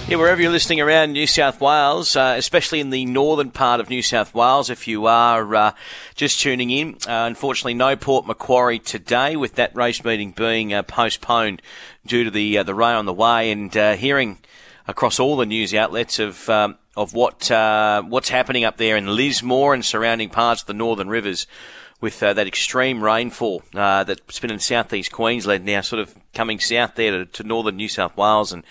Yeah, 0.09 0.17
wherever 0.17 0.43
you're 0.43 0.51
listening 0.51 0.81
around 0.81 1.13
New 1.13 1.29
South 1.29 1.61
Wales, 1.61 2.17
uh, 2.17 2.35
especially 2.37 2.81
in 2.81 2.91
the 2.91 3.05
northern 3.05 3.53
part 3.53 3.79
of 3.79 3.89
New 3.89 4.03
South 4.03 4.35
Wales, 4.35 4.69
if 4.69 4.89
you 4.89 5.07
are 5.07 5.55
uh, 5.55 5.73
just 6.17 6.41
tuning 6.41 6.71
in, 6.71 6.95
uh, 7.07 7.27
unfortunately, 7.27 7.75
no 7.75 7.95
Port 7.95 8.27
Macquarie 8.27 8.81
today, 8.81 9.37
with 9.37 9.55
that 9.55 9.77
race 9.77 10.03
meeting 10.03 10.33
being 10.33 10.75
uh, 10.75 10.83
postponed 10.83 11.63
due 12.05 12.25
to 12.25 12.33
the 12.33 12.59
uh, 12.59 12.63
the 12.65 12.75
rain 12.75 12.97
on 12.97 13.07
the 13.07 13.15
way, 13.15 13.53
and 13.53 13.77
uh, 13.77 13.95
hearing 13.95 14.39
across 14.88 15.20
all 15.20 15.37
the 15.37 15.46
news 15.46 15.74
outlets 15.74 16.18
of 16.18 16.48
um, 16.48 16.77
of 16.96 17.12
what 17.14 17.51
uh, 17.51 18.03
what's 18.03 18.31
happening 18.31 18.64
up 18.64 18.79
there 18.79 18.96
in 18.96 19.07
Lismore 19.07 19.74
and 19.74 19.85
surrounding 19.85 20.31
parts 20.31 20.62
of 20.62 20.66
the 20.66 20.74
Northern 20.74 21.09
Rivers 21.09 21.46
with 22.01 22.22
uh, 22.22 22.33
that 22.33 22.46
extreme 22.46 23.03
rainfall 23.03 23.62
uh, 23.74 24.05
that's 24.05 24.40
been 24.40 24.51
in 24.51 24.59
southeast 24.59 25.12
Queensland 25.12 25.64
now, 25.64 25.81
sort 25.81 26.01
of 26.01 26.16
coming 26.33 26.59
south 26.59 26.94
there 26.94 27.11
to, 27.11 27.27
to 27.27 27.42
northern 27.42 27.77
New 27.77 27.88
South 27.88 28.16
Wales 28.16 28.53
and 28.53 28.64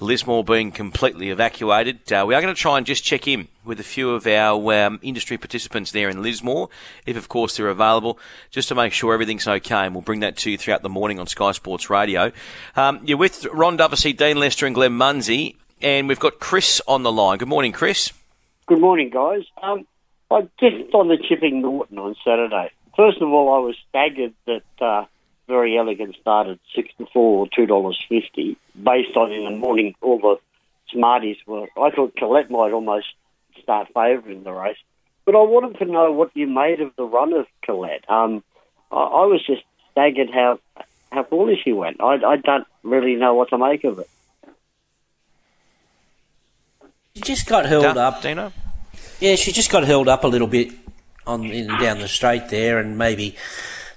Lismore 0.00 0.44
being 0.44 0.72
completely 0.72 1.30
evacuated. 1.30 2.12
Uh, 2.12 2.24
we 2.26 2.34
are 2.34 2.40
going 2.40 2.54
to 2.54 2.60
try 2.60 2.76
and 2.76 2.86
just 2.86 3.02
check 3.02 3.26
in 3.26 3.48
with 3.64 3.80
a 3.80 3.84
few 3.84 4.10
of 4.10 4.26
our 4.26 4.86
um, 4.86 4.98
industry 5.02 5.38
participants 5.38 5.92
there 5.92 6.08
in 6.08 6.22
Lismore, 6.22 6.68
if 7.06 7.16
of 7.16 7.28
course 7.28 7.56
they're 7.56 7.68
available, 7.68 8.18
just 8.50 8.68
to 8.68 8.74
make 8.74 8.92
sure 8.92 9.14
everything's 9.14 9.48
okay. 9.48 9.86
And 9.86 9.94
we'll 9.94 10.02
bring 10.02 10.20
that 10.20 10.36
to 10.38 10.50
you 10.50 10.58
throughout 10.58 10.82
the 10.82 10.88
morning 10.88 11.18
on 11.18 11.26
Sky 11.26 11.52
Sports 11.52 11.88
Radio. 11.88 12.32
Um, 12.76 13.00
you're 13.04 13.18
with 13.18 13.46
Ron 13.52 13.76
Dufficy, 13.76 14.12
Dean 14.12 14.38
Lester, 14.38 14.66
and 14.66 14.74
Glenn 14.74 14.92
Munsey 14.92 15.56
and 15.82 16.08
we've 16.08 16.20
got 16.20 16.40
Chris 16.40 16.80
on 16.86 17.02
the 17.02 17.12
line. 17.12 17.38
Good 17.38 17.48
morning, 17.48 17.72
Chris. 17.72 18.12
Good 18.66 18.80
morning, 18.80 19.10
guys. 19.10 19.42
Um, 19.62 19.86
I 20.30 20.48
just 20.58 20.92
on 20.94 21.08
the 21.08 21.18
Chipping 21.28 21.62
Norton 21.62 21.98
on 21.98 22.16
Saturday. 22.24 22.70
First 22.96 23.20
of 23.20 23.28
all, 23.28 23.54
I 23.54 23.58
was 23.58 23.76
staggered 23.88 24.34
that 24.46 24.62
uh, 24.80 25.04
Verry 25.48 25.78
Elegant 25.78 26.16
start 26.20 26.46
started 26.46 26.60
sixty 26.74 27.06
four 27.12 27.38
or 27.38 27.48
two 27.54 27.66
dollars 27.66 27.98
fifty, 28.08 28.56
based 28.74 29.16
on 29.16 29.32
in 29.32 29.44
the 29.44 29.50
morning 29.50 29.94
all 30.00 30.18
the 30.18 30.36
smarties 30.90 31.36
were. 31.46 31.68
I 31.76 31.90
thought 31.90 32.16
Colette 32.16 32.50
might 32.50 32.72
almost 32.72 33.06
start 33.62 33.88
favouring 33.94 34.42
the 34.42 34.52
race, 34.52 34.76
but 35.24 35.34
I 35.34 35.42
wanted 35.42 35.78
to 35.78 35.84
know 35.84 36.12
what 36.12 36.30
you 36.34 36.46
made 36.46 36.80
of 36.80 36.94
the 36.96 37.04
run 37.04 37.32
of 37.32 37.46
Colette. 37.62 38.04
Um, 38.08 38.42
I, 38.90 38.96
I 38.96 39.26
was 39.26 39.44
just 39.46 39.62
staggered 39.92 40.30
how 40.32 40.58
how 41.12 41.24
foolish 41.24 41.60
he 41.64 41.72
went. 41.72 42.00
I, 42.00 42.16
I 42.24 42.36
don't 42.36 42.66
really 42.82 43.14
know 43.14 43.34
what 43.34 43.50
to 43.50 43.58
make 43.58 43.84
of 43.84 43.98
it. 43.98 44.08
She 47.14 47.22
just 47.22 47.46
got 47.46 47.66
held 47.66 47.96
up. 47.96 48.20
Dino? 48.20 48.52
Yeah, 49.20 49.36
she 49.36 49.52
just 49.52 49.70
got 49.70 49.84
held 49.84 50.08
up 50.08 50.24
a 50.24 50.28
little 50.28 50.46
bit 50.46 50.72
on 51.26 51.44
in, 51.46 51.68
down 51.78 51.98
the 51.98 52.08
straight 52.08 52.48
there, 52.50 52.78
and 52.78 52.98
maybe 52.98 53.36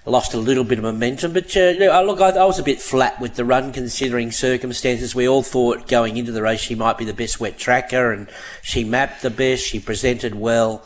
lost 0.10 0.34
a 0.34 0.38
little 0.38 0.64
bit 0.64 0.78
of 0.78 0.84
momentum. 0.84 1.34
But 1.34 1.56
uh, 1.56 2.02
look, 2.02 2.22
I, 2.22 2.30
I, 2.30 2.46
was 2.46 2.60
a 2.60 2.64
bit 2.64 2.82
flat 2.82 3.20
with 3.20 3.36
the 3.36 3.46
run 3.46 3.72
considering 3.72 4.32
circumstances. 4.32 5.16
We 5.16 5.28
all 5.28 5.44
thought 5.44 5.88
going 5.88 6.18
into 6.18 6.32
the 6.32 6.42
race 6.42 6.60
she 6.60 6.76
might 6.76 6.98
be 6.98 7.06
the 7.06 7.14
best 7.14 7.40
wet 7.40 7.58
tracker, 7.58 8.12
and 8.12 8.30
she 8.62 8.84
mapped 8.84 9.22
the 9.22 9.30
best. 9.30 9.64
She 9.64 9.80
presented 9.80 10.36
well, 10.36 10.84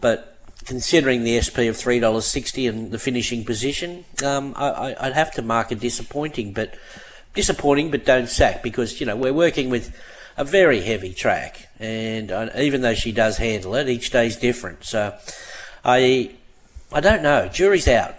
but 0.00 0.38
considering 0.64 1.24
the 1.24 1.40
SP 1.40 1.66
of 1.70 1.76
three 1.76 2.00
dollars 2.00 2.24
sixty 2.24 2.66
and 2.66 2.90
the 2.90 2.98
finishing 2.98 3.44
position, 3.44 4.04
um, 4.24 4.54
I, 4.56 4.96
would 5.02 5.12
have 5.12 5.32
to 5.32 5.42
mark 5.42 5.70
a 5.70 5.74
disappointing, 5.74 6.52
but 6.52 6.74
disappointing, 7.34 7.90
but 7.90 8.04
don't 8.04 8.28
sack 8.28 8.62
because 8.62 9.00
you 9.00 9.06
know 9.06 9.16
we're 9.16 9.32
working 9.32 9.70
with 9.70 9.94
a 10.36 10.44
very 10.44 10.80
heavy 10.80 11.12
track, 11.12 11.68
and 11.78 12.30
uh, 12.30 12.48
even 12.56 12.82
though 12.82 12.94
she 12.94 13.12
does 13.12 13.36
handle 13.36 13.74
it, 13.74 13.88
each 13.88 14.10
day's 14.10 14.36
different. 14.36 14.84
So 14.84 15.16
I 15.84 16.30
I 16.92 17.00
don't 17.00 17.22
know. 17.22 17.48
Jury's 17.48 17.88
out. 17.88 18.14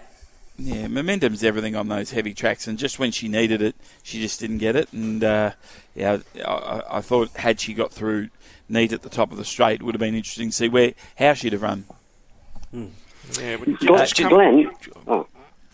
Yeah, 0.56 0.86
momentum's 0.86 1.42
everything 1.42 1.74
on 1.74 1.88
those 1.88 2.12
heavy 2.12 2.32
tracks, 2.32 2.68
and 2.68 2.78
just 2.78 2.98
when 3.00 3.10
she 3.10 3.26
needed 3.26 3.60
it, 3.60 3.74
she 4.04 4.20
just 4.20 4.38
didn't 4.38 4.58
get 4.58 4.76
it. 4.76 4.92
And 4.92 5.24
uh, 5.24 5.52
yeah, 5.96 6.18
I, 6.46 6.82
I, 6.90 7.00
thought 7.00 7.30
had 7.32 7.58
she 7.58 7.74
got 7.74 7.92
through 7.92 8.28
neat 8.68 8.92
at 8.92 9.02
the 9.02 9.08
top 9.08 9.32
of 9.32 9.36
the 9.36 9.44
straight, 9.44 9.80
it 9.80 9.82
would 9.82 9.96
have 9.96 10.00
been 10.00 10.14
interesting 10.14 10.50
to 10.50 10.56
see 10.56 10.68
where 10.68 10.94
how 11.18 11.34
she'd 11.34 11.54
have 11.54 11.62
run. 11.62 11.86
Hmm. 12.70 12.86
Yeah, 13.40 13.56
but 13.56 13.80
Glenn. 14.28 14.70
Oh, 15.08 15.26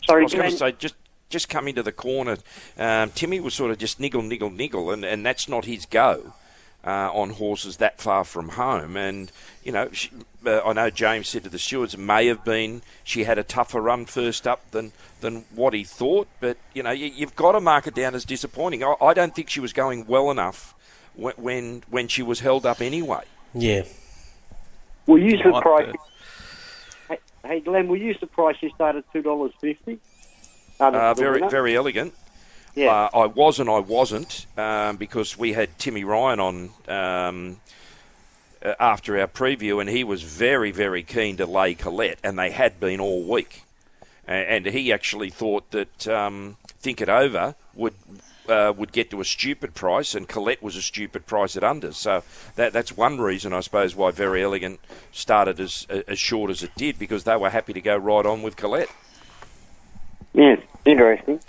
sorry, 0.07 0.23
I 0.23 0.25
was 0.25 0.35
going 0.35 0.51
to 0.51 0.57
say 0.57 0.73
just 0.73 0.95
just 1.29 1.49
come 1.51 1.69
into 1.69 1.83
the 1.83 1.93
corner. 1.93 2.39
Um, 2.79 3.11
Timmy 3.11 3.39
was 3.41 3.55
sort 3.55 3.71
of 3.71 3.79
just 3.79 4.01
niggle, 4.01 4.23
niggle, 4.23 4.51
niggle, 4.51 4.91
and, 4.91 5.05
and 5.05 5.27
that's 5.27 5.49
not 5.49 5.67
his 5.67 5.85
go. 5.85 6.35
Uh, 6.83 7.11
on 7.13 7.29
horses 7.29 7.77
that 7.77 8.01
far 8.01 8.25
from 8.25 8.49
home. 8.49 8.97
And, 8.97 9.31
you 9.63 9.71
know, 9.71 9.91
she, 9.93 10.09
uh, 10.47 10.63
I 10.65 10.73
know 10.73 10.89
James 10.89 11.29
said 11.29 11.45
to 11.45 11.51
the 11.51 11.59
stewards, 11.59 11.99
may 11.99 12.27
have 12.29 12.43
been 12.43 12.81
she 13.05 13.25
had 13.25 13.37
a 13.37 13.43
tougher 13.43 13.83
run 13.83 14.07
first 14.07 14.47
up 14.47 14.71
than, 14.71 14.93
than 15.21 15.45
what 15.55 15.75
he 15.75 15.85
thought. 15.85 16.27
But, 16.41 16.57
you 16.73 16.83
know, 16.83 16.91
you, 16.91 17.27
have 17.27 17.37
got 17.37 17.53
to 17.53 17.61
mark 17.61 17.87
it 17.87 17.95
down 17.95 18.15
as 18.15 18.25
disappointing. 18.25 18.83
I, 18.83 18.95
I, 18.99 19.13
don't 19.13 19.35
think 19.35 19.51
she 19.51 19.61
was 19.61 19.75
going 19.75 20.07
well 20.07 20.31
enough 20.31 20.75
when, 21.15 21.35
when, 21.37 21.83
when 21.91 22.09
she 22.09 22.23
was 22.23 22.41
held 22.41 22.65
up 22.65 22.81
anyway. 22.81 23.25
Yeah. 23.53 23.83
Were 25.07 25.19
you 25.19 25.37
surprised? 25.37 25.97
Hey, 27.09 27.19
hey, 27.45 27.61
Glenn, 27.61 27.89
were 27.89 27.97
you 27.97 28.15
surprised 28.15 28.61
she 28.61 28.71
started 28.71 29.05
$2.50? 29.15 29.99
Uh, 30.81 31.15
very, 31.15 31.47
very 31.49 31.77
elegant. 31.77 32.15
Yeah. 32.75 33.09
Uh, 33.13 33.19
I 33.21 33.27
was 33.27 33.59
and 33.59 33.69
I 33.69 33.81
wasn't 33.81 34.47
um, 34.57 34.97
because 34.97 35.37
we 35.37 35.53
had 35.53 35.79
Timmy 35.79 36.05
Ryan 36.05 36.41
on 36.41 36.71
um, 36.89 37.61
uh, 38.63 38.75
after 38.79 39.19
our 39.19 39.27
preview, 39.27 39.81
and 39.81 39.89
he 39.89 40.05
was 40.05 40.23
very, 40.23 40.71
very 40.71 41.03
keen 41.03 41.37
to 41.39 41.47
lay 41.47 41.75
Colette, 41.75 42.19
and 42.23 42.39
they 42.39 42.51
had 42.51 42.79
been 42.79 43.01
all 43.01 43.23
week. 43.23 43.65
And, 44.27 44.67
and 44.67 44.75
he 44.75 44.93
actually 44.93 45.31
thought 45.31 45.71
that 45.73 46.07
um, 46.07 46.57
Think 46.81 47.01
It 47.01 47.09
Over 47.09 47.55
would 47.75 47.95
uh, 48.49 48.73
would 48.77 48.93
get 48.93 49.11
to 49.11 49.21
a 49.21 49.25
stupid 49.25 49.75
price, 49.75 50.15
and 50.15 50.29
Colette 50.29 50.63
was 50.63 50.77
a 50.77 50.83
stupid 50.83 51.27
price 51.27 51.57
at 51.57 51.65
under. 51.65 51.93
So 51.93 52.23
that 52.57 52.73
that's 52.73 52.97
one 52.97 53.21
reason, 53.21 53.53
I 53.53 53.61
suppose, 53.61 53.95
why 53.95 54.11
Verry 54.11 54.43
Elegant 54.43 54.81
started 55.13 55.61
as 55.61 55.87
as 55.89 56.19
short 56.19 56.51
as 56.51 56.63
it 56.63 56.75
did 56.77 56.99
because 56.99 57.25
they 57.25 57.37
were 57.37 57.51
happy 57.51 57.73
to 57.73 57.81
go 57.81 57.97
right 57.97 58.27
on 58.27 58.43
with 58.43 58.57
Colette. 58.57 58.91
Yes, 60.33 60.61
interesting. 60.85 61.41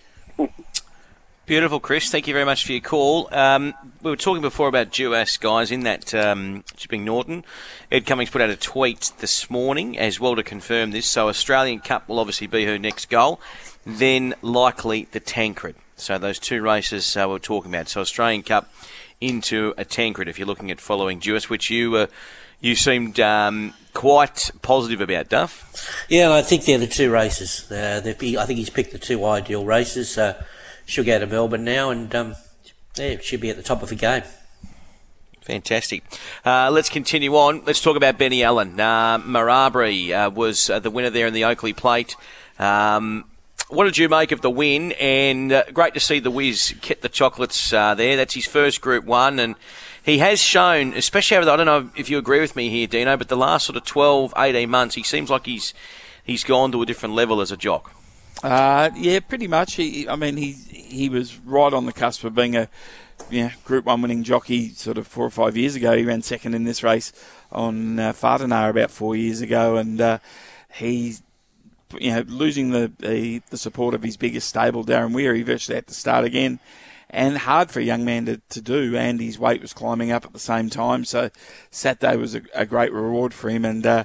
Beautiful, 1.47 1.79
Chris. 1.79 2.09
Thank 2.09 2.27
you 2.27 2.33
very 2.33 2.45
much 2.45 2.65
for 2.65 2.71
your 2.71 2.81
call. 2.81 3.27
Um, 3.33 3.73
we 4.03 4.11
were 4.11 4.15
talking 4.15 4.43
before 4.43 4.67
about 4.67 4.91
Duais, 4.91 5.39
guys, 5.39 5.71
in 5.71 5.81
that 5.81 6.13
um, 6.13 6.63
Chipping 6.77 7.03
Norton. 7.03 7.43
Ed 7.91 8.05
Cummings 8.05 8.29
put 8.29 8.41
out 8.41 8.51
a 8.51 8.55
tweet 8.55 9.11
this 9.17 9.49
morning 9.49 9.97
as 9.97 10.19
well 10.19 10.35
to 10.35 10.43
confirm 10.43 10.91
this. 10.91 11.07
So 11.07 11.29
Australian 11.29 11.79
Cup 11.79 12.07
will 12.07 12.19
obviously 12.19 12.45
be 12.45 12.65
her 12.65 12.77
next 12.77 13.09
goal, 13.09 13.41
then 13.85 14.35
likely 14.43 15.07
the 15.11 15.19
Tancred. 15.19 15.75
So 15.95 16.19
those 16.19 16.37
two 16.37 16.61
races 16.61 17.17
uh, 17.17 17.25
we're 17.27 17.39
talking 17.39 17.71
about. 17.71 17.89
So 17.89 18.01
Australian 18.01 18.43
Cup 18.43 18.71
into 19.19 19.73
a 19.77 19.83
Tancred 19.83 20.27
if 20.27 20.37
you're 20.37 20.47
looking 20.47 20.69
at 20.69 20.79
following 20.79 21.19
Duais, 21.19 21.49
which 21.49 21.71
you 21.71 21.95
uh, 21.95 22.07
you 22.59 22.75
seemed 22.75 23.19
um, 23.19 23.73
quite 23.93 24.51
positive 24.61 25.01
about, 25.01 25.29
Duff. 25.29 26.05
Yeah, 26.07 26.31
I 26.31 26.43
think 26.43 26.65
they're 26.65 26.77
the 26.77 26.85
two 26.85 27.11
races. 27.11 27.69
Uh, 27.71 28.01
I 28.05 28.11
think 28.11 28.59
he's 28.59 28.69
picked 28.69 28.91
the 28.91 28.99
two 28.99 29.25
ideal 29.25 29.65
races. 29.65 30.11
So 30.11 30.35
she'll 30.91 31.05
go 31.05 31.17
to 31.17 31.25
Melbourne 31.25 31.63
now, 31.63 31.89
and 31.89 32.13
um, 32.13 32.35
yeah, 32.97 33.17
she'll 33.21 33.39
be 33.39 33.49
at 33.49 33.55
the 33.55 33.63
top 33.63 33.81
of 33.81 33.89
the 33.89 33.95
game. 33.95 34.23
Fantastic. 35.41 36.03
Uh, 36.45 36.69
let's 36.71 36.89
continue 36.89 37.35
on. 37.35 37.63
Let's 37.65 37.81
talk 37.81 37.97
about 37.97 38.17
Benny 38.17 38.43
Allen. 38.43 38.79
Uh, 38.79 39.17
Marabi 39.19 40.11
uh, 40.11 40.29
was 40.29 40.69
uh, 40.69 40.79
the 40.79 40.91
winner 40.91 41.09
there 41.09 41.25
in 41.25 41.33
the 41.33 41.45
Oakleigh 41.45 41.73
Plate. 41.73 42.15
Um, 42.59 43.25
what 43.69 43.85
did 43.85 43.97
you 43.97 44.07
make 44.09 44.31
of 44.31 44.41
the 44.41 44.49
win? 44.49 44.91
And 44.93 45.51
uh, 45.51 45.63
great 45.73 45.93
to 45.95 45.99
see 45.99 46.19
the 46.19 46.29
Wiz 46.29 46.75
get 46.81 47.01
the 47.01 47.09
chocolates 47.09 47.73
uh, 47.73 47.95
there. 47.95 48.17
That's 48.17 48.35
his 48.35 48.45
first 48.45 48.81
Group 48.81 49.05
One, 49.05 49.39
and 49.39 49.55
he 50.03 50.19
has 50.19 50.41
shown, 50.41 50.93
especially 50.93 51.37
over 51.37 51.45
the, 51.45 51.53
I 51.53 51.55
don't 51.55 51.65
know 51.65 51.89
if 51.95 52.09
you 52.09 52.17
agree 52.17 52.41
with 52.41 52.55
me 52.55 52.69
here, 52.69 52.85
Dino, 52.85 53.17
but 53.17 53.29
the 53.29 53.37
last 53.37 53.65
sort 53.65 53.77
of 53.77 53.85
12, 53.85 54.33
18 54.37 54.69
months, 54.69 54.95
he 54.95 55.03
seems 55.03 55.29
like 55.29 55.45
he's 55.45 55.73
he's 56.23 56.43
gone 56.43 56.71
to 56.73 56.81
a 56.81 56.85
different 56.85 57.15
level 57.15 57.41
as 57.41 57.51
a 57.51 57.57
jock. 57.57 57.95
Uh, 58.43 58.89
yeah, 58.95 59.19
pretty 59.19 59.47
much. 59.47 59.75
He, 59.75 60.07
I 60.07 60.15
mean, 60.15 60.37
he 60.37 60.51
he 60.51 61.09
was 61.09 61.37
right 61.39 61.73
on 61.73 61.85
the 61.85 61.93
cusp 61.93 62.23
of 62.23 62.33
being 62.33 62.55
a 62.55 62.69
yeah, 63.29 63.51
Group 63.65 63.85
One 63.85 64.01
winning 64.01 64.23
jockey. 64.23 64.69
Sort 64.69 64.97
of 64.97 65.07
four 65.07 65.25
or 65.25 65.29
five 65.29 65.55
years 65.55 65.75
ago, 65.75 65.95
he 65.95 66.03
ran 66.03 66.21
second 66.21 66.55
in 66.55 66.63
this 66.63 66.83
race 66.83 67.13
on 67.51 67.99
uh, 67.99 68.13
about 68.21 68.91
four 68.91 69.15
years 69.15 69.41
ago, 69.41 69.77
and 69.77 70.01
uh, 70.01 70.17
he's 70.73 71.21
you 71.99 72.11
know 72.11 72.21
losing 72.27 72.71
the, 72.71 72.91
the, 72.99 73.41
the 73.49 73.57
support 73.57 73.93
of 73.93 74.03
his 74.03 74.17
biggest 74.17 74.47
stable, 74.47 74.83
Darren 74.83 75.13
Weir. 75.13 75.35
He 75.35 75.43
virtually 75.43 75.75
had 75.75 75.87
to 75.87 75.93
start 75.93 76.25
again, 76.25 76.59
and 77.09 77.37
hard 77.37 77.69
for 77.69 77.79
a 77.79 77.83
young 77.83 78.03
man 78.03 78.25
to, 78.25 78.41
to 78.49 78.61
do. 78.61 78.95
And 78.97 79.21
his 79.21 79.37
weight 79.37 79.61
was 79.61 79.73
climbing 79.73 80.11
up 80.11 80.25
at 80.25 80.33
the 80.33 80.39
same 80.39 80.69
time, 80.69 81.05
so 81.05 81.29
Saturday 81.69 82.15
was 82.15 82.33
a, 82.33 82.41
a 82.55 82.65
great 82.65 82.91
reward 82.91 83.33
for 83.35 83.49
him, 83.49 83.65
and. 83.65 83.85
Uh, 83.85 84.03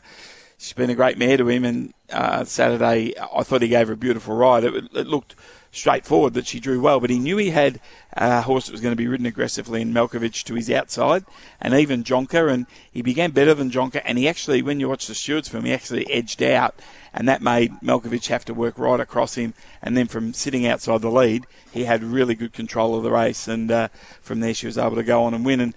she's 0.59 0.73
been 0.73 0.91
a 0.91 0.95
great 0.95 1.19
mare 1.19 1.37
to 1.37 1.49
him, 1.49 1.65
and 1.65 1.95
uh, 2.11 2.45
Saturday 2.45 3.15
I 3.19 3.43
thought 3.43 3.63
he 3.63 3.69
gave 3.69 3.89
her 3.89 3.95
a 3.95 3.97
beautiful 3.97 4.37
ride. 4.37 4.65
It, 4.65 4.75
it 4.95 5.07
looked 5.07 5.35
straightforward 5.73 6.35
that 6.35 6.47
she 6.47 6.59
drew 6.59 6.81
well, 6.81 7.01
but 7.01 7.11
he 7.11 7.19
knew 7.19 7.37
he 7.37 7.51
had 7.51 7.79
a 8.15 8.41
horse 8.43 8.67
that 8.67 8.73
was 8.73 8.81
going 8.81 8.93
to 8.93 8.97
be 8.97 9.07
ridden 9.07 9.27
aggressively 9.27 9.83
in 9.83 9.93
Malkovich 9.93 10.43
to 10.45 10.55
his 10.55 10.71
outside, 10.71 11.25
and 11.61 11.75
even 11.75 12.03
Jonker, 12.03 12.51
and 12.51 12.67
he 12.91 13.03
began 13.03 13.31
better 13.31 13.53
than 13.53 13.71
Jonker, 13.71 14.01
and 14.05 14.17
he 14.17 14.29
actually, 14.29 14.63
when 14.63 14.81
you 14.81 14.89
watch 14.89 15.07
the 15.07 15.15
stewards 15.15 15.49
film, 15.49 15.67
he 15.67 15.75
actually 15.75 16.11
edged 16.11 16.43
out, 16.43 16.75
and 17.13 17.29
that 17.29 17.43
made 17.43 17.73
Malkovich 17.83 18.29
have 18.29 18.45
to 18.47 18.55
work 18.55 18.79
right 18.79 19.01
across 19.01 19.35
him, 19.35 19.53
and 19.83 19.97
then 19.97 20.07
from 20.07 20.33
sitting 20.33 20.67
outside 20.67 21.03
the 21.03 21.11
lead, 21.11 21.47
he 21.71 21.85
had 21.85 22.03
really 22.03 22.35
good 22.35 22.55
control 22.55 22.97
of 22.97 23.03
the 23.03 23.13
race, 23.13 23.47
and 23.47 23.71
uh, 23.71 23.89
from 24.23 24.41
there 24.41 24.55
she 24.55 24.67
was 24.67 24.79
able 24.79 24.97
to 24.97 25.03
go 25.03 25.25
on 25.25 25.35
and 25.35 25.45
win, 25.45 25.61
and 25.61 25.75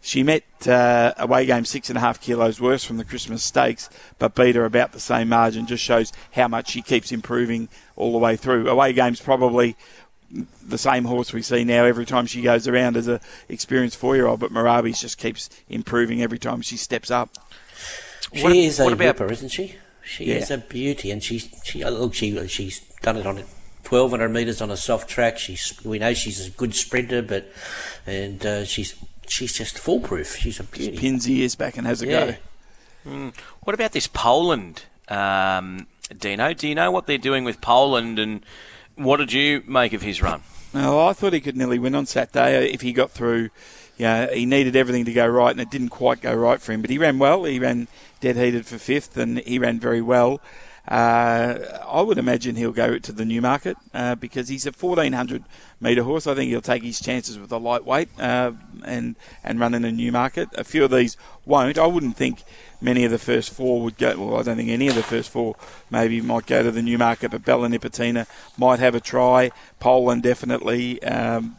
she 0.00 0.22
met 0.22 0.44
uh, 0.66 1.14
away 1.18 1.46
game 1.46 1.64
six 1.64 1.88
and 1.88 1.96
a 1.96 2.00
half 2.00 2.20
kilos 2.20 2.60
worse 2.60 2.84
from 2.84 2.96
the 2.96 3.04
Christmas 3.04 3.42
Stakes, 3.42 3.88
but 4.18 4.34
beat 4.34 4.56
her 4.56 4.64
about 4.64 4.92
the 4.92 5.00
same 5.00 5.28
margin. 5.28 5.66
Just 5.66 5.82
shows 5.82 6.12
how 6.32 6.48
much 6.48 6.70
she 6.70 6.82
keeps 6.82 7.12
improving 7.12 7.68
all 7.96 8.12
the 8.12 8.18
way 8.18 8.36
through. 8.36 8.68
Away 8.68 8.92
game's 8.92 9.20
probably 9.20 9.76
the 10.30 10.78
same 10.78 11.04
horse 11.04 11.32
we 11.32 11.42
see 11.42 11.64
now 11.64 11.84
every 11.84 12.04
time 12.04 12.26
she 12.26 12.42
goes 12.42 12.68
around 12.68 12.96
as 12.96 13.08
a 13.08 13.20
experienced 13.48 13.96
four 13.96 14.14
year 14.16 14.26
old, 14.26 14.40
but 14.40 14.52
Marabi's 14.52 15.00
just 15.00 15.18
keeps 15.18 15.48
improving 15.68 16.22
every 16.22 16.38
time 16.38 16.60
she 16.60 16.76
steps 16.76 17.10
up. 17.10 17.30
She 18.34 18.42
what, 18.42 18.52
is 18.54 18.78
a 18.78 18.88
about, 18.88 18.98
ripper, 18.98 19.32
isn't 19.32 19.48
she? 19.48 19.76
She 20.02 20.26
yeah. 20.26 20.36
is 20.36 20.50
a 20.50 20.58
beauty, 20.58 21.10
and 21.10 21.22
she's 21.22 21.48
she 21.64 21.84
look 21.84 22.14
she 22.14 22.46
she's 22.48 22.80
done 23.02 23.16
it 23.16 23.26
on 23.26 23.38
it. 23.38 23.46
1200 23.88 24.28
metres 24.28 24.60
on 24.60 24.70
a 24.70 24.76
soft 24.76 25.08
track. 25.08 25.38
She's 25.38 25.78
we 25.84 25.98
know 25.98 26.12
she's 26.12 26.46
a 26.46 26.50
good 26.50 26.74
sprinter, 26.74 27.22
but 27.22 27.50
and 28.06 28.44
uh, 28.44 28.64
she's 28.64 28.94
she's 29.28 29.52
just 29.52 29.78
foolproof. 29.78 30.36
She's 30.36 30.60
a 30.60 30.64
beauty. 30.64 30.96
She 30.96 31.00
pins 31.00 31.28
ears 31.28 31.54
back 31.54 31.76
and 31.76 31.86
has 31.86 32.02
a 32.02 32.06
yeah. 32.06 32.26
go. 32.26 32.36
Mm. 33.06 33.34
What 33.62 33.74
about 33.74 33.92
this 33.92 34.06
Poland, 34.06 34.84
um, 35.08 35.86
Dino? 36.16 36.52
Do 36.52 36.68
you 36.68 36.74
know 36.74 36.90
what 36.90 37.06
they're 37.06 37.18
doing 37.18 37.44
with 37.44 37.60
Poland, 37.60 38.18
and 38.18 38.44
what 38.96 39.18
did 39.18 39.32
you 39.32 39.62
make 39.66 39.92
of 39.92 40.02
his 40.02 40.22
run? 40.22 40.42
No, 40.74 41.06
I 41.06 41.12
thought 41.12 41.32
he 41.32 41.40
could 41.40 41.56
nearly 41.56 41.78
win 41.78 41.94
on 41.94 42.06
Saturday 42.06 42.70
if 42.70 42.82
he 42.82 42.92
got 42.92 43.10
through. 43.10 43.50
Yeah, 43.96 44.32
he 44.32 44.46
needed 44.46 44.76
everything 44.76 45.04
to 45.06 45.12
go 45.12 45.26
right, 45.26 45.50
and 45.50 45.60
it 45.60 45.70
didn't 45.70 45.88
quite 45.88 46.20
go 46.20 46.34
right 46.34 46.60
for 46.60 46.72
him. 46.72 46.82
But 46.82 46.90
he 46.90 46.98
ran 46.98 47.18
well. 47.18 47.44
He 47.44 47.58
ran 47.58 47.88
dead 48.20 48.36
heated 48.36 48.66
for 48.66 48.78
fifth, 48.78 49.16
and 49.16 49.38
he 49.38 49.58
ran 49.58 49.80
very 49.80 50.02
well. 50.02 50.40
Uh, 50.88 51.80
I 51.86 52.00
would 52.00 52.16
imagine 52.16 52.56
he'll 52.56 52.72
go 52.72 52.98
to 52.98 53.12
the 53.12 53.26
Newmarket 53.26 53.76
uh, 53.92 54.14
because 54.14 54.48
he's 54.48 54.66
a 54.66 54.72
1400 54.72 55.44
metre 55.80 56.02
horse. 56.02 56.26
I 56.26 56.34
think 56.34 56.48
he'll 56.48 56.62
take 56.62 56.82
his 56.82 56.98
chances 56.98 57.38
with 57.38 57.52
a 57.52 57.58
lightweight 57.58 58.08
uh, 58.18 58.52
and 58.84 59.14
and 59.44 59.60
run 59.60 59.74
in 59.74 59.84
a 59.84 59.92
Newmarket. 59.92 60.48
A 60.54 60.64
few 60.64 60.84
of 60.84 60.90
these 60.90 61.18
won't. 61.44 61.76
I 61.76 61.86
wouldn't 61.86 62.16
think 62.16 62.42
many 62.80 63.04
of 63.04 63.10
the 63.10 63.18
first 63.18 63.50
four 63.50 63.82
would 63.82 63.98
go. 63.98 64.14
Well, 64.16 64.40
I 64.40 64.42
don't 64.42 64.56
think 64.56 64.70
any 64.70 64.88
of 64.88 64.94
the 64.94 65.02
first 65.02 65.28
four 65.28 65.56
maybe 65.90 66.22
might 66.22 66.46
go 66.46 66.62
to 66.62 66.70
the 66.70 66.82
Newmarket, 66.82 67.32
but 67.32 67.44
Bella 67.44 67.68
Nipotina 67.68 68.26
might 68.56 68.78
have 68.78 68.94
a 68.94 69.00
try. 69.00 69.50
Poland 69.80 70.22
definitely. 70.22 71.02
Um, 71.02 71.58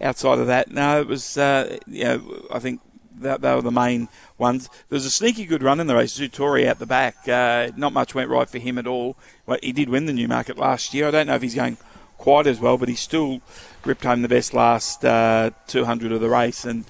outside 0.00 0.40
of 0.40 0.48
that, 0.48 0.72
no, 0.72 1.00
it 1.00 1.06
was. 1.06 1.38
Uh, 1.38 1.78
you 1.86 2.04
know, 2.04 2.46
I 2.50 2.58
think 2.58 2.80
that 3.22 3.40
they 3.40 3.54
were 3.54 3.62
the 3.62 3.70
main 3.70 4.08
ones. 4.38 4.68
There 4.88 4.96
was 4.96 5.06
a 5.06 5.10
sneaky 5.10 5.44
good 5.46 5.62
run 5.62 5.80
in 5.80 5.86
the 5.86 5.94
race. 5.94 6.18
Zoutori 6.18 6.66
out 6.66 6.78
the 6.78 6.86
back. 6.86 7.28
Uh, 7.28 7.70
not 7.76 7.92
much 7.92 8.14
went 8.14 8.30
right 8.30 8.48
for 8.48 8.58
him 8.58 8.78
at 8.78 8.86
all. 8.86 9.16
Well, 9.46 9.58
he 9.62 9.72
did 9.72 9.88
win 9.88 10.06
the 10.06 10.12
Newmarket 10.12 10.58
last 10.58 10.94
year. 10.94 11.08
I 11.08 11.10
don't 11.10 11.26
know 11.26 11.34
if 11.34 11.42
he's 11.42 11.54
going 11.54 11.76
quite 12.18 12.46
as 12.46 12.60
well, 12.60 12.76
but 12.76 12.88
he 12.88 12.94
still 12.94 13.40
ripped 13.84 14.04
home 14.04 14.22
the 14.22 14.28
best 14.28 14.52
last 14.52 15.04
uh, 15.04 15.50
200 15.66 16.12
of 16.12 16.20
the 16.20 16.28
race 16.28 16.64
and 16.64 16.84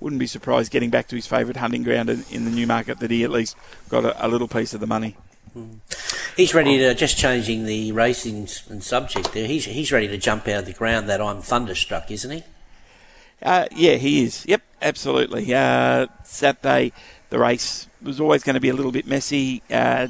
wouldn't 0.00 0.20
be 0.20 0.26
surprised 0.26 0.70
getting 0.70 0.90
back 0.90 1.08
to 1.08 1.16
his 1.16 1.26
favourite 1.26 1.56
hunting 1.56 1.82
ground 1.82 2.10
in, 2.10 2.24
in, 2.30 2.44
the 2.44 2.50
Newmarket 2.50 2.98
that 2.98 3.10
he 3.10 3.24
at 3.24 3.30
least 3.30 3.56
got 3.88 4.04
a, 4.04 4.26
a 4.26 4.28
little 4.28 4.48
piece 4.48 4.74
of 4.74 4.80
the 4.80 4.86
money. 4.86 5.16
Hmm. 5.54 5.76
He's 6.36 6.52
ready 6.52 6.78
to 6.78 6.94
just 6.94 7.16
changing 7.16 7.64
the 7.64 7.92
racing 7.92 8.48
and 8.68 8.82
subject 8.82 9.32
there. 9.32 9.46
He's 9.46 9.64
he's 9.66 9.92
ready 9.92 10.08
to 10.08 10.18
jump 10.18 10.48
out 10.48 10.60
of 10.60 10.66
the 10.66 10.72
ground. 10.72 11.08
That 11.08 11.20
I'm 11.20 11.40
thunderstruck, 11.40 12.10
isn't 12.10 12.30
he? 12.30 12.42
Uh, 13.40 13.66
yeah, 13.70 13.94
he 13.94 14.24
is. 14.24 14.44
Yep, 14.46 14.62
absolutely. 14.84 15.52
Uh, 15.52 16.06
Saturday, 16.22 16.92
the 17.30 17.38
race 17.38 17.88
was 18.02 18.20
always 18.20 18.44
going 18.44 18.54
to 18.54 18.60
be 18.60 18.68
a 18.68 18.74
little 18.74 18.92
bit 18.92 19.06
messy. 19.06 19.62
Uh, 19.70 20.08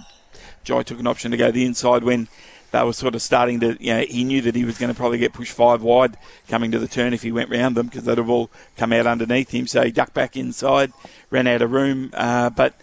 Jai 0.64 0.82
took 0.82 0.98
an 0.98 1.06
option 1.06 1.30
to 1.30 1.36
go 1.36 1.50
the 1.50 1.64
inside 1.64 2.04
when 2.04 2.28
they 2.72 2.82
were 2.82 2.92
sort 2.92 3.14
of 3.14 3.22
starting 3.22 3.60
to, 3.60 3.76
you 3.78 3.94
know, 3.94 4.00
he 4.00 4.24
knew 4.24 4.40
that 4.42 4.56
he 4.56 4.64
was 4.64 4.78
going 4.78 4.92
to 4.92 4.96
probably 4.96 5.18
get 5.18 5.32
pushed 5.32 5.52
five 5.52 5.82
wide 5.82 6.16
coming 6.48 6.72
to 6.72 6.78
the 6.78 6.88
turn 6.88 7.14
if 7.14 7.22
he 7.22 7.30
went 7.30 7.48
round 7.48 7.76
them 7.76 7.86
because 7.86 8.04
they'd 8.04 8.18
have 8.18 8.28
all 8.28 8.50
come 8.76 8.92
out 8.92 9.06
underneath 9.06 9.50
him. 9.50 9.66
So 9.68 9.82
he 9.82 9.92
ducked 9.92 10.12
back 10.12 10.36
inside, 10.36 10.92
ran 11.30 11.46
out 11.46 11.62
of 11.62 11.70
room. 11.70 12.10
Uh, 12.12 12.50
but 12.50 12.74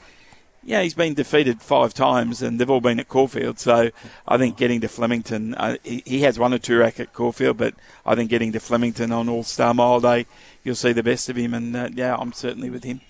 yeah, 0.63 0.81
he's 0.81 0.93
been 0.93 1.15
defeated 1.15 1.61
five 1.61 1.93
times, 1.93 2.41
and 2.41 2.59
they've 2.59 2.69
all 2.69 2.81
been 2.81 2.99
at 2.99 3.07
Caulfield. 3.07 3.57
So 3.59 3.89
I 4.27 4.37
think 4.37 4.57
getting 4.57 4.81
to 4.81 4.87
Flemington, 4.87 5.55
uh, 5.55 5.77
he, 5.83 6.03
he, 6.05 6.21
has 6.21 6.37
one 6.37 6.53
or 6.53 6.59
two 6.59 6.77
rack 6.77 6.99
at 6.99 7.13
Caulfield, 7.13 7.57
but 7.57 7.73
I 8.05 8.15
think 8.15 8.29
getting 8.29 8.51
to 8.51 8.59
Flemington 8.59 9.11
on 9.11 9.27
All 9.27 9.43
Star 9.43 9.73
Mile 9.73 9.99
Day, 9.99 10.27
you'll 10.63 10.75
see 10.75 10.93
the 10.93 11.01
best 11.01 11.29
of 11.29 11.35
him. 11.35 11.53
And 11.55 11.75
uh, 11.75 11.89
yeah, 11.93 12.15
I'm 12.15 12.31
certainly 12.31 12.69
with 12.69 12.83
him. 12.83 13.01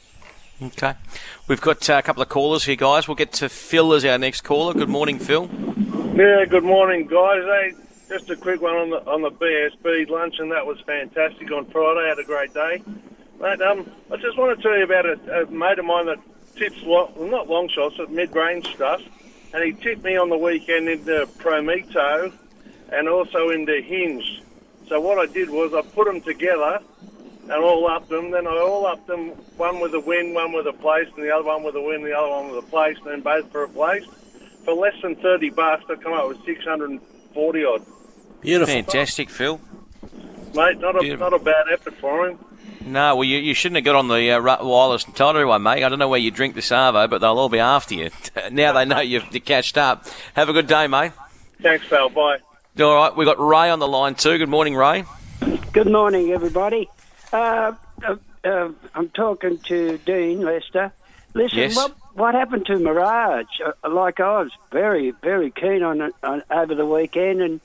Okay, 0.64 0.94
we've 1.48 1.60
got 1.60 1.90
uh, 1.90 1.96
a 1.96 2.02
couple 2.04 2.22
of 2.22 2.30
callers 2.30 2.66
here, 2.66 2.76
guys. 2.76 3.08
We'll 3.08 3.16
get 3.16 3.34
to 3.34 3.50
Phil 3.50 3.94
as 3.94 4.06
our 4.06 4.18
next 4.18 4.42
caller. 4.42 4.74
Good 4.74 4.90
morning, 4.90 5.20
Phil. 5.20 5.50
Yeah, 6.16 6.46
good 6.46 6.64
morning, 6.64 7.08
guys. 7.08 7.44
Hey, 7.44 7.74
just 8.08 8.30
a 8.30 8.38
quick 8.38 8.62
one 8.62 8.76
on 8.76 8.90
the 8.92 8.98
on 9.10 9.24
the 9.24 9.32
BSB 9.32 10.10
luncheon. 10.10 10.50
That 10.50 10.66
was 10.66 10.80
fantastic 10.86 11.52
on 11.52 11.66
Friday. 11.66 12.06
I 12.06 12.10
had 12.10 12.20
a 12.20 12.24
great 12.24 12.54
day. 12.54 12.84
Mate, 13.42 13.62
um, 13.62 13.90
I 14.12 14.18
just 14.18 14.38
want 14.38 14.56
to 14.56 14.62
tell 14.62 14.78
you 14.78 14.84
about 14.84 15.06
a, 15.06 15.42
a 15.42 15.46
mate 15.48 15.80
of 15.80 15.86
mine 15.86 16.06
that 16.06 16.20
tips, 16.62 16.84
well, 16.84 17.12
not 17.18 17.50
long 17.50 17.68
shots, 17.70 17.96
but 17.98 18.12
mid-range 18.12 18.68
stuff. 18.76 19.02
And 19.54 19.64
he 19.64 19.74
tipped 19.74 20.04
me 20.04 20.16
on 20.16 20.30
the 20.30 20.38
weekend 20.38 20.88
into 20.88 21.28
Prometto 21.40 22.32
and 22.92 23.10
also 23.10 23.50
into 23.50 23.82
Hinge. 23.82 24.42
So 24.88 25.02
what 25.02 25.18
I 25.18 25.32
did 25.32 25.50
was 25.50 25.74
I 25.74 25.82
put 25.82 26.06
them 26.06 26.22
together 26.22 26.80
and 27.44 27.52
all 27.52 27.88
upped 27.90 28.10
them. 28.10 28.32
Then 28.32 28.46
I 28.46 28.58
all 28.58 28.86
upped 28.86 29.08
them, 29.08 29.30
one 29.58 29.80
with 29.80 29.94
a 29.94 30.00
win, 30.00 30.34
one 30.34 30.54
with 30.54 30.68
a 30.68 30.74
place, 30.74 31.08
and 31.16 31.26
the 31.26 31.32
other 31.32 31.46
one 31.46 31.64
with 31.64 31.76
a 31.76 31.82
win, 31.82 32.04
the 32.04 32.14
other 32.14 32.30
one 32.30 32.52
with 32.52 32.64
a 32.64 32.68
place, 32.68 32.98
and 32.98 33.08
then 33.08 33.22
both 33.22 33.52
for 33.52 33.64
a 33.64 33.70
place. 33.70 34.06
For 34.64 34.74
less 34.74 34.94
than 35.02 35.16
30 35.16 35.50
bucks, 35.50 35.86
I 35.90 35.96
come 35.96 36.14
up 36.14 36.28
with 36.28 36.44
640 36.46 37.66
odd. 37.66 37.86
Beautiful. 38.42 38.74
Fantastic, 38.74 39.30
Phil. 39.30 39.60
Mate, 40.54 40.80
not 40.80 41.04
a, 41.04 41.18
not 41.18 41.34
a 41.34 41.40
bad 41.40 41.66
effort 41.72 41.96
for 41.96 42.28
him. 42.28 42.38
No, 42.86 43.16
well, 43.16 43.24
you, 43.24 43.38
you 43.38 43.54
shouldn't 43.54 43.78
have 43.78 43.86
got 43.86 43.96
on 43.96 44.08
the 44.08 44.32
uh, 44.32 44.42
wireless 44.42 45.04
told 45.04 45.36
everyone, 45.36 45.64
mate. 45.64 45.84
I 45.84 45.90
don't 45.90 46.00
know 46.00 46.10
where 46.10 46.20
you 46.20 46.32
drink 46.32 46.56
the 46.56 46.62
Savo, 46.62 47.08
but 47.08 47.20
they'll 47.20 47.38
all 47.38 47.50
be 47.50 47.60
after 47.60 47.94
you. 47.96 48.10
now 48.52 48.74
they 48.74 48.86
know 48.86 49.00
you've 49.00 49.30
catched 49.46 49.78
up. 49.78 50.08
Have 50.34 50.50
a 50.50 50.54
good 50.54 50.68
day, 50.68 50.88
mate. 50.88 51.12
Thanks, 51.62 51.88
pal. 51.88 52.10
Bye. 52.10 52.40
All 52.80 52.96
right, 52.96 53.16
we've 53.16 53.28
got 53.28 53.40
Ray 53.40 53.70
on 53.70 53.80
the 53.80 53.88
line 53.88 54.16
too. 54.16 54.38
Good 54.38 54.50
morning, 54.50 54.76
Ray. 54.76 55.04
Good 55.74 55.92
morning, 55.92 56.32
everybody. 56.32 56.90
Uh, 57.32 57.74
uh, 58.04 58.16
uh, 58.44 58.70
I'm 58.96 59.10
talking 59.10 59.58
to 59.60 59.98
Dean 60.00 60.42
Lester. 60.42 60.92
Listen, 61.34 61.60
yes. 61.60 61.76
what 61.76 61.96
what 62.14 62.36
happened 62.36 62.66
to 62.66 62.78
Mirage? 62.80 63.46
Uh, 63.64 63.90
like 63.90 64.20
I 64.20 64.42
was 64.42 64.52
very 64.72 65.12
very 65.12 65.52
keen 65.52 65.84
on 65.84 66.02
it 66.02 66.16
on, 66.24 66.44
over 66.50 66.76
the 66.76 66.86
weekend, 66.86 67.42
and 67.42 67.62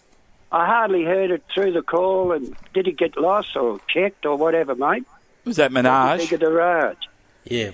I 0.53 0.67
hardly 0.67 1.05
heard 1.05 1.31
it 1.31 1.43
through 1.53 1.73
the 1.73 1.83
call. 1.83 2.33
And 2.33 2.55
did 2.75 2.87
it 2.89 2.97
get 2.97 3.17
lost 3.17 3.57
or 3.57 3.81
checked 3.89 4.25
or 4.27 4.37
whatever, 4.37 4.75
mate? 4.75 5.05
Was 5.45 5.57
that 5.57 5.73
Menage? 5.73 6.21
Think 6.21 6.33
of 6.33 6.41
the 6.41 6.51
Raj. 6.53 6.97
Yeah. 7.45 7.71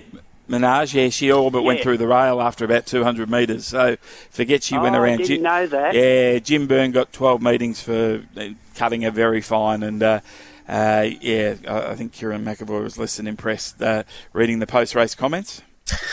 Menage, 0.48 0.94
yeah, 0.94 1.08
she 1.08 1.30
all 1.30 1.50
but 1.50 1.62
went 1.62 1.80
through 1.80 1.96
the 1.96 2.06
rail 2.06 2.40
after 2.42 2.64
about 2.64 2.84
200 2.84 3.30
metres. 3.30 3.66
So 3.66 3.96
forget 4.30 4.62
she 4.62 4.76
went 4.76 4.94
Oh, 4.96 4.98
I 4.98 5.02
around. 5.02 5.18
didn't 5.18 5.28
Jim- 5.28 5.42
know 5.42 5.66
that. 5.66 5.94
Yeah, 5.94 6.38
Jim 6.40 6.66
Byrne 6.66 6.90
got 6.90 7.12
12 7.12 7.40
meetings 7.40 7.80
for 7.80 8.22
uh, 8.36 8.48
cutting 8.74 9.02
her 9.02 9.10
very 9.10 9.40
fine. 9.40 9.82
And 9.82 10.02
uh, 10.02 10.20
uh, 10.68 11.06
yeah, 11.20 11.54
I 11.68 11.90
I 11.92 11.94
think 11.94 12.12
Kerrin 12.12 12.42
McEvoy 12.44 12.82
was 12.82 12.98
less 12.98 13.16
than 13.16 13.26
impressed 13.26 13.80
uh, 13.80 14.02
reading 14.32 14.58
the 14.58 14.66
post 14.66 14.94
race 14.94 15.14
comments. 15.14 15.62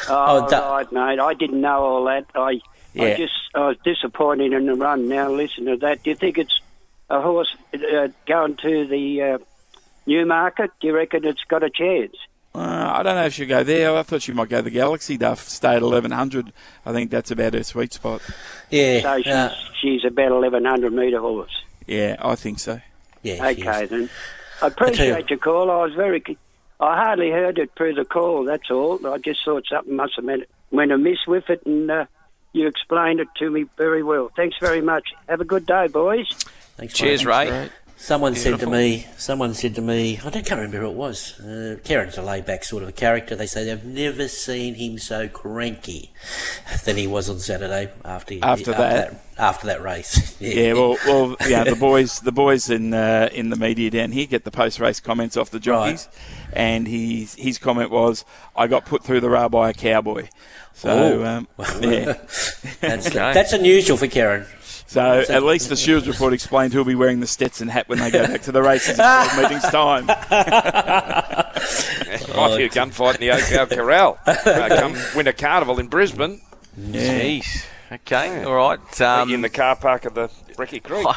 Oh, 0.08 0.48
that- 0.50 0.62
right, 0.64 0.92
mate. 0.92 1.20
I 1.20 1.34
didn't 1.34 1.60
know 1.60 1.80
all 1.84 2.06
that. 2.06 2.26
I, 2.36 2.62
I 2.98 3.16
just 3.16 3.34
I 3.56 3.68
was 3.68 3.78
disappointed 3.84 4.54
in 4.54 4.66
the 4.66 4.76
run. 4.76 5.08
Now 5.08 5.30
listen 5.32 5.66
to 5.66 5.78
that. 5.78 6.04
Do 6.04 6.10
you 6.10 6.16
think 6.16 6.38
it's 6.38 6.60
a 7.10 7.22
horse 7.22 7.56
uh, 7.74 8.08
going 8.26 8.56
to 8.58 8.88
the 8.88 9.22
uh, 9.22 9.38
Newmarket? 10.06 10.72
Do 10.80 10.88
you 10.88 10.96
reckon 10.96 11.26
it's 11.26 11.44
got 11.48 11.64
a 11.64 11.70
chance? 11.70 12.16
Uh, 12.56 12.94
I 12.98 13.04
don't 13.04 13.16
know 13.16 13.26
if 13.26 13.34
she'll 13.34 13.48
go 13.48 13.64
there. 13.64 13.96
I 13.96 14.02
thought 14.04 14.24
she 14.24 14.34
might 14.34 14.50
go 14.50 14.62
the 14.62 14.72
Galaxy 14.72 15.18
Duff, 15.18 15.48
stay 15.48 15.76
at 15.76 15.84
1100. 15.84 16.52
I 16.86 16.92
think 16.92 17.12
that's 17.12 17.30
about 17.32 17.54
her 17.54 17.64
sweet 17.64 17.94
spot. 17.94 18.22
Yeah. 18.72 19.02
So 19.02 19.18
she's, 19.18 19.28
uh, 19.28 19.56
she's 19.82 20.06
about 20.06 20.32
eleven 20.32 20.66
hundred 20.66 20.94
metre 20.94 21.20
horse. 21.20 21.52
Yeah, 21.86 22.16
I 22.20 22.36
think 22.36 22.60
so. 22.60 22.82
Yeah. 23.22 23.46
Okay 23.50 23.86
then. 23.86 24.10
I 24.62 24.66
I 24.66 24.68
you- 24.68 24.74
appreciate 24.74 25.30
your 25.30 25.40
call. 25.40 25.70
I 25.70 25.84
was 25.86 25.94
very. 25.94 26.24
I 26.82 26.96
hardly 26.96 27.30
heard 27.30 27.60
it 27.60 27.72
through 27.76 27.96
the 27.96 28.06
call. 28.06 28.46
That's 28.46 28.72
all. 28.72 29.06
I 29.06 29.18
just 29.18 29.44
thought 29.44 29.66
something 29.70 29.96
must 29.96 30.16
have 30.16 30.26
meant 30.26 30.46
went 30.72 30.92
amiss 30.92 31.20
with 31.28 31.50
it, 31.50 31.66
and 31.66 31.90
uh, 31.92 32.06
you 32.54 32.68
explained 32.68 33.20
it 33.20 33.28
to 33.38 33.50
me 33.50 33.66
very 33.78 34.04
well. 34.04 34.32
Thanks 34.36 34.58
very 34.60 34.82
much. 34.82 35.10
Have 35.28 35.42
a 35.42 35.46
good 35.46 35.66
day, 35.66 35.88
boys. 35.88 36.28
Thanks, 36.78 36.94
Cheers, 36.94 37.26
mate. 37.26 37.50
Ray. 37.50 37.70
Someone 38.02 38.34
said 38.34 38.62
to 38.62 38.66
me, 38.66 39.06
someone 39.18 39.54
said 39.54 39.76
to 39.76 39.82
me, 39.82 40.18
I 40.20 40.30
don't 40.30 40.46
can't 40.46 40.52
remember 40.52 40.80
who 40.80 40.86
it 40.88 40.96
was. 40.96 41.38
Uh, 41.38 41.76
Kerrin's 41.84 42.18
a 42.18 42.22
laid 42.22 42.46
back 42.46 42.64
sort 42.64 42.82
of 42.82 42.88
a 42.88 42.94
character. 42.94 43.36
They 43.36 43.46
say 43.46 43.66
they've 43.66 43.84
never 43.84 44.30
seen 44.30 44.76
him 44.76 44.98
so 45.00 45.28
cranky 45.28 46.14
than 46.86 46.96
he 46.96 47.08
was 47.08 47.30
on 47.30 47.40
Saturday 47.40 47.92
after 48.06 48.36
After 48.42 48.72
that. 48.72 49.22
after 49.38 49.68
that 49.68 49.84
race. 49.84 50.38
Yeah, 50.40 50.74
well, 50.74 50.96
well, 51.06 51.36
yeah. 51.50 51.66
The 51.66 51.76
boys, 51.80 52.22
the 52.22 52.32
boys 52.32 52.70
in 52.70 52.94
uh, 52.94 53.28
in 53.34 53.50
the 53.50 53.58
media 53.58 53.90
down 53.92 54.14
here 54.14 54.26
get 54.28 54.46
the 54.46 54.52
post 54.52 54.80
race 54.80 55.02
comments 55.02 55.36
off 55.36 55.50
the 55.50 55.60
jockeys, 55.60 56.08
and 56.54 56.88
his 56.88 57.36
his 57.36 57.58
comment 57.58 57.92
was, 57.92 58.26
"I 58.56 58.68
got 58.68 58.86
put 58.86 59.04
through 59.04 59.20
the 59.22 59.30
rail 59.30 59.50
by 59.50 59.70
a 59.70 59.74
cowboy." 59.74 60.30
So 60.74 60.90
Oh. 60.90 61.26
um, 61.26 61.48
yeah, 61.82 62.14
that's, 62.80 63.10
that's 63.14 63.54
unusual 63.54 63.98
for 63.98 64.08
Kerrin. 64.08 64.46
so 64.88 65.24
at 65.30 65.44
least 65.44 65.68
the 65.70 65.76
Shields 65.76 66.08
report 66.08 66.34
explained 66.34 66.72
who'll 66.74 66.86
be 66.86 66.96
wearing 66.96 67.20
the 67.20 67.28
Stetson 67.28 67.68
hat 67.68 67.90
when 67.90 68.00
they 68.00 68.10
go 68.12 68.26
back 68.26 68.42
to 68.44 68.52
the 68.54 68.62
races 68.62 68.92
in 68.92 68.96
12 68.96 69.38
meetings 69.38 69.64
time. 69.64 70.06
Might 72.36 72.58
be 72.58 72.64
a 72.64 72.70
gunfight 72.70 73.16
in 73.16 73.22
the 73.22 73.32
Oakdale 73.32 73.66
Corral. 73.68 74.18
Uh, 74.26 74.70
come 74.70 74.96
Winter 75.16 75.34
Carnival 75.34 75.80
in 75.80 75.88
Brisbane. 75.88 76.42
Jeez. 76.80 77.66
Okay, 77.92 78.44
all 78.44 78.56
right. 78.56 79.02
Um, 79.02 79.34
in 79.34 79.42
the 79.42 79.50
car 79.50 79.76
park 79.76 80.06
of 80.06 80.14
the 80.14 80.28
Brecky 80.56 80.82
Creek. 80.82 81.06
I, 81.06 81.16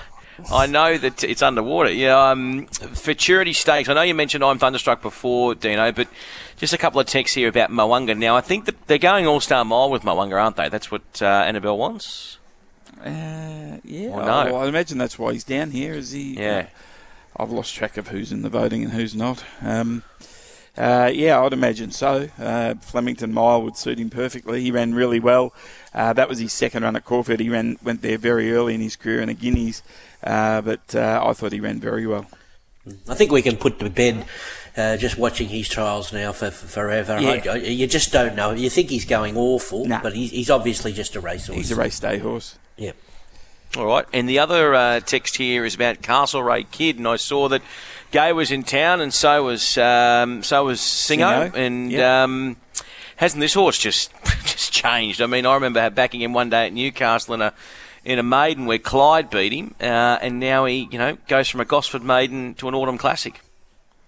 I 0.50 0.66
know 0.66 0.98
that 0.98 1.22
it's 1.24 1.42
underwater. 1.42 1.90
Yeah, 1.90 2.30
um, 2.30 2.66
futurity 2.66 3.52
stakes. 3.52 3.88
I 3.88 3.94
know 3.94 4.02
you 4.02 4.14
mentioned 4.14 4.42
I'm 4.42 4.58
thunderstruck 4.58 5.02
before, 5.02 5.54
Dino, 5.54 5.92
but 5.92 6.08
just 6.56 6.72
a 6.72 6.78
couple 6.78 7.00
of 7.00 7.06
texts 7.06 7.34
here 7.34 7.48
about 7.48 7.70
Moanga. 7.70 8.16
Now, 8.16 8.36
I 8.36 8.40
think 8.40 8.64
that 8.66 8.86
they're 8.86 8.98
going 8.98 9.26
All 9.26 9.40
Star 9.40 9.64
Mile 9.64 9.90
with 9.90 10.02
Moanga, 10.02 10.42
aren't 10.42 10.56
they? 10.56 10.68
That's 10.68 10.90
what 10.90 11.02
uh, 11.20 11.26
Annabel 11.26 11.78
wants. 11.78 12.38
Uh, 13.00 13.78
yeah, 13.84 14.08
no? 14.08 14.14
well, 14.14 14.56
I 14.56 14.66
imagine 14.66 14.98
that's 14.98 15.18
why 15.18 15.32
he's 15.32 15.44
down 15.44 15.70
here. 15.70 15.94
Is 15.94 16.12
he? 16.12 16.34
Yeah. 16.34 16.68
I've 17.36 17.50
lost 17.50 17.74
track 17.74 17.96
of 17.96 18.08
who's 18.08 18.30
in 18.30 18.42
the 18.42 18.50
voting 18.50 18.84
and 18.84 18.92
who's 18.92 19.14
not. 19.14 19.44
Um, 19.62 20.02
uh, 20.76 21.10
yeah, 21.12 21.40
I'd 21.40 21.52
imagine 21.52 21.90
so. 21.90 22.28
Uh, 22.38 22.74
Flemington 22.76 23.32
Mile 23.32 23.62
would 23.62 23.76
suit 23.76 23.98
him 23.98 24.08
perfectly. 24.08 24.62
He 24.62 24.70
ran 24.70 24.94
really 24.94 25.20
well. 25.20 25.52
Uh, 25.94 26.12
that 26.14 26.28
was 26.28 26.38
his 26.38 26.52
second 26.52 26.82
run 26.82 26.96
at 26.96 27.04
Caulfield. 27.04 27.40
He 27.40 27.50
ran 27.50 27.78
went 27.82 28.00
there 28.00 28.16
very 28.16 28.52
early 28.52 28.74
in 28.74 28.80
his 28.80 28.96
career 28.96 29.20
in 29.20 29.28
the 29.28 29.34
Guineas, 29.34 29.82
uh, 29.82 30.11
but 30.22 30.94
uh, 30.94 31.22
I 31.24 31.32
thought 31.32 31.52
he 31.52 31.60
ran 31.60 31.80
very 31.80 32.06
well. 32.06 32.26
I 33.08 33.14
think 33.14 33.30
we 33.30 33.42
can 33.42 33.56
put 33.56 33.78
to 33.78 33.90
bed 33.90 34.24
uh, 34.76 34.96
just 34.96 35.18
watching 35.18 35.48
his 35.48 35.68
trials 35.68 36.12
now 36.12 36.32
for, 36.32 36.50
for 36.50 36.66
forever. 36.66 37.20
Yeah. 37.20 37.42
I, 37.44 37.48
I, 37.50 37.56
you 37.56 37.86
just 37.86 38.12
don't 38.12 38.34
know. 38.34 38.52
You 38.52 38.70
think 38.70 38.90
he's 38.90 39.04
going 39.04 39.36
awful, 39.36 39.86
Nah. 39.86 40.02
but 40.02 40.14
he's, 40.14 40.30
he's 40.30 40.50
obviously 40.50 40.92
just 40.92 41.14
a 41.14 41.20
racehorse. 41.20 41.56
He's 41.56 41.70
a 41.70 41.76
race 41.76 42.00
day 42.00 42.18
horse. 42.18 42.58
Yep. 42.76 42.96
All 43.76 43.86
right. 43.86 44.06
And 44.12 44.28
the 44.28 44.38
other 44.38 44.74
uh, 44.74 45.00
text 45.00 45.36
here 45.36 45.64
is 45.64 45.74
about 45.74 46.02
Castlereagh 46.02 46.70
Kid, 46.70 46.98
and 46.98 47.08
I 47.08 47.16
saw 47.16 47.48
that 47.48 47.62
Gai 48.10 48.32
was 48.32 48.50
in 48.50 48.64
town, 48.64 49.00
and 49.00 49.14
so 49.14 49.44
was 49.44 49.78
um, 49.78 50.42
so 50.42 50.64
was 50.64 50.80
Singo, 50.80 51.50
Singo, 51.50 51.54
and 51.54 51.90
yep. 51.90 52.24
um, 52.24 52.56
hasn't 53.16 53.40
this 53.40 53.54
horse 53.54 53.78
just 53.78 54.12
just 54.42 54.72
changed? 54.72 55.22
I 55.22 55.26
mean, 55.26 55.46
I 55.46 55.54
remember 55.54 55.88
backing 55.88 56.20
him 56.20 56.34
one 56.34 56.50
day 56.50 56.66
at 56.66 56.72
Newcastle 56.74 57.34
in 57.34 57.40
a 57.40 57.54
in 58.04 58.18
a 58.18 58.22
maiden 58.22 58.66
where 58.66 58.78
Clyde 58.78 59.30
beat 59.30 59.52
him, 59.52 59.74
uh, 59.80 60.18
and 60.20 60.40
now 60.40 60.64
he 60.64 60.88
you 60.90 60.98
know 60.98 61.16
goes 61.28 61.48
from 61.48 61.60
a 61.60 61.64
Gosford 61.64 62.02
maiden 62.02 62.54
to 62.54 62.68
an 62.68 62.74
Autumn 62.74 62.98
Classic. 62.98 63.40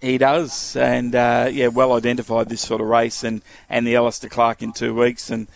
He 0.00 0.18
does, 0.18 0.76
and 0.76 1.14
uh, 1.14 1.48
yeah, 1.50 1.68
well 1.68 1.94
identified 1.94 2.48
this 2.48 2.60
sort 2.60 2.80
of 2.80 2.88
race, 2.88 3.24
and, 3.24 3.40
and 3.70 3.86
the 3.86 3.96
Alister 3.96 4.28
Clark 4.28 4.62
in 4.62 4.72
two 4.72 4.94
weeks, 4.94 5.30
and 5.30 5.48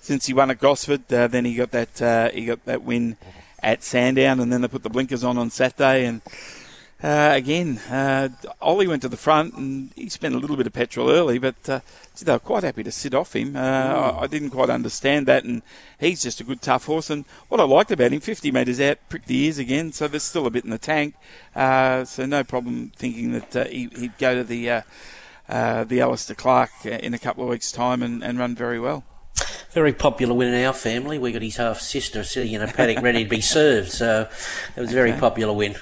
since 0.00 0.26
he 0.26 0.34
won 0.34 0.50
at 0.50 0.58
Gosford, 0.58 1.10
uh, 1.12 1.26
then 1.28 1.46
he 1.46 1.54
got 1.54 1.70
that 1.70 2.02
uh, 2.02 2.30
he 2.30 2.44
got 2.44 2.64
that 2.66 2.82
win 2.82 3.16
at 3.62 3.82
Sandown, 3.82 4.40
and 4.40 4.52
then 4.52 4.60
they 4.60 4.68
put 4.68 4.82
the 4.82 4.90
blinkers 4.90 5.24
on 5.24 5.38
on 5.38 5.48
Saturday, 5.50 6.04
and 6.04 6.20
uh, 7.04 7.32
again, 7.34 7.76
uh, 7.90 8.30
Ollie 8.62 8.86
went 8.86 9.02
to 9.02 9.10
the 9.10 9.18
front, 9.18 9.52
and 9.54 9.90
he 9.94 10.08
spent 10.08 10.34
a 10.34 10.38
little 10.38 10.56
bit 10.56 10.66
of 10.66 10.72
petrol 10.72 11.10
early, 11.10 11.38
but 11.38 11.68
uh, 11.68 11.80
they 12.22 12.32
were 12.32 12.38
quite 12.38 12.62
happy 12.62 12.82
to 12.82 12.90
sit 12.90 13.12
off 13.12 13.36
him. 13.36 13.54
Uh, 13.56 13.60
I, 13.60 14.22
I 14.22 14.26
didn't 14.26 14.50
quite 14.50 14.70
understand 14.70 15.26
that, 15.26 15.44
and 15.44 15.60
he's 16.00 16.22
just 16.22 16.40
a 16.40 16.44
good 16.44 16.62
tough 16.62 16.86
horse. 16.86 17.10
And 17.10 17.26
what 17.48 17.60
I 17.60 17.64
liked 17.64 17.90
about 17.90 18.12
him, 18.12 18.20
50 18.20 18.50
metres 18.50 18.80
out, 18.80 18.96
pricked 19.10 19.26
the 19.26 19.36
ears 19.36 19.58
again, 19.58 19.92
so 19.92 20.08
there's 20.08 20.22
still 20.22 20.46
a 20.46 20.50
bit 20.50 20.64
in 20.64 20.70
the 20.70 20.78
tank. 20.78 21.14
Uh, 21.54 22.06
so 22.06 22.24
no 22.24 22.42
problem 22.42 22.90
thinking 22.96 23.32
that 23.32 23.54
uh, 23.54 23.64
he, 23.66 23.90
he'd 23.94 24.16
go 24.16 24.34
to 24.36 24.44
the 24.44 24.70
uh, 24.70 24.80
uh, 25.46 25.84
the 25.84 26.00
Alister 26.00 26.34
Clark 26.34 26.70
uh, 26.86 26.88
in 26.88 27.12
a 27.12 27.18
couple 27.18 27.44
of 27.44 27.50
weeks' 27.50 27.70
time 27.70 28.02
and, 28.02 28.24
and 28.24 28.38
run 28.38 28.54
very 28.54 28.80
well. 28.80 29.04
Very 29.72 29.92
popular 29.92 30.32
win 30.32 30.54
in 30.54 30.64
our 30.64 30.72
family. 30.72 31.18
We 31.18 31.32
got 31.32 31.42
his 31.42 31.56
half 31.56 31.80
sister 31.80 32.24
sitting 32.24 32.54
in 32.54 32.62
a 32.62 32.66
paddock 32.68 33.02
ready 33.02 33.24
to 33.24 33.28
be 33.28 33.42
served, 33.42 33.90
so 33.90 34.26
it 34.74 34.80
was 34.80 34.90
a 34.90 34.94
very 34.94 35.10
Okay. 35.10 35.20
popular 35.20 35.52
win. 35.52 35.74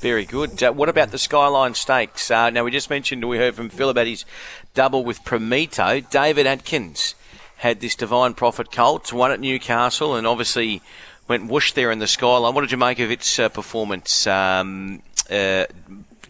Very 0.00 0.24
good. 0.24 0.62
Uh, 0.62 0.72
what 0.72 0.88
about 0.88 1.10
the 1.10 1.18
Skyline 1.18 1.74
Stakes? 1.74 2.30
Uh, 2.30 2.48
now, 2.48 2.64
we 2.64 2.70
just 2.70 2.88
mentioned, 2.88 3.22
we 3.28 3.36
heard 3.36 3.54
from 3.54 3.68
Phil 3.68 3.90
about 3.90 4.06
his 4.06 4.24
double 4.72 5.04
with 5.04 5.22
Prometto. 5.24 6.08
David 6.08 6.46
Atkins 6.46 7.14
had 7.58 7.80
this 7.80 7.94
Divine 7.96 8.32
Prophet 8.32 8.72
colt, 8.72 9.12
won 9.12 9.30
at 9.30 9.40
Newcastle, 9.40 10.16
and 10.16 10.26
obviously 10.26 10.80
went 11.28 11.50
whoosh 11.50 11.72
there 11.72 11.90
in 11.90 11.98
the 11.98 12.06
skyline. 12.06 12.54
What 12.54 12.62
did 12.62 12.72
you 12.72 12.78
make 12.78 12.98
of 12.98 13.10
its 13.10 13.38
uh, 13.38 13.50
performance, 13.50 14.26
um, 14.26 15.02
uh, 15.28 15.66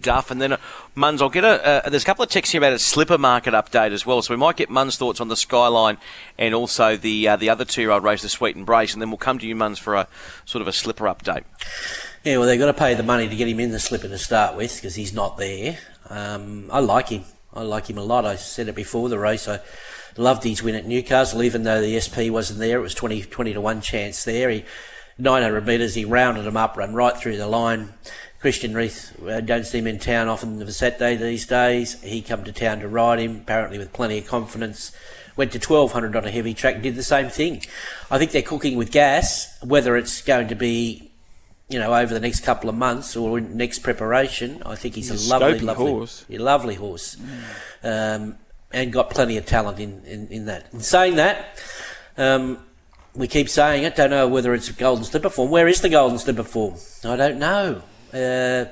Duff? 0.02 0.32
And 0.32 0.42
then, 0.42 0.54
uh, 0.54 0.58
Muns, 0.96 1.22
I'll 1.22 1.28
get 1.28 1.44
a. 1.44 1.86
Uh, 1.86 1.88
there's 1.90 2.02
a 2.02 2.06
couple 2.06 2.24
of 2.24 2.28
texts 2.28 2.50
here 2.50 2.58
about 2.58 2.72
a 2.72 2.78
slipper 2.80 3.18
market 3.18 3.54
update 3.54 3.92
as 3.92 4.04
well, 4.04 4.20
so 4.20 4.34
we 4.34 4.38
might 4.38 4.56
get 4.56 4.68
Muns' 4.68 4.96
thoughts 4.96 5.20
on 5.20 5.28
the 5.28 5.36
skyline 5.36 5.96
and 6.36 6.56
also 6.56 6.96
the 6.96 7.36
the 7.36 7.48
other 7.48 7.64
two 7.64 7.82
year 7.82 7.92
old 7.92 8.02
race, 8.02 8.22
the 8.22 8.28
Sweet 8.28 8.56
Embrace, 8.56 8.94
and 8.94 9.00
then 9.00 9.10
we'll 9.10 9.18
come 9.18 9.38
to 9.38 9.46
you, 9.46 9.54
Muns, 9.54 9.78
for 9.78 9.94
a 9.94 10.08
sort 10.44 10.60
of 10.60 10.66
a 10.66 10.72
slipper 10.72 11.04
update. 11.04 11.44
Yeah, 12.22 12.36
well, 12.36 12.46
they've 12.46 12.58
got 12.58 12.66
to 12.66 12.74
pay 12.74 12.94
the 12.94 13.02
money 13.02 13.28
to 13.28 13.36
get 13.36 13.48
him 13.48 13.60
in 13.60 13.70
the 13.70 13.80
slipper 13.80 14.08
to 14.08 14.18
start 14.18 14.54
with 14.54 14.76
because 14.76 14.94
he's 14.94 15.14
not 15.14 15.38
there. 15.38 15.78
Um, 16.08 16.68
I 16.70 16.80
like 16.80 17.08
him. 17.08 17.24
I 17.54 17.62
like 17.62 17.88
him 17.88 17.96
a 17.96 18.02
lot. 18.02 18.26
I 18.26 18.36
said 18.36 18.68
it 18.68 18.74
before 18.74 19.08
the 19.08 19.18
race. 19.18 19.48
I 19.48 19.60
loved 20.18 20.44
his 20.44 20.62
win 20.62 20.74
at 20.74 20.86
Newcastle, 20.86 21.42
even 21.42 21.62
though 21.62 21.80
the 21.80 21.98
SP 21.98 22.28
wasn't 22.28 22.58
there. 22.58 22.78
It 22.78 22.82
was 22.82 22.94
20, 22.94 23.22
20 23.22 23.54
to 23.54 23.60
1 23.60 23.80
chance 23.80 24.24
there. 24.24 24.50
He 24.50 24.64
900 25.20 25.66
metres, 25.66 25.94
he 25.94 26.04
rounded 26.04 26.46
him 26.46 26.56
up, 26.56 26.76
ran 26.76 26.94
right 26.94 27.16
through 27.16 27.36
the 27.36 27.46
line. 27.46 27.94
Christian 28.40 28.74
Reith, 28.74 29.14
uh, 29.26 29.40
don't 29.40 29.66
see 29.66 29.78
him 29.78 29.86
in 29.86 29.98
town 29.98 30.28
often 30.28 30.64
for 30.64 30.72
Saturday 30.72 31.16
these 31.16 31.46
days. 31.46 32.00
He 32.02 32.22
come 32.22 32.42
to 32.44 32.52
town 32.52 32.80
to 32.80 32.88
ride 32.88 33.18
him, 33.18 33.36
apparently 33.36 33.78
with 33.78 33.92
plenty 33.92 34.18
of 34.18 34.26
confidence. 34.26 34.92
Went 35.36 35.52
to 35.52 35.58
1200 35.58 36.16
on 36.16 36.24
a 36.24 36.30
heavy 36.30 36.54
track, 36.54 36.80
did 36.80 36.96
the 36.96 37.02
same 37.02 37.28
thing. 37.28 37.62
I 38.10 38.18
think 38.18 38.32
they're 38.32 38.42
cooking 38.42 38.78
with 38.78 38.90
gas. 38.90 39.58
Whether 39.62 39.96
it's 39.96 40.22
going 40.22 40.48
to 40.48 40.54
be, 40.54 41.09
you 41.70 41.78
know, 41.78 41.94
over 41.94 42.12
the 42.12 42.20
next 42.20 42.40
couple 42.40 42.68
of 42.68 42.76
months 42.76 43.16
or 43.16 43.40
next 43.40 43.78
preparation, 43.78 44.60
I 44.66 44.74
think 44.74 44.96
he's, 44.96 45.08
He's 45.08 45.28
a 45.30 45.38
lovely, 45.38 45.60
lovely, 45.60 45.90
horse. 45.90 46.26
a 46.28 46.38
lovely 46.38 46.74
horse, 46.74 47.16
um, 47.84 48.36
and 48.72 48.92
got 48.92 49.08
plenty 49.10 49.36
of 49.36 49.46
talent 49.46 49.78
in, 49.78 50.02
in, 50.04 50.28
in 50.28 50.46
that. 50.46 50.66
In 50.72 50.80
saying 50.80 51.16
that, 51.16 51.58
um, 52.18 52.58
we 53.14 53.28
keep 53.28 53.48
saying 53.48 53.84
it. 53.84 53.94
Don't 53.94 54.10
know 54.10 54.26
whether 54.26 54.52
it's 54.52 54.68
a 54.68 54.72
golden 54.72 55.04
slipper 55.04 55.30
form. 55.30 55.50
Where 55.50 55.68
is 55.68 55.80
the 55.80 55.88
golden 55.88 56.18
slipper 56.18 56.42
form? 56.42 56.74
I 57.04 57.14
don't 57.16 57.38
know. 57.38 57.82
Uh, 58.12 58.64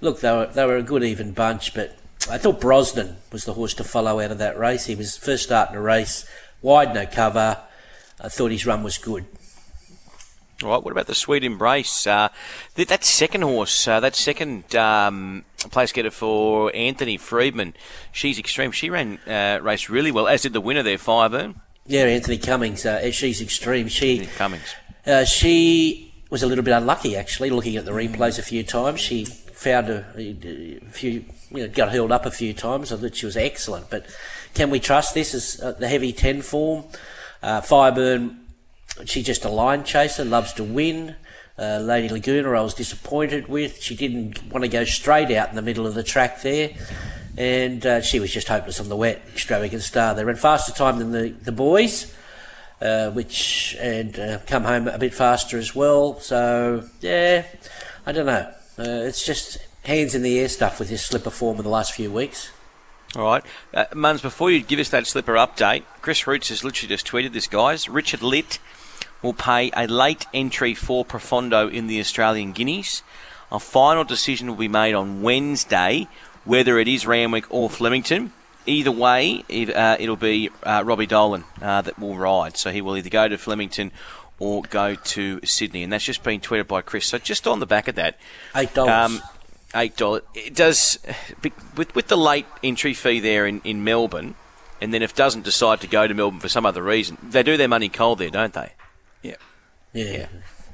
look, 0.00 0.20
they 0.20 0.30
were 0.32 0.46
they 0.46 0.64
were 0.64 0.78
a 0.78 0.82
good 0.82 1.04
even 1.04 1.32
bunch, 1.32 1.74
but 1.74 1.94
I 2.30 2.38
thought 2.38 2.58
Brosnan 2.60 3.18
was 3.32 3.44
the 3.44 3.52
horse 3.52 3.74
to 3.74 3.84
follow 3.84 4.18
out 4.20 4.30
of 4.30 4.38
that 4.38 4.58
race. 4.58 4.86
He 4.86 4.94
was 4.94 5.18
first 5.18 5.42
starting 5.44 5.76
a 5.76 5.80
race, 5.80 6.26
wide 6.62 6.94
no 6.94 7.04
cover. 7.04 7.58
I 8.18 8.28
thought 8.30 8.50
his 8.50 8.64
run 8.64 8.82
was 8.82 8.96
good. 8.96 9.26
All 10.62 10.70
right, 10.70 10.82
what 10.82 10.90
about 10.90 11.06
the 11.06 11.14
Sweet 11.14 11.44
Embrace? 11.44 12.06
Uh, 12.06 12.30
that, 12.76 12.88
that 12.88 13.04
second 13.04 13.42
horse, 13.42 13.86
uh, 13.86 14.00
that 14.00 14.16
second 14.16 14.74
um, 14.74 15.44
place 15.70 15.92
getter 15.92 16.10
for 16.10 16.74
Anthony 16.74 17.18
Freedman, 17.18 17.74
she's 18.10 18.38
extreme. 18.38 18.72
She 18.72 18.88
ran 18.88 19.18
uh, 19.26 19.60
race 19.62 19.90
really 19.90 20.10
well, 20.10 20.26
as 20.26 20.42
did 20.42 20.54
the 20.54 20.60
winner 20.62 20.82
there, 20.82 20.96
Fireburn. 20.96 21.56
Yeah, 21.84 22.04
Anthony 22.04 22.38
Cummings. 22.38 22.86
Uh, 22.86 23.10
she's 23.10 23.42
extreme. 23.42 23.88
She 23.88 24.26
Cummings. 24.36 24.74
Uh, 25.06 25.24
she 25.24 26.14
was 26.30 26.42
a 26.42 26.46
little 26.46 26.64
bit 26.64 26.72
unlucky, 26.72 27.16
actually, 27.16 27.50
looking 27.50 27.76
at 27.76 27.84
the 27.84 27.92
replays 27.92 28.38
a 28.38 28.42
few 28.42 28.62
times. 28.62 28.98
She 29.00 29.26
found 29.26 29.90
a, 29.90 30.04
a 30.16 30.80
few, 30.90 31.24
you 31.50 31.66
know, 31.66 31.68
got 31.68 31.92
held 31.92 32.12
up 32.12 32.24
a 32.24 32.30
few 32.30 32.54
times. 32.54 32.92
I 32.92 32.96
thought 32.96 33.14
she 33.14 33.26
was 33.26 33.36
excellent. 33.36 33.90
But 33.90 34.06
can 34.54 34.70
we 34.70 34.80
trust 34.80 35.12
this 35.12 35.34
as 35.34 35.60
uh, 35.62 35.72
the 35.72 35.86
heavy 35.86 36.14
10 36.14 36.40
form? 36.40 36.84
Uh, 37.42 37.60
Fireburn, 37.60 38.38
she's 39.04 39.26
just 39.26 39.44
a 39.44 39.48
line 39.50 39.84
chaser, 39.84 40.24
loves 40.24 40.52
to 40.54 40.64
win. 40.64 41.16
Uh, 41.58 41.78
Lady 41.78 42.08
Laguna, 42.08 42.50
I 42.52 42.60
was 42.60 42.74
disappointed 42.74 43.48
with. 43.48 43.82
She 43.82 43.96
didn't 43.96 44.50
want 44.52 44.62
to 44.62 44.68
go 44.68 44.84
straight 44.84 45.30
out 45.30 45.48
in 45.48 45.56
the 45.56 45.62
middle 45.62 45.86
of 45.86 45.94
the 45.94 46.02
track 46.02 46.42
there. 46.42 46.70
And 47.38 47.84
uh, 47.84 48.00
she 48.00 48.20
was 48.20 48.32
just 48.32 48.48
hopeless 48.48 48.80
on 48.80 48.88
the 48.88 48.96
wet. 48.96 49.22
Extravagant 49.32 49.82
star. 49.82 50.14
They 50.14 50.24
ran 50.24 50.36
faster 50.36 50.72
time 50.72 50.98
than 50.98 51.12
the, 51.12 51.30
the 51.30 51.52
boys 51.52 52.14
uh, 52.80 53.10
which 53.10 53.76
and 53.80 54.18
uh, 54.18 54.38
come 54.46 54.64
home 54.64 54.88
a 54.88 54.98
bit 54.98 55.14
faster 55.14 55.58
as 55.58 55.74
well. 55.74 56.18
So 56.20 56.84
yeah, 57.00 57.46
I 58.04 58.12
don't 58.12 58.26
know. 58.26 58.52
Uh, 58.78 59.06
it's 59.06 59.24
just 59.24 59.58
hands 59.84 60.14
in 60.14 60.22
the 60.22 60.38
air 60.38 60.48
stuff 60.48 60.78
with 60.78 60.88
this 60.88 61.04
slipper 61.04 61.30
form 61.30 61.58
in 61.58 61.64
the 61.64 61.70
last 61.70 61.92
few 61.92 62.10
weeks. 62.10 62.50
All 63.14 63.24
right. 63.24 63.42
Uh, 63.72 63.86
Muns, 63.92 64.20
before 64.20 64.50
you 64.50 64.62
give 64.62 64.78
us 64.78 64.90
that 64.90 65.06
slipper 65.06 65.34
update, 65.34 65.84
Chris 66.02 66.26
Roots 66.26 66.50
has 66.50 66.64
literally 66.64 66.88
just 66.88 67.06
tweeted 67.06 67.32
this, 67.32 67.46
guys. 67.46 67.88
Richard 67.88 68.22
Litt 68.22 68.58
will 69.26 69.34
pay 69.34 69.70
a 69.76 69.86
late 69.88 70.24
entry 70.32 70.72
for 70.72 71.04
Profondo 71.04 71.68
in 71.68 71.88
the 71.88 71.98
Australian 71.98 72.52
Guineas. 72.52 73.02
A 73.50 73.58
final 73.58 74.04
decision 74.04 74.48
will 74.48 74.56
be 74.56 74.68
made 74.68 74.94
on 74.94 75.20
Wednesday 75.20 76.06
whether 76.44 76.78
it 76.78 76.86
is 76.86 77.04
Randwick 77.06 77.44
or 77.50 77.68
Flemington. 77.68 78.32
Either 78.66 78.92
way, 78.92 79.44
it, 79.48 79.74
uh, 79.74 79.96
it'll 79.98 80.14
be 80.16 80.48
uh, 80.62 80.82
Robbie 80.86 81.06
Dolan 81.06 81.44
uh, 81.60 81.82
that 81.82 81.98
will 81.98 82.16
ride. 82.16 82.56
So 82.56 82.70
he 82.70 82.80
will 82.80 82.96
either 82.96 83.10
go 83.10 83.26
to 83.28 83.36
Flemington 83.36 83.90
or 84.38 84.62
go 84.62 84.94
to 84.94 85.40
Sydney. 85.44 85.82
And 85.82 85.92
that's 85.92 86.04
just 86.04 86.22
been 86.22 86.40
tweeted 86.40 86.68
by 86.68 86.82
Chris. 86.82 87.06
So 87.06 87.18
just 87.18 87.48
on 87.48 87.58
the 87.58 87.66
back 87.66 87.88
of 87.88 87.96
that, 87.96 88.16
Eight 88.54 88.72
dollars. 88.74 89.20
eight 89.74 89.96
dollars. 89.96 90.22
It 90.34 90.54
does 90.54 91.00
with 91.76 91.94
with 91.94 92.06
the 92.06 92.16
late 92.16 92.46
entry 92.62 92.94
fee 92.94 93.18
there 93.18 93.44
in, 93.46 93.60
in 93.62 93.82
Melbourne, 93.82 94.36
and 94.80 94.94
then 94.94 95.02
if 95.02 95.14
doesn't 95.14 95.42
decide 95.42 95.80
to 95.80 95.88
go 95.88 96.06
to 96.06 96.14
Melbourne 96.14 96.40
for 96.40 96.48
some 96.48 96.66
other 96.66 96.82
reason, 96.82 97.18
they 97.22 97.42
do 97.42 97.56
their 97.56 97.68
money 97.68 97.88
cold 97.88 98.18
there, 98.18 98.30
don't 98.30 98.52
they? 98.52 98.72
Yeah. 99.96 100.04
Yeah, 100.12 100.26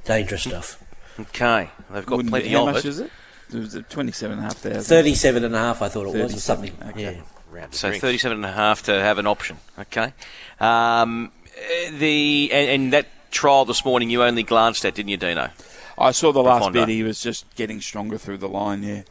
dangerous 0.05 0.43
stuff. 0.43 0.83
Okay, 1.19 1.69
they've 1.91 2.05
got 2.05 2.15
Wouldn't 2.17 2.31
plenty 2.31 2.49
be, 2.49 2.53
how 2.53 2.67
of 2.67 2.73
much 2.75 2.85
it. 2.85 2.89
is 2.89 2.99
it? 2.99 3.11
It 3.53 3.57
was 3.59 3.75
at 3.75 3.89
27,500. 3.89 4.81
Thirty-seven 4.83 5.43
and 5.43 5.55
a 5.55 5.59
half, 5.59 5.81
I 5.81 5.87
thought 5.89 6.07
it 6.07 6.13
was, 6.13 6.15
or 6.15 6.37
37, 6.37 6.41
something. 6.41 6.89
okay. 6.89 7.21
Yeah. 7.53 7.67
So 7.69 7.91
thirty-seven 7.91 8.37
and 8.37 8.45
a 8.45 8.51
half 8.51 8.81
to 8.83 8.91
have 8.93 9.19
an 9.19 9.27
option. 9.27 9.57
Okay. 9.77 10.13
Um, 10.59 11.31
eh, 11.55 11.91
the 11.91 12.49
and, 12.51 12.69
and 12.69 12.93
that 12.93 13.07
trial 13.29 13.65
this 13.65 13.85
morning 13.85 14.09
you 14.09 14.23
only 14.23 14.41
glanced 14.43 14.85
at, 14.85 14.95
didn't 14.95 15.09
you, 15.09 15.17
Dino? 15.17 15.49
I 15.95 16.11
saw 16.11 16.31
the 16.31 16.41
last 16.41 16.63
Profondo. 16.63 16.87
bit. 16.87 16.89
He 16.89 17.03
was 17.03 17.21
just 17.21 17.45
getting 17.55 17.79
stronger 17.79 18.17
through 18.17 18.37
the 18.39 18.49
line. 18.49 18.81
Yeah, 18.81 19.01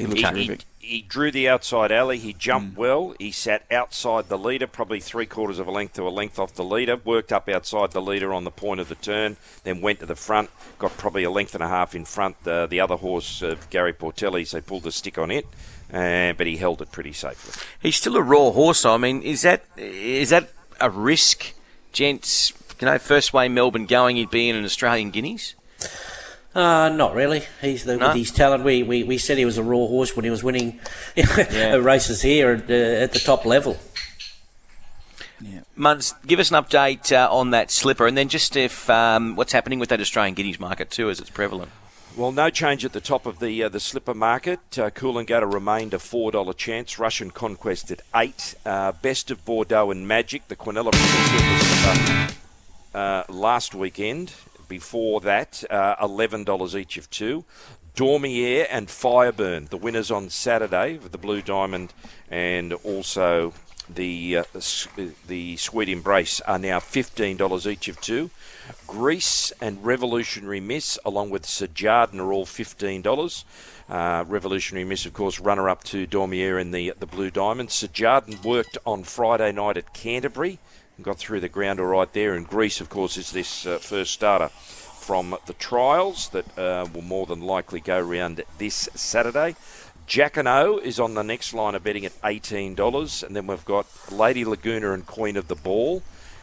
he 0.00 0.06
looked 0.06 0.18
He, 0.36 0.46
terrific. 0.46 0.64
he, 0.78 0.86
he 0.86 1.02
drew 1.02 1.30
the 1.30 1.48
outside 1.48 1.92
alley. 1.92 2.18
He 2.18 2.32
jumped 2.32 2.76
well. 2.76 3.14
He 3.18 3.30
sat 3.30 3.64
outside 3.70 4.28
the 4.28 4.38
leader, 4.38 4.66
probably 4.66 4.98
three 5.00 5.26
quarters 5.26 5.58
of 5.58 5.66
a 5.66 5.70
length 5.70 5.94
to 5.94 6.02
a 6.02 6.10
length 6.10 6.38
off 6.38 6.54
the 6.54 6.64
leader. 6.64 6.96
Worked 6.96 7.32
up 7.32 7.48
outside 7.48 7.92
the 7.92 8.02
leader 8.02 8.32
on 8.32 8.44
the 8.44 8.50
point 8.50 8.80
of 8.80 8.88
the 8.88 8.94
turn. 8.96 9.36
Then 9.64 9.80
went 9.80 10.00
to 10.00 10.06
the 10.06 10.16
front. 10.16 10.50
Got 10.78 10.96
probably 10.96 11.22
a 11.24 11.30
length 11.30 11.54
and 11.54 11.62
a 11.62 11.68
half 11.68 11.94
in 11.94 12.04
front. 12.04 12.36
Uh, 12.46 12.66
the 12.66 12.80
other 12.80 12.96
horse, 12.96 13.42
uh, 13.42 13.56
Gary 13.70 13.92
Portelli's, 13.92 14.50
they 14.50 14.60
pulled 14.60 14.82
the 14.82 14.92
stick 14.92 15.18
on 15.18 15.30
it, 15.30 15.46
uh, 15.92 16.32
but 16.32 16.46
he 16.46 16.56
held 16.56 16.82
it 16.82 16.90
pretty 16.90 17.12
safely. 17.12 17.52
He's 17.80 17.96
still 17.96 18.16
a 18.16 18.22
raw 18.22 18.50
horse. 18.50 18.84
I 18.84 18.96
mean, 18.96 19.22
is 19.22 19.42
that 19.42 19.64
is 19.76 20.30
that 20.30 20.50
a 20.80 20.90
risk, 20.90 21.52
gents? 21.92 22.52
You 22.80 22.86
know, 22.86 22.98
first 22.98 23.34
way 23.34 23.48
Melbourne 23.48 23.84
going, 23.86 24.16
he'd 24.16 24.30
be 24.30 24.48
in 24.48 24.56
an 24.56 24.64
Australian 24.64 25.10
Guineas. 25.10 25.54
Uh, 26.54 26.88
not 26.88 27.14
really. 27.14 27.42
He's 27.60 27.84
the, 27.84 27.96
No? 27.96 28.08
with 28.08 28.16
his 28.16 28.32
talent. 28.32 28.64
We, 28.64 28.82
we, 28.82 29.04
we 29.04 29.18
said 29.18 29.38
he 29.38 29.44
was 29.44 29.56
a 29.58 29.62
raw 29.62 29.86
horse 29.86 30.16
when 30.16 30.24
he 30.24 30.30
was 30.30 30.42
winning 30.42 30.80
races 31.16 32.22
here 32.22 32.50
at, 32.50 32.70
uh, 32.70 32.74
at 33.04 33.12
the 33.12 33.20
top 33.20 33.44
level. 33.44 33.78
Muns, 35.78 36.12
give 36.26 36.38
us 36.38 36.50
an 36.50 36.62
update 36.62 37.10
uh, 37.16 37.32
on 37.32 37.52
that 37.52 37.70
slipper, 37.70 38.06
and 38.06 38.14
then 38.16 38.28
just 38.28 38.54
if 38.54 38.90
um, 38.90 39.34
what's 39.36 39.52
happening 39.52 39.78
with 39.78 39.88
that 39.88 40.00
Australian 40.00 40.34
Guineas 40.34 40.60
market 40.60 40.90
too, 40.90 41.08
as 41.08 41.20
it's 41.20 41.30
prevalent. 41.30 41.70
Well, 42.16 42.32
no 42.32 42.50
change 42.50 42.84
at 42.84 42.92
the 42.92 43.00
top 43.00 43.24
of 43.24 43.38
the 43.38 43.62
uh, 43.62 43.68
the 43.70 43.80
slipper 43.80 44.12
market. 44.12 44.58
Uh, 44.78 44.90
Coolangatta 44.90 45.50
remained 45.50 45.94
a 45.94 45.98
four 45.98 46.32
dollar 46.32 46.52
chance. 46.52 46.98
Russian 46.98 47.30
Conquest 47.30 47.90
at 47.90 48.02
eight. 48.14 48.54
Uh, 48.66 48.92
Best 48.92 49.30
of 49.30 49.42
Bordeaux 49.46 49.90
and 49.90 50.06
Magic, 50.06 50.48
the 50.48 50.56
Quinella 50.56 50.92
uh, 52.94 53.22
last 53.30 53.74
weekend. 53.74 54.34
Before 54.70 55.20
that, 55.22 55.64
uh, 55.68 55.96
eleven 56.00 56.44
dollars 56.44 56.76
each 56.76 56.96
of 56.96 57.10
two. 57.10 57.44
Daumier 57.96 58.68
and 58.70 58.86
Fireburn, 58.86 59.68
the 59.68 59.76
winners 59.76 60.12
on 60.12 60.30
Saturday 60.30 60.96
with 60.96 61.10
the 61.10 61.18
Blue 61.18 61.42
Diamond, 61.42 61.92
and 62.30 62.72
also 62.84 63.52
the 63.92 64.36
uh, 64.36 64.44
the, 65.26 65.56
Sweet 65.56 65.88
Embrace 65.88 66.40
are 66.42 66.60
now 66.60 66.78
fifteen 66.78 67.36
dollars 67.36 67.66
each 67.66 67.88
of 67.88 68.00
two. 68.00 68.30
Greece 68.86 69.52
and 69.60 69.84
Revolutionary 69.84 70.60
Miss, 70.60 71.00
along 71.04 71.30
with 71.30 71.44
Sir 71.44 71.66
Jarden, 71.66 72.20
are 72.20 72.32
all 72.32 72.46
fifteen 72.46 73.02
dollars. 73.02 73.44
Uh, 73.88 74.24
Revolutionary 74.28 74.84
Miss, 74.84 75.04
of 75.04 75.12
course, 75.12 75.40
runner-up 75.40 75.82
to 75.82 76.06
Daumier 76.06 76.60
in 76.60 76.70
the 76.70 76.92
the 76.96 77.06
Blue 77.06 77.32
Diamond. 77.32 77.72
Sir 77.72 77.88
Jarden 77.88 78.44
worked 78.44 78.78
on 78.86 79.02
Friday 79.02 79.50
night 79.50 79.76
at 79.76 79.92
Canterbury 79.92 80.60
got 81.02 81.18
through 81.18 81.40
the 81.40 81.48
ground 81.48 81.80
all 81.80 81.86
right 81.86 82.12
there. 82.12 82.34
And 82.34 82.46
Greece, 82.46 82.80
of 82.80 82.88
course, 82.88 83.16
is 83.16 83.32
this 83.32 83.66
uh, 83.66 83.78
first 83.78 84.12
starter 84.12 84.48
from 84.48 85.36
the 85.46 85.54
trials 85.54 86.28
that 86.28 86.58
uh, 86.58 86.86
will 86.92 87.02
more 87.02 87.26
than 87.26 87.40
likely 87.40 87.80
go 87.80 88.00
round 88.00 88.42
this 88.58 88.88
Saturday. 88.94 89.56
Jacquinot 90.06 90.82
is 90.82 90.98
on 90.98 91.14
the 91.14 91.22
next 91.22 91.54
line 91.54 91.74
of 91.74 91.84
betting 91.84 92.04
at 92.04 92.12
eighteen 92.24 92.74
dollars, 92.74 93.22
and 93.22 93.36
then 93.36 93.46
we've 93.46 93.64
got 93.64 93.86
Lady 94.10 94.44
Laguna 94.44 94.92
and 94.92 95.06
Queen 95.06 95.36
of 95.36 95.48
the 95.48 95.54
Ball 95.54 96.02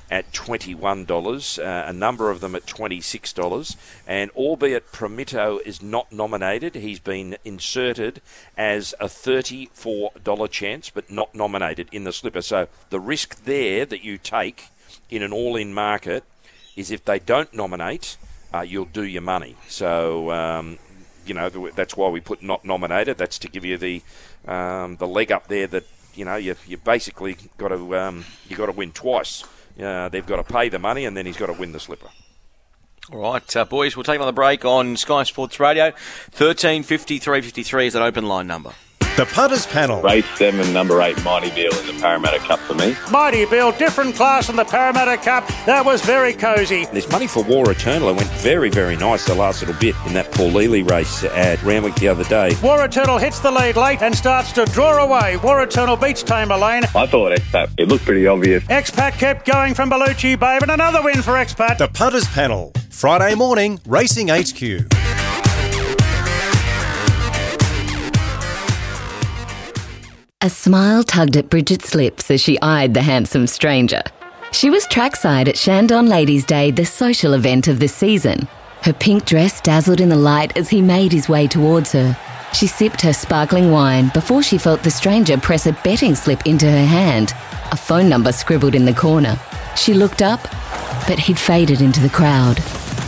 at 0.10 0.32
twenty-one 0.34 1.06
dollars. 1.06 1.60
Uh, 1.60 1.86
a 1.88 1.94
number 1.94 2.32
of 2.32 2.40
them 2.40 2.56
at 2.56 2.66
twenty-six 2.66 3.34
dollars, 3.34 3.76
and 4.08 4.32
albeit 4.32 4.92
Prometto 4.92 5.60
is 5.66 5.82
not 5.82 6.12
nominated, 6.12 6.76
he's 6.76 7.00
been 7.00 7.38
inserted 7.44 8.22
as 8.58 8.94
a 9.00 9.10
thirty-four 9.10 10.12
dollar 10.24 10.48
chance, 10.48 10.90
but 10.90 11.12
not 11.12 11.36
nominated 11.36 11.90
in 11.92 12.04
the 12.04 12.14
slipper. 12.14 12.42
So 12.42 12.68
the 12.90 13.00
risk 13.00 13.44
there 13.44 13.86
that 13.86 14.04
you 14.04 14.18
take 14.18 14.70
in 15.10 15.22
an 15.22 15.34
all-in 15.34 15.74
market 15.74 16.24
is 16.76 16.92
if 16.92 17.04
they 17.04 17.20
don't 17.20 17.54
nominate, 17.54 18.18
uh, 18.54 18.62
you'll 18.62 18.86
do 18.86 19.04
your 19.04 19.22
money. 19.22 19.56
So 19.68 20.32
um, 20.32 20.78
you 21.26 21.34
know 21.34 21.50
that's 21.50 21.98
why 21.98 22.10
we 22.10 22.22
put 22.22 22.42
not 22.42 22.64
nominated. 22.64 23.18
That's 23.18 23.40
to 23.40 23.50
give 23.50 23.66
you 23.66 23.78
the 23.78 24.02
um, 24.48 24.96
the 24.98 25.08
leg 25.08 25.32
up 25.32 25.48
there 25.48 25.68
that 25.68 25.86
you 26.16 26.24
know 26.24 26.36
you 26.36 26.56
you 26.66 26.78
basically 26.78 27.36
got 27.58 27.70
to 27.70 27.98
um, 27.98 28.26
you 28.48 28.56
got 28.56 28.68
to 28.68 28.72
win 28.72 28.92
twice. 28.92 29.44
Uh, 29.82 30.10
they've 30.10 30.26
got 30.26 30.38
to 30.38 30.44
pay 30.44 30.70
the 30.70 30.80
money, 30.80 31.06
and 31.06 31.16
then 31.16 31.26
he's 31.26 31.38
got 31.38 31.48
to 31.48 31.54
win 31.54 31.72
the 31.72 31.80
slipper. 31.80 32.10
All 33.12 33.20
right, 33.20 33.56
uh, 33.56 33.64
boys, 33.64 33.96
we'll 33.96 34.04
take 34.04 34.16
another 34.18 34.34
break 34.34 34.66
on 34.66 34.98
Sky 34.98 35.24
Sports 35.24 35.60
Radio. 35.60 35.86
1350 35.86 37.20
353 37.20 37.88
is 37.88 37.94
that 37.94 38.02
open 38.02 38.28
line 38.28 38.48
number. 38.48 38.74
The 39.18 39.26
Punters 39.26 39.66
Panel. 39.66 40.00
Race 40.04 40.28
7, 40.36 40.72
number 40.72 41.02
8, 41.02 41.24
Mighty 41.24 41.50
Bill 41.50 41.76
in 41.80 41.88
the 41.88 42.00
Parramatta 42.00 42.38
Cup 42.38 42.60
for 42.60 42.76
me. 42.76 42.96
Mighty 43.10 43.46
Bill, 43.46 43.72
different 43.72 44.14
class 44.14 44.48
in 44.48 44.56
the 44.56 44.64
Parramatta 44.64 45.18
Cup. 45.18 45.48
That 45.66 45.84
was 45.84 46.04
very 46.04 46.34
cosy. 46.34 46.86
There's 46.86 47.10
money 47.10 47.26
for 47.26 47.44
War 47.44 47.72
Eternal. 47.72 48.10
It 48.10 48.16
went 48.16 48.30
very, 48.34 48.70
very 48.70 48.96
nice 48.96 49.26
the 49.26 49.34
last 49.34 49.64
little 49.64 49.76
bit 49.82 49.96
in 50.06 50.14
that 50.14 50.32
Paul 50.34 50.50
Lely 50.52 50.84
race 50.84 51.24
at 51.24 51.60
Randwick 51.64 51.96
the 51.96 52.10
other 52.10 52.26
day. 52.26 52.56
War 52.62 52.86
Eternal 52.86 53.18
hits 53.18 53.40
the 53.40 53.50
lead 53.50 53.76
late 53.76 54.04
and 54.04 54.16
starts 54.16 54.52
to 54.52 54.66
draw 54.66 55.04
away. 55.04 55.38
War 55.38 55.64
Eternal 55.64 55.98
beats 55.98 56.22
Tamer 56.22 56.56
Lane. 56.56 56.84
I 56.96 57.08
thought 57.08 57.36
Expat, 57.36 57.72
it 57.80 57.88
looked 57.88 58.06
pretty 58.06 58.28
obvious. 58.28 58.64
Expat 58.66 59.14
kept 59.14 59.48
going 59.48 59.74
from 59.74 59.90
Bellucci 59.90 60.40
Babe 60.40 60.62
and 60.62 60.70
another 60.70 61.02
win 61.02 61.24
for 61.24 61.32
Expat. 61.32 61.80
The 61.80 61.88
Punters 61.88 62.28
Panel. 62.28 62.72
Friday 62.92 63.34
morning, 63.34 63.80
Racing 63.88 64.28
HQ. 64.28 65.07
A 70.42 70.52
smile 70.52 71.02
tugged 71.02 71.36
at 71.36 71.50
Bridget's 71.50 71.96
lips 71.96 72.30
as 72.30 72.40
she 72.40 72.62
eyed 72.62 72.94
the 72.94 73.02
handsome 73.02 73.48
stranger. 73.48 74.04
She 74.52 74.70
was 74.70 74.86
trackside 74.86 75.50
at 75.50 75.56
Chandon 75.56 76.06
Ladies' 76.06 76.46
Day, 76.46 76.70
the 76.70 76.86
social 76.86 77.34
event 77.34 77.68
of 77.68 77.80
the 77.80 77.88
season. 77.88 78.48
Her 78.84 78.94
pink 78.94 79.26
dress 79.26 79.60
dazzled 79.62 80.00
in 80.00 80.10
the 80.10 80.16
light 80.16 80.56
as 80.56 80.70
he 80.70 80.80
made 80.80 81.12
his 81.12 81.28
way 81.28 81.48
towards 81.48 81.92
her. 81.94 82.16
She 82.54 82.68
sipped 82.68 83.02
her 83.02 83.14
sparkling 83.14 83.72
wine 83.72 84.12
before 84.14 84.44
she 84.44 84.60
felt 84.60 84.84
the 84.84 84.92
stranger 84.92 85.40
press 85.40 85.66
a 85.66 85.74
betting 85.84 86.14
slip 86.14 86.46
into 86.46 86.70
her 86.70 86.86
hand, 86.86 87.34
a 87.72 87.78
phone 87.78 88.10
number 88.10 88.32
scribbled 88.32 88.76
in 88.76 88.86
the 88.86 88.94
corner. 88.94 89.40
She 89.76 89.94
looked 89.94 90.22
up, 90.22 90.42
but 91.08 91.20
he'd 91.20 91.40
faded 91.40 91.82
into 91.82 92.00
the 92.00 92.10
crowd. 92.10 92.62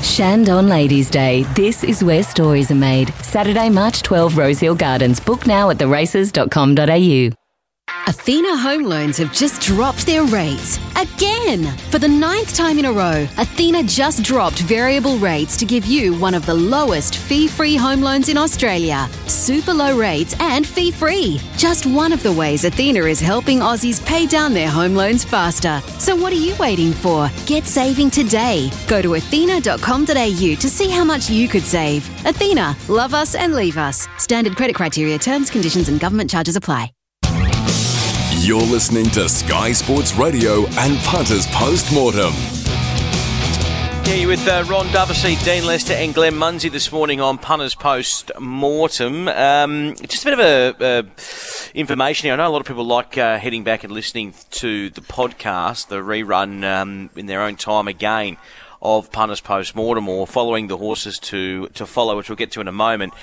Chandon 0.03 0.67
Ladies' 0.67 1.09
Day. 1.09 1.43
This 1.55 1.83
is 1.83 2.03
where 2.03 2.23
stories 2.23 2.71
are 2.71 2.75
made. 2.75 3.13
Saturday, 3.23 3.69
March 3.69 4.03
12, 4.03 4.37
Rosehill 4.37 4.75
Gardens. 4.75 5.19
Book 5.19 5.45
now 5.47 5.69
at 5.69 5.77
theraces.com.au. 5.77 7.38
Athena 8.07 8.57
Home 8.57 8.83
Loans 8.83 9.17
have 9.17 9.31
just 9.31 9.61
dropped 9.61 10.05
their 10.05 10.23
rates 10.23 10.79
again. 10.95 11.77
For 11.91 11.99
the 11.99 12.07
ninth 12.07 12.55
time 12.55 12.79
in 12.79 12.85
a 12.85 12.91
row, 12.91 13.27
Athena 13.37 13.83
just 13.83 14.23
dropped 14.23 14.59
variable 14.59 15.17
rates 15.17 15.55
to 15.57 15.65
give 15.65 15.85
you 15.85 16.17
one 16.17 16.33
of 16.33 16.45
the 16.45 16.53
lowest 16.53 17.17
fee 17.17 17.47
free 17.47 17.75
home 17.75 18.01
loans 18.01 18.29
in 18.29 18.37
Australia. 18.37 19.07
Super 19.27 19.73
low 19.73 19.97
rates 19.97 20.35
and 20.39 20.65
fee 20.65 20.91
free. 20.91 21.39
Just 21.57 21.85
one 21.85 22.11
of 22.11 22.23
the 22.23 22.33
ways 22.33 22.63
Athena 22.65 23.03
is 23.03 23.19
helping 23.19 23.59
Aussies 23.59 24.03
pay 24.03 24.25
down 24.25 24.53
their 24.53 24.69
home 24.69 24.95
loans 24.95 25.23
faster. 25.23 25.81
So 25.99 26.15
what 26.15 26.33
are 26.33 26.43
you 26.47 26.55
waiting 26.55 26.93
for? 26.93 27.29
Get 27.45 27.65
saving 27.65 28.09
today. 28.11 28.71
Go 28.87 29.01
to 29.01 29.15
athena.com.au 29.15 30.55
to 30.55 30.69
see 30.69 30.89
how 30.89 31.03
much 31.03 31.29
you 31.29 31.47
could 31.47 31.63
save. 31.63 32.09
Athena, 32.25 32.75
love 32.87 33.13
us 33.13 33.35
and 33.35 33.53
leave 33.53 33.77
us. 33.77 34.07
Standard 34.17 34.55
credit 34.55 34.75
criteria, 34.75 35.19
terms, 35.19 35.49
conditions, 35.49 35.89
and 35.89 35.99
government 35.99 36.29
charges 36.29 36.55
apply. 36.55 36.91
You're 38.49 38.61
listening 38.61 39.05
to 39.11 39.29
Sky 39.29 39.73
Sports 39.73 40.15
Radio 40.15 40.65
and 40.69 40.97
Punters 41.01 41.45
Post 41.51 41.93
Mortem. 41.93 42.33
Yeah, 44.07 44.15
you 44.15 44.27
with 44.27 44.47
uh, 44.47 44.65
Ron 44.67 44.87
Dovesey, 44.87 45.35
Dean 45.45 45.67
Lester, 45.67 45.93
and 45.93 46.15
Glenn 46.15 46.33
Munsey 46.35 46.69
this 46.69 46.91
morning 46.91 47.21
on 47.21 47.37
Punters 47.37 47.75
Post 47.75 48.31
Mortem. 48.39 49.27
Um, 49.27 49.93
just 49.97 50.25
a 50.25 50.35
bit 50.35 50.39
of 50.39 50.81
a, 50.81 51.05
information 51.75 52.25
here. 52.25 52.33
I 52.33 52.37
know 52.37 52.47
a 52.47 52.49
lot 52.49 52.61
of 52.61 52.65
people 52.65 52.85
like 52.85 53.19
uh, 53.19 53.37
heading 53.37 53.63
back 53.63 53.83
and 53.83 53.93
listening 53.93 54.33
to 54.49 54.89
the 54.89 55.01
podcast, 55.01 55.89
the 55.89 55.97
rerun 55.97 56.63
um, 56.63 57.11
in 57.15 57.27
their 57.27 57.43
own 57.43 57.55
time 57.55 57.87
again 57.87 58.37
of 58.81 59.11
Punters 59.11 59.41
Post 59.41 59.75
Mortem 59.75 60.07
or 60.09 60.25
following 60.25 60.67
the 60.67 60.77
horses 60.77 61.19
to, 61.19 61.67
to 61.67 61.85
follow, 61.85 62.17
which 62.17 62.29
we'll 62.29 62.35
get 62.35 62.51
to 62.53 62.61
in 62.61 62.67
a 62.67 62.71
moment. 62.71 63.13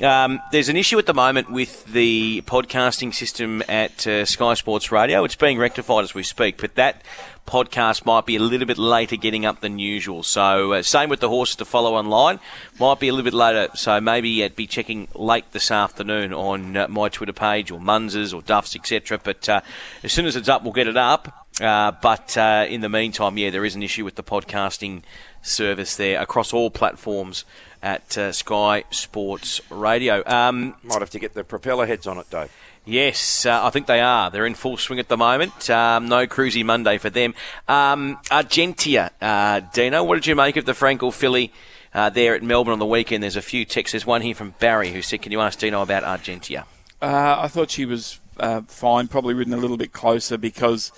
Um, 0.00 0.40
there's 0.52 0.68
an 0.68 0.76
issue 0.76 0.96
at 0.98 1.06
the 1.06 1.14
moment 1.14 1.50
with 1.50 1.84
the 1.86 2.42
podcasting 2.42 3.12
system 3.12 3.64
at 3.68 4.06
uh, 4.06 4.24
Sky 4.24 4.54
Sports 4.54 4.92
Radio. 4.92 5.24
It's 5.24 5.34
being 5.34 5.58
rectified 5.58 6.04
as 6.04 6.14
we 6.14 6.22
speak, 6.22 6.58
but 6.58 6.76
that 6.76 7.02
podcast 7.48 8.06
might 8.06 8.24
be 8.24 8.36
a 8.36 8.40
little 8.40 8.66
bit 8.66 8.78
later 8.78 9.16
getting 9.16 9.44
up 9.44 9.60
than 9.60 9.80
usual. 9.80 10.22
So, 10.22 10.74
uh, 10.74 10.82
same 10.82 11.08
with 11.08 11.18
the 11.18 11.28
horses 11.28 11.56
to 11.56 11.64
follow 11.64 11.94
online, 11.94 12.38
might 12.78 13.00
be 13.00 13.08
a 13.08 13.12
little 13.12 13.24
bit 13.24 13.34
later. 13.34 13.70
So, 13.74 14.00
maybe 14.00 14.44
I'd 14.44 14.54
be 14.54 14.68
checking 14.68 15.08
late 15.14 15.50
this 15.50 15.72
afternoon 15.72 16.32
on 16.32 16.76
uh, 16.76 16.86
my 16.86 17.08
Twitter 17.08 17.32
page 17.32 17.72
or 17.72 17.80
Munz's 17.80 18.32
or 18.32 18.42
Duff's, 18.42 18.76
etc. 18.76 19.18
But 19.18 19.48
uh, 19.48 19.62
as 20.04 20.12
soon 20.12 20.26
as 20.26 20.36
it's 20.36 20.48
up, 20.48 20.62
we'll 20.62 20.72
get 20.72 20.86
it 20.86 20.96
up. 20.96 21.46
Uh, 21.60 21.90
but 21.90 22.36
uh, 22.36 22.66
in 22.68 22.82
the 22.82 22.88
meantime, 22.88 23.36
yeah, 23.36 23.50
there 23.50 23.64
is 23.64 23.74
an 23.74 23.82
issue 23.82 24.04
with 24.04 24.14
the 24.14 24.22
podcasting 24.22 25.02
service 25.42 25.96
there 25.96 26.20
across 26.20 26.52
all 26.52 26.70
platforms 26.70 27.44
at 27.82 28.18
uh, 28.18 28.32
Sky 28.32 28.84
Sports 28.90 29.60
Radio. 29.70 30.22
Um, 30.26 30.74
Might 30.82 31.00
have 31.00 31.10
to 31.10 31.18
get 31.18 31.34
the 31.34 31.44
propeller 31.44 31.86
heads 31.86 32.06
on 32.06 32.18
it, 32.18 32.28
Dave. 32.30 32.52
Yes, 32.84 33.44
uh, 33.44 33.64
I 33.64 33.70
think 33.70 33.86
they 33.86 34.00
are. 34.00 34.30
They're 34.30 34.46
in 34.46 34.54
full 34.54 34.78
swing 34.78 34.98
at 34.98 35.08
the 35.08 35.16
moment. 35.16 35.68
Um, 35.68 36.08
no 36.08 36.26
cruisy 36.26 36.64
Monday 36.64 36.96
for 36.96 37.10
them. 37.10 37.34
Um, 37.68 38.18
Argentia, 38.30 39.10
uh, 39.20 39.60
Dino, 39.74 40.02
what 40.04 40.14
did 40.14 40.26
you 40.26 40.34
make 40.34 40.56
of 40.56 40.64
the 40.64 40.72
Frankel 40.72 41.12
filly 41.12 41.52
uh, 41.92 42.08
there 42.08 42.34
at 42.34 42.42
Melbourne 42.42 42.72
on 42.72 42.78
the 42.78 42.86
weekend? 42.86 43.22
There's 43.22 43.36
a 43.36 43.42
few 43.42 43.66
texts. 43.66 43.92
There's 43.92 44.06
one 44.06 44.22
here 44.22 44.34
from 44.34 44.54
Barry 44.58 44.90
who 44.90 45.02
said, 45.02 45.20
"Can 45.20 45.32
you 45.32 45.40
ask 45.40 45.58
Dino 45.58 45.82
about 45.82 46.02
Argentia?" 46.02 46.64
Uh, 47.02 47.36
I 47.38 47.48
thought 47.48 47.70
she 47.70 47.84
was 47.84 48.20
uh, 48.40 48.62
fine. 48.68 49.06
Probably 49.08 49.34
ridden 49.34 49.52
a 49.52 49.58
little 49.58 49.76
bit 49.76 49.92
closer 49.92 50.38
because 50.38 50.90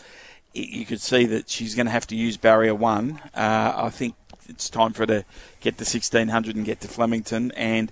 you 0.54 0.86
could 0.86 1.00
see 1.00 1.26
that 1.26 1.50
she's 1.50 1.74
going 1.74 1.86
to 1.86 1.92
have 1.92 2.06
to 2.08 2.16
use 2.16 2.36
barrier 2.36 2.74
one. 2.74 3.20
Uh, 3.34 3.72
I 3.74 3.90
think 3.90 4.14
it's 4.50 4.68
time 4.68 4.92
for 4.92 5.02
her 5.02 5.06
to 5.06 5.24
get 5.60 5.78
to 5.78 5.84
1600 5.84 6.56
and 6.56 6.64
get 6.64 6.80
to 6.80 6.88
Flemington. 6.88 7.52
And 7.52 7.90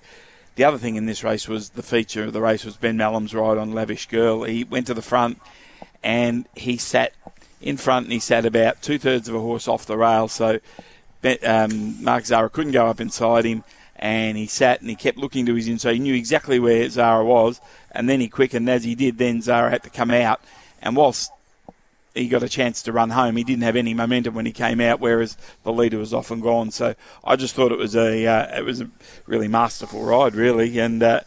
the 0.57 0.65
other 0.65 0.79
thing 0.79 0.97
in 0.97 1.07
this 1.07 1.25
race 1.25 1.49
was 1.49 1.71
the 1.71 1.83
feature 1.83 2.25
of 2.25 2.33
the 2.33 2.41
race 2.41 2.65
was 2.65 2.77
Ben 2.77 2.97
Melham's 2.97 3.35
ride 3.35 3.59
on 3.59 3.73
Lavish 3.73 4.09
Girl. 4.09 4.43
He 4.43 4.65
went 4.65 4.87
to 4.89 4.95
the 4.95 5.03
front 5.03 5.41
and 6.03 6.47
he 6.57 6.77
sat 6.77 7.13
in 7.61 7.77
front 7.77 8.07
and 8.07 8.13
he 8.13 8.19
sat 8.19 8.45
about 8.45 8.83
two 8.83 8.99
thirds 8.99 9.29
of 9.29 9.35
a 9.35 9.41
horse 9.41 9.69
off 9.69 9.87
the 9.87 9.97
rail. 9.97 10.29
So 10.29 10.61
um, 11.45 12.03
Mark 12.03 12.27
Zahra 12.27 12.51
couldn't 12.51 12.73
go 12.73 12.87
up 12.87 13.01
inside 13.01 13.45
him. 13.45 13.65
And 14.01 14.37
he 14.37 14.47
sat 14.47 14.81
and 14.81 14.89
he 14.89 14.95
kept 14.95 15.19
looking 15.19 15.45
to 15.47 15.55
his 15.55 15.67
inside. 15.67 15.95
He 15.95 15.99
knew 15.99 16.15
exactly 16.15 16.61
where 16.61 16.89
Zahra 16.89 17.25
was. 17.25 17.61
And 17.91 18.09
then 18.09 18.21
he 18.21 18.29
quickened. 18.29 18.69
As 18.69 18.85
he 18.85 18.95
did, 18.95 19.19
then 19.19 19.43
Zahra 19.43 19.71
had 19.71 19.83
to 19.83 19.91
come 19.91 20.13
out. 20.13 20.41
And 20.81 20.95
whilst 20.95 21.33
he 22.19 22.29
got 22.29 22.43
a 22.43 22.49
chance 22.49 22.83
to 22.83 22.93
run 22.93 23.11
home. 23.11 23.37
He 23.37 23.45
didn't 23.45 23.63
have 23.63 23.77
any 23.77 23.95
momentum 23.95 24.35
when 24.35 24.47
he 24.47 24.53
came 24.53 24.81
out, 24.81 25.01
whereas 25.01 25.37
the 25.63 25.73
leader 25.73 25.99
was 25.99 26.13
off 26.13 26.31
and 26.31 26.43
gone. 26.43 26.71
So 26.71 26.95
I 27.25 27.37
just 27.37 27.55
thought 27.55 27.73
it 27.73 27.79
was 27.79 27.97
a 27.97 28.27
uh, 28.27 28.59
it 28.59 28.65
was 28.65 28.81
a 28.81 28.91
really 29.27 29.49
masterful 29.49 30.05
ride, 30.05 30.35
really, 30.35 30.79
and. 30.79 31.03
Uh, 31.03 31.21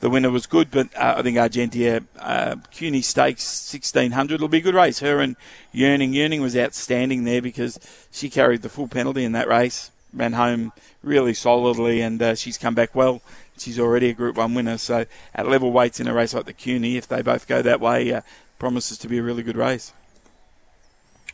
the 0.00 0.10
winner 0.10 0.30
was 0.30 0.44
good, 0.44 0.70
but 0.70 0.94
uh, 0.96 1.14
I 1.16 1.22
think 1.22 1.38
Argentia, 1.38 2.04
uh, 2.18 2.56
Kewney 2.70 3.02
Stakes 3.02 3.72
1600 3.72 4.38
will 4.38 4.48
be 4.48 4.58
a 4.58 4.60
good 4.60 4.74
race. 4.74 4.98
Her 4.98 5.18
and 5.20 5.34
Yearning. 5.72 6.12
Yearning 6.12 6.42
was 6.42 6.54
outstanding 6.54 7.24
there 7.24 7.40
because 7.40 7.80
she 8.10 8.28
carried 8.28 8.60
the 8.60 8.68
full 8.68 8.86
penalty 8.86 9.24
in 9.24 9.32
that 9.32 9.48
race, 9.48 9.90
ran 10.12 10.34
home 10.34 10.72
really 11.02 11.32
solidly, 11.32 12.02
and 12.02 12.20
uh, 12.20 12.34
she's 12.34 12.58
come 12.58 12.74
back 12.74 12.94
well. 12.94 13.22
She's 13.56 13.78
already 13.78 14.10
a 14.10 14.12
Group 14.12 14.36
1 14.36 14.52
winner, 14.52 14.76
so 14.76 15.06
at 15.34 15.48
level 15.48 15.72
weights 15.72 16.00
in 16.00 16.06
a 16.06 16.12
race 16.12 16.34
like 16.34 16.44
the 16.44 16.52
Kewney, 16.52 16.96
if 16.96 17.08
they 17.08 17.22
both 17.22 17.48
go 17.48 17.62
that 17.62 17.80
way, 17.80 18.12
uh, 18.12 18.20
promises 18.58 18.98
to 18.98 19.08
be 19.08 19.16
a 19.16 19.22
really 19.22 19.42
good 19.42 19.56
race. 19.56 19.94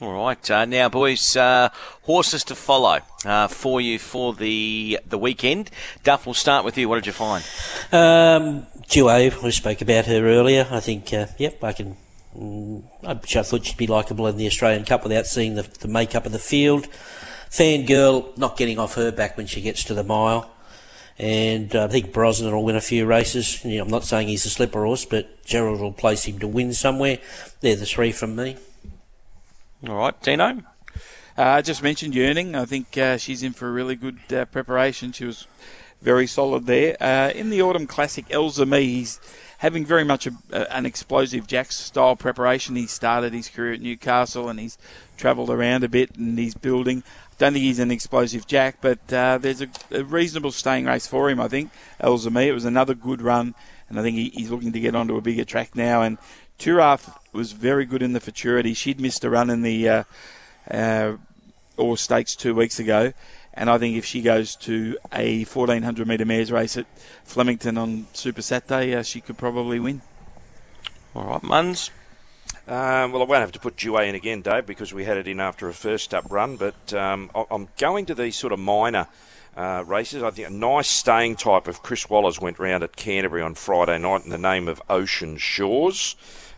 All 0.03 0.15
right, 0.15 0.51
uh, 0.51 0.65
now, 0.65 0.89
boys, 0.89 1.37
uh, 1.37 1.69
horses 2.05 2.43
to 2.45 2.55
follow 2.55 3.01
uh, 3.27 3.49
for 3.49 3.83
you 3.83 3.99
for 3.99 4.33
the 4.33 4.99
the 5.07 5.19
weekend. 5.19 5.71
Duff, 6.05 6.25
we'll 6.25 6.33
start 6.33 6.65
with 6.65 6.79
you. 6.79 6.89
What 6.89 6.95
did 6.95 7.07
you 7.07 7.13
find? 7.13 7.45
Um, 7.93 8.67
Duais, 8.89 9.43
we 9.43 9.51
spoke 9.51 9.83
about 9.83 10.07
her 10.07 10.27
earlier. 10.27 10.67
I 10.71 10.81
think, 10.81 11.13
uh, 11.13 11.27
yep, 11.37 11.63
I 11.63 11.75
can. 11.75 11.99
Mm, 12.35 12.85
I 13.05 13.13
thought 13.13 13.67
she'd 13.67 13.77
be 13.77 13.87
likeable 13.87 14.27
in 14.27 14.39
the 14.39 14.47
Australian 14.47 14.87
Cup 14.87 15.03
without 15.03 15.27
seeing 15.27 15.57
the, 15.57 15.65
the 15.81 15.89
makeup 15.89 16.25
of 16.25 16.33
the 16.33 16.39
field. 16.39 16.87
Fangirl, 17.51 18.39
not 18.39 18.57
getting 18.57 18.79
off 18.79 18.95
her 18.95 19.13
back 19.13 19.37
when 19.37 19.47
she 19.47 19.61
gets 19.61 19.85
to 19.85 19.93
the 19.93 20.05
mile. 20.05 20.51
And 21.19 21.77
uh, 21.77 21.85
I 21.85 21.89
think 21.89 22.15
Brosnan 22.15 22.55
will 22.55 22.65
win 22.65 22.77
a 22.77 22.81
few 22.81 23.05
races. 23.05 23.63
You 23.67 23.77
know, 23.77 23.85
I'm 23.85 23.91
not 23.91 24.05
saying 24.05 24.29
he's 24.29 24.47
a 24.47 24.51
slipper 24.51 24.83
horse, 24.83 25.05
but 25.05 25.45
Gerald 25.45 25.83
will 25.83 25.93
place 25.93 26.25
him 26.25 26.39
to 26.39 26.49
win 26.49 26.73
somewhere. 26.73 27.19
They're 27.61 27.77
the 27.77 27.85
three 27.85 28.13
from 28.13 28.35
me. 28.35 28.57
All 29.89 29.97
right, 29.97 30.23
Dino. 30.23 30.63
Uh, 31.39 31.43
I 31.43 31.63
just 31.63 31.83
mentioned 31.83 32.15
Yearning. 32.15 32.55
I 32.55 32.67
think 32.67 32.99
uh, 32.99 33.17
she's 33.17 33.43
in 33.43 33.55
for 33.55 33.67
a 33.67 33.73
really 33.73 33.97
good 33.97 34.19
uh, 34.31 34.45
preparation. 34.45 35.11
She 35.11 35.25
was 35.25 35.47
very 36.03 36.27
solid 36.27 36.67
there. 36.67 36.99
Uh, 37.01 37.31
in 37.31 37.49
the 37.49 37.63
Autumn 37.63 37.87
Classic, 37.87 38.29
Elza 38.29 38.69
Me, 38.69 38.85
he's 38.85 39.19
having 39.59 39.87
very 39.87 40.05
much 40.05 40.27
a, 40.27 40.77
an 40.77 40.85
explosive 40.85 41.47
Jacks 41.47 41.77
style 41.77 42.15
preparation. 42.15 42.77
He 42.77 42.87
started 42.87 43.33
his 43.33 43.49
career 43.49 43.73
at 43.73 43.81
Newcastle 43.81 44.51
and 44.51 44.61
he's 44.61 44.77
travelled 45.17 45.49
around 45.49 45.83
a 45.83 45.89
bit 45.89 46.15
and 46.15 46.39
he's 46.39 46.55
building. 46.55 47.03
I 47.33 47.35
don't 47.39 47.55
think 47.55 47.65
he's 47.65 47.79
an 47.79 47.91
explosive 47.91 48.47
jack, 48.47 48.79
but 48.83 49.11
uh, 49.11 49.39
there's 49.39 49.63
a, 49.63 49.69
a, 49.93 50.05
reasonable 50.05 50.53
staying 50.53 50.85
race 50.85 51.07
for 51.07 51.31
him. 51.31 51.41
I 51.41 51.49
think 51.49 51.71
Elzami. 52.03 52.49
It 52.49 52.53
was 52.53 52.67
another 52.67 52.95
good 52.95 53.23
run, 53.23 53.55
and 53.89 53.99
I 53.99 54.03
think 54.03 54.17
he, 54.17 54.29
he's 54.29 54.51
looking 54.51 54.73
to 54.73 54.81
get 54.81 54.95
onto 54.95 55.17
a 55.17 55.23
bigger 55.23 55.47
track 55.47 55.75
now. 55.75 56.03
And 56.03 56.19
Turaf 56.61 57.17
was 57.33 57.53
very 57.53 57.87
good 57.87 58.03
in 58.03 58.13
the 58.13 58.21
futurity. 58.21 58.75
She'd 58.75 59.01
missed 59.01 59.25
a 59.25 59.31
run 59.31 59.49
in 59.49 59.63
the 59.63 59.89
uh, 59.89 60.05
uh, 60.71 61.17
Orr 61.79 61.97
Stakes 61.97 62.37
two 62.37 62.55
weeks 62.55 62.79
ago, 62.79 63.15
and 63.55 63.71
I 63.71 63.79
think 63.79 63.97
if 63.97 64.05
she 64.05 64.21
goes 64.21 64.57
to 64.57 64.99
a 65.11 65.45
1400 65.45 66.07
metre 66.07 66.27
mares 66.27 66.53
race 66.53 66.77
at 66.77 66.85
Flemington 67.25 67.79
on 67.79 68.09
Super 68.13 68.43
Saturday, 68.43 68.95
uh, 68.95 69.03
she 69.03 69.23
could 69.23 69.39
probably 69.39 69.81
win. 69.81 70.03
All 71.15 71.25
right, 71.25 71.43
Muns. 71.43 71.89
Um, 72.69 73.11
well, 73.11 73.23
I 73.23 73.25
won't 73.25 73.41
have 73.41 73.53
to 73.53 73.59
put 73.59 73.79
Due 73.79 73.97
in 73.97 74.15
again, 74.15 74.43
Dave, 74.43 74.67
because 74.67 74.93
we 74.93 75.05
had 75.05 75.17
it 75.17 75.27
in 75.27 75.41
after 75.41 75.67
a 75.67 75.73
first 75.73 76.13
up 76.13 76.31
run. 76.31 76.57
But 76.57 76.93
um, 76.93 77.31
I'm 77.51 77.69
going 77.79 78.05
to 78.05 78.15
these 78.15 78.37
sort 78.37 78.53
of 78.53 78.59
minor 78.59 79.09
uh, 79.57 79.83
races. 79.87 80.23
I 80.23 80.31
think 80.31 80.49
a 80.49 80.53
nice 80.53 80.89
staying 80.89 81.37
type 81.37 81.67
of 81.67 81.83
Chris 81.83 82.09
Waller's 82.09 82.39
went 82.39 82.59
round 82.59 82.85
at 82.85 82.97
Canterbury 82.97 83.43
on 83.43 83.55
Friday 83.55 83.99
night 83.99 84.25
in 84.25 84.31
the 84.31 84.39
name 84.39 84.69
of 84.69 84.83
Ocean 84.91 85.39
Shores. 85.39 86.17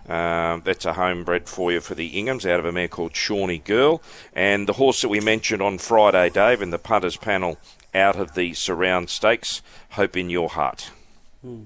Um, 0.08 0.62
that's 0.64 0.84
a 0.84 0.94
homebred 0.94 1.48
for 1.48 1.70
you 1.72 1.80
for 1.80 1.94
the 1.94 2.10
Inghams 2.12 2.48
out 2.48 2.58
of 2.58 2.64
a 2.64 2.72
mare 2.72 2.88
called 2.88 3.14
Shawnee 3.14 3.58
Girl. 3.58 4.02
And 4.34 4.68
the 4.68 4.74
horse 4.74 5.00
that 5.02 5.08
we 5.08 5.20
mentioned 5.20 5.62
on 5.62 5.78
Friday, 5.78 6.28
Dave, 6.30 6.60
in 6.60 6.70
the 6.70 6.78
punters 6.78 7.16
panel 7.16 7.58
out 7.94 8.16
of 8.16 8.34
the 8.34 8.54
surround 8.54 9.10
stakes, 9.10 9.62
Hope 9.90 10.16
in 10.16 10.30
Your 10.30 10.48
Heart. 10.48 10.90
Hmm. 11.42 11.64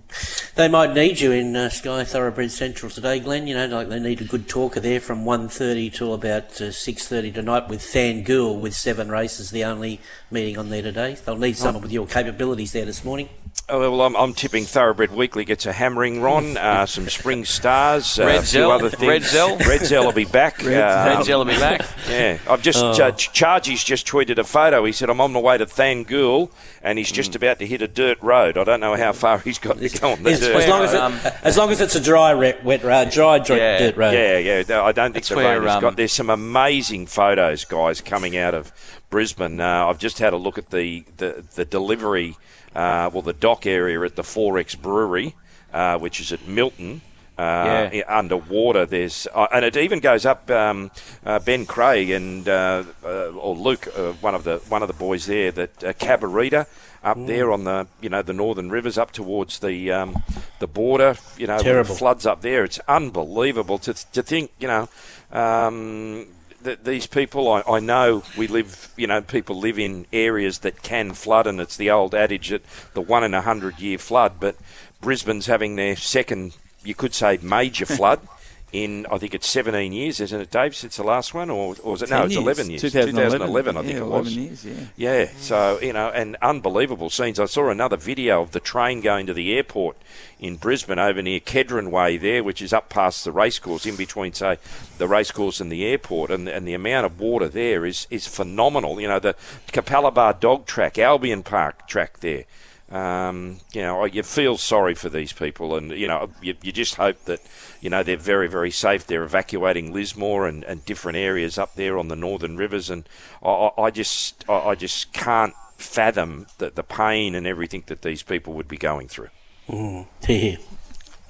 They 0.54 0.68
might 0.68 0.94
need 0.94 1.20
you 1.20 1.32
in 1.32 1.54
uh, 1.54 1.68
Sky 1.68 2.02
Thoroughbred 2.02 2.50
Central 2.50 2.90
today, 2.90 3.20
Glenn. 3.20 3.46
You 3.46 3.54
know, 3.54 3.66
like 3.66 3.90
they 3.90 4.00
need 4.00 4.22
a 4.22 4.24
good 4.24 4.48
talker 4.48 4.80
there 4.80 5.00
from 5.00 5.24
1.30 5.26 5.92
till 5.92 6.14
about 6.14 6.44
uh, 6.62 6.72
6.30 6.72 7.34
tonight 7.34 7.68
with 7.68 7.82
Thangool 7.82 8.58
with 8.58 8.74
seven 8.74 9.10
races, 9.10 9.50
the 9.50 9.64
only 9.64 10.00
meeting 10.30 10.56
on 10.56 10.70
there 10.70 10.80
today. 10.80 11.14
They'll 11.14 11.36
need 11.36 11.58
someone 11.58 11.82
with 11.82 11.92
your 11.92 12.06
capabilities 12.06 12.72
there 12.72 12.86
this 12.86 13.04
morning. 13.04 13.28
Oh, 13.68 13.80
well, 13.80 14.02
I'm, 14.02 14.14
I'm, 14.14 14.32
tipping 14.32 14.64
Thoroughbred 14.64 15.10
Weekly 15.10 15.44
gets 15.44 15.66
a 15.66 15.72
hammering, 15.72 16.20
Ron. 16.20 16.56
Uh, 16.66 16.84
some 16.84 17.08
Spring 17.08 17.44
Stars, 17.44 18.18
uh, 18.18 18.24
Red 18.24 18.36
a 18.36 18.38
few 18.38 18.46
Zell, 18.46 18.70
other 18.72 18.90
things. 18.90 19.24
Redzel. 19.32 19.58
Red 19.66 19.84
Zell 19.86 20.04
will 20.04 20.12
be 20.12 20.24
back. 20.24 20.62
Red, 20.64 20.82
um, 20.82 21.22
Redzel 21.22 21.38
will 21.38 21.44
be 21.44 21.58
back. 21.58 21.86
Yeah, 22.08 22.38
I've 22.48 22.62
just 22.62 22.82
oh. 22.82 22.90
uh, 22.90 23.12
Chargie's 23.12 23.84
just 23.84 24.06
tweeted 24.06 24.38
a 24.38 24.44
photo. 24.44 24.84
He 24.84 24.92
said 24.92 25.10
I'm 25.10 25.20
on 25.20 25.32
my 25.32 25.40
way 25.40 25.58
to 25.58 25.66
Thangool, 25.66 26.50
and 26.82 26.98
he's 26.98 27.12
just 27.12 27.32
mm. 27.32 27.36
about 27.36 27.58
to 27.60 27.66
hit 27.66 27.82
a 27.82 27.88
dirt 27.88 28.20
road. 28.20 28.58
I 28.58 28.64
don't 28.64 28.80
know 28.80 28.96
how 28.96 29.12
far 29.12 29.38
he's 29.38 29.58
got 29.58 29.78
to 29.78 29.88
go 29.88 30.12
on 30.12 30.22
the 30.22 30.30
dirt. 30.30 30.56
As 30.56 30.68
long 30.68 30.82
as, 30.82 30.94
it, 30.94 31.00
um, 31.00 31.20
as 31.42 31.56
long 31.56 31.70
as 31.70 31.80
it's 31.80 31.94
a 31.94 32.00
dry 32.00 32.34
wet 32.34 32.84
road, 32.84 33.10
dry, 33.10 33.38
dry 33.38 33.56
yeah, 33.56 33.78
dirt 33.78 33.96
road. 33.96 34.12
Yeah, 34.12 34.38
yeah. 34.38 34.82
I 34.82 34.92
don't 34.92 35.12
think 35.12 35.24
That's 35.24 35.28
the 35.28 35.36
where, 35.36 35.60
rain 35.60 35.68
has 35.68 35.76
um, 35.76 35.82
got. 35.82 35.96
There's 35.96 36.12
some 36.12 36.30
amazing 36.30 37.06
photos, 37.06 37.64
guys, 37.64 38.00
coming 38.00 38.36
out 38.36 38.54
of 38.54 38.72
Brisbane. 39.10 39.60
Uh, 39.60 39.86
I've 39.86 39.98
just 39.98 40.18
had 40.18 40.32
a 40.32 40.36
look 40.36 40.58
at 40.58 40.70
the 40.70 41.04
the, 41.16 41.44
the 41.54 41.64
delivery 41.64 42.36
uh, 42.76 43.10
well, 43.10 43.22
the 43.22 43.32
dock 43.32 43.66
area 43.66 44.00
at 44.02 44.16
the 44.16 44.22
XXXX 44.22 44.80
Brewery, 44.82 45.34
uh, 45.72 45.98
which 45.98 46.20
is 46.20 46.30
at 46.32 46.46
Milton. 46.46 47.00
Uh, 47.38 47.90
yeah. 47.92 48.02
underwater. 48.08 48.86
There's 48.86 49.28
uh, 49.34 49.46
and 49.52 49.62
it 49.62 49.76
even 49.76 50.00
goes 50.00 50.24
up. 50.24 50.50
Um, 50.50 50.90
uh, 51.22 51.38
ben 51.38 51.66
Craig 51.66 52.08
and 52.08 52.48
uh, 52.48 52.82
uh, 53.04 53.28
or 53.32 53.54
Luke, 53.54 53.88
uh, 53.94 54.12
one 54.22 54.34
of 54.34 54.44
the 54.44 54.56
one 54.70 54.80
of 54.80 54.88
the 54.88 54.94
boys 54.94 55.26
there, 55.26 55.52
that 55.52 55.84
uh, 55.84 55.92
Cabarita 55.92 56.66
up 57.04 57.18
mm. 57.18 57.26
there 57.26 57.52
on 57.52 57.64
the 57.64 57.88
you 58.00 58.08
know 58.08 58.22
the 58.22 58.32
northern 58.32 58.70
rivers 58.70 58.96
up 58.96 59.12
towards 59.12 59.58
the 59.58 59.92
um, 59.92 60.22
the 60.60 60.66
border. 60.66 61.16
You 61.36 61.46
know, 61.46 61.58
Terrible. 61.58 61.94
floods 61.94 62.24
up 62.24 62.40
there. 62.40 62.64
It's 62.64 62.78
unbelievable 62.88 63.76
to 63.80 63.92
to 64.12 64.22
think. 64.22 64.52
You 64.58 64.68
know. 64.68 64.88
Um, 65.30 66.28
that 66.66 66.84
these 66.84 67.06
people, 67.06 67.50
I, 67.50 67.62
I 67.66 67.80
know 67.80 68.22
we 68.36 68.46
live, 68.46 68.92
you 68.96 69.06
know, 69.06 69.22
people 69.22 69.58
live 69.58 69.78
in 69.78 70.06
areas 70.12 70.58
that 70.58 70.82
can 70.82 71.12
flood, 71.14 71.46
and 71.46 71.60
it's 71.60 71.76
the 71.76 71.90
old 71.90 72.14
adage 72.14 72.50
that 72.50 72.62
the 72.92 73.00
one 73.00 73.24
in 73.24 73.34
a 73.34 73.42
hundred 73.42 73.78
year 73.78 73.98
flood. 73.98 74.34
But 74.38 74.56
Brisbane's 75.00 75.46
having 75.46 75.76
their 75.76 75.96
second, 75.96 76.56
you 76.84 76.94
could 76.94 77.14
say, 77.14 77.38
major 77.40 77.86
flood 77.86 78.20
in 78.76 79.06
I 79.10 79.16
think 79.16 79.34
it's 79.34 79.46
17 79.46 79.92
years, 79.92 80.20
isn't 80.20 80.38
it, 80.38 80.50
Dave? 80.50 80.76
Since 80.76 80.98
the 80.98 81.02
last 81.02 81.32
one, 81.32 81.48
or, 81.48 81.74
or 81.82 81.92
was 81.92 82.02
it? 82.02 82.10
No, 82.10 82.24
it's 82.24 82.36
11 82.36 82.68
years. 82.68 82.82
2011, 82.82 83.40
2011 83.40 83.76
I 83.76 83.80
think 83.80 83.92
yeah, 83.94 84.00
it 84.00 84.06
was. 84.06 84.36
Years, 84.36 84.64
yeah. 84.64 84.74
yeah. 84.96 85.30
So 85.38 85.80
you 85.80 85.92
know, 85.92 86.10
and 86.10 86.36
unbelievable 86.42 87.08
scenes. 87.08 87.40
I 87.40 87.46
saw 87.46 87.70
another 87.70 87.96
video 87.96 88.42
of 88.42 88.52
the 88.52 88.60
train 88.60 89.00
going 89.00 89.26
to 89.26 89.34
the 89.34 89.54
airport 89.54 89.96
in 90.38 90.56
Brisbane 90.56 90.98
over 90.98 91.22
near 91.22 91.40
Kedron 91.40 91.90
Way 91.90 92.18
there, 92.18 92.44
which 92.44 92.60
is 92.60 92.72
up 92.72 92.90
past 92.90 93.24
the 93.24 93.32
racecourse, 93.32 93.86
in 93.86 93.96
between 93.96 94.34
say 94.34 94.58
the 94.98 95.08
racecourse 95.08 95.60
and 95.60 95.72
the 95.72 95.86
airport, 95.86 96.30
and 96.30 96.46
and 96.46 96.68
the 96.68 96.74
amount 96.74 97.06
of 97.06 97.18
water 97.18 97.48
there 97.48 97.86
is 97.86 98.06
is 98.10 98.26
phenomenal. 98.26 99.00
You 99.00 99.08
know, 99.08 99.18
the 99.18 99.34
Capalaba 99.72 100.38
Dog 100.38 100.66
Track, 100.66 100.98
Albion 100.98 101.42
Park 101.42 101.88
track 101.88 102.20
there. 102.20 102.44
Um, 102.90 103.58
you 103.72 103.82
know, 103.82 104.04
you 104.04 104.22
feel 104.22 104.56
sorry 104.56 104.94
for 104.94 105.08
these 105.08 105.32
people, 105.32 105.74
and 105.74 105.90
you 105.90 106.06
know, 106.06 106.30
you, 106.40 106.54
you 106.62 106.70
just 106.70 106.94
hope 106.94 107.24
that 107.24 107.40
you 107.80 107.90
know 107.90 108.04
they're 108.04 108.16
very, 108.16 108.48
very 108.48 108.70
safe. 108.70 109.06
They're 109.06 109.24
evacuating 109.24 109.92
Lismore 109.92 110.46
and, 110.46 110.62
and 110.64 110.84
different 110.84 111.18
areas 111.18 111.58
up 111.58 111.74
there 111.74 111.98
on 111.98 112.08
the 112.08 112.16
northern 112.16 112.56
rivers, 112.56 112.88
and 112.88 113.08
I, 113.42 113.70
I 113.76 113.90
just, 113.90 114.48
I, 114.48 114.68
I 114.68 114.74
just 114.76 115.12
can't 115.12 115.54
fathom 115.76 116.46
the, 116.58 116.70
the 116.70 116.84
pain 116.84 117.34
and 117.34 117.46
everything 117.46 117.82
that 117.86 118.02
these 118.02 118.22
people 118.22 118.52
would 118.54 118.68
be 118.68 118.78
going 118.78 119.08
through. 119.08 119.30
Mm. 119.68 120.06
Yeah. 120.28 120.56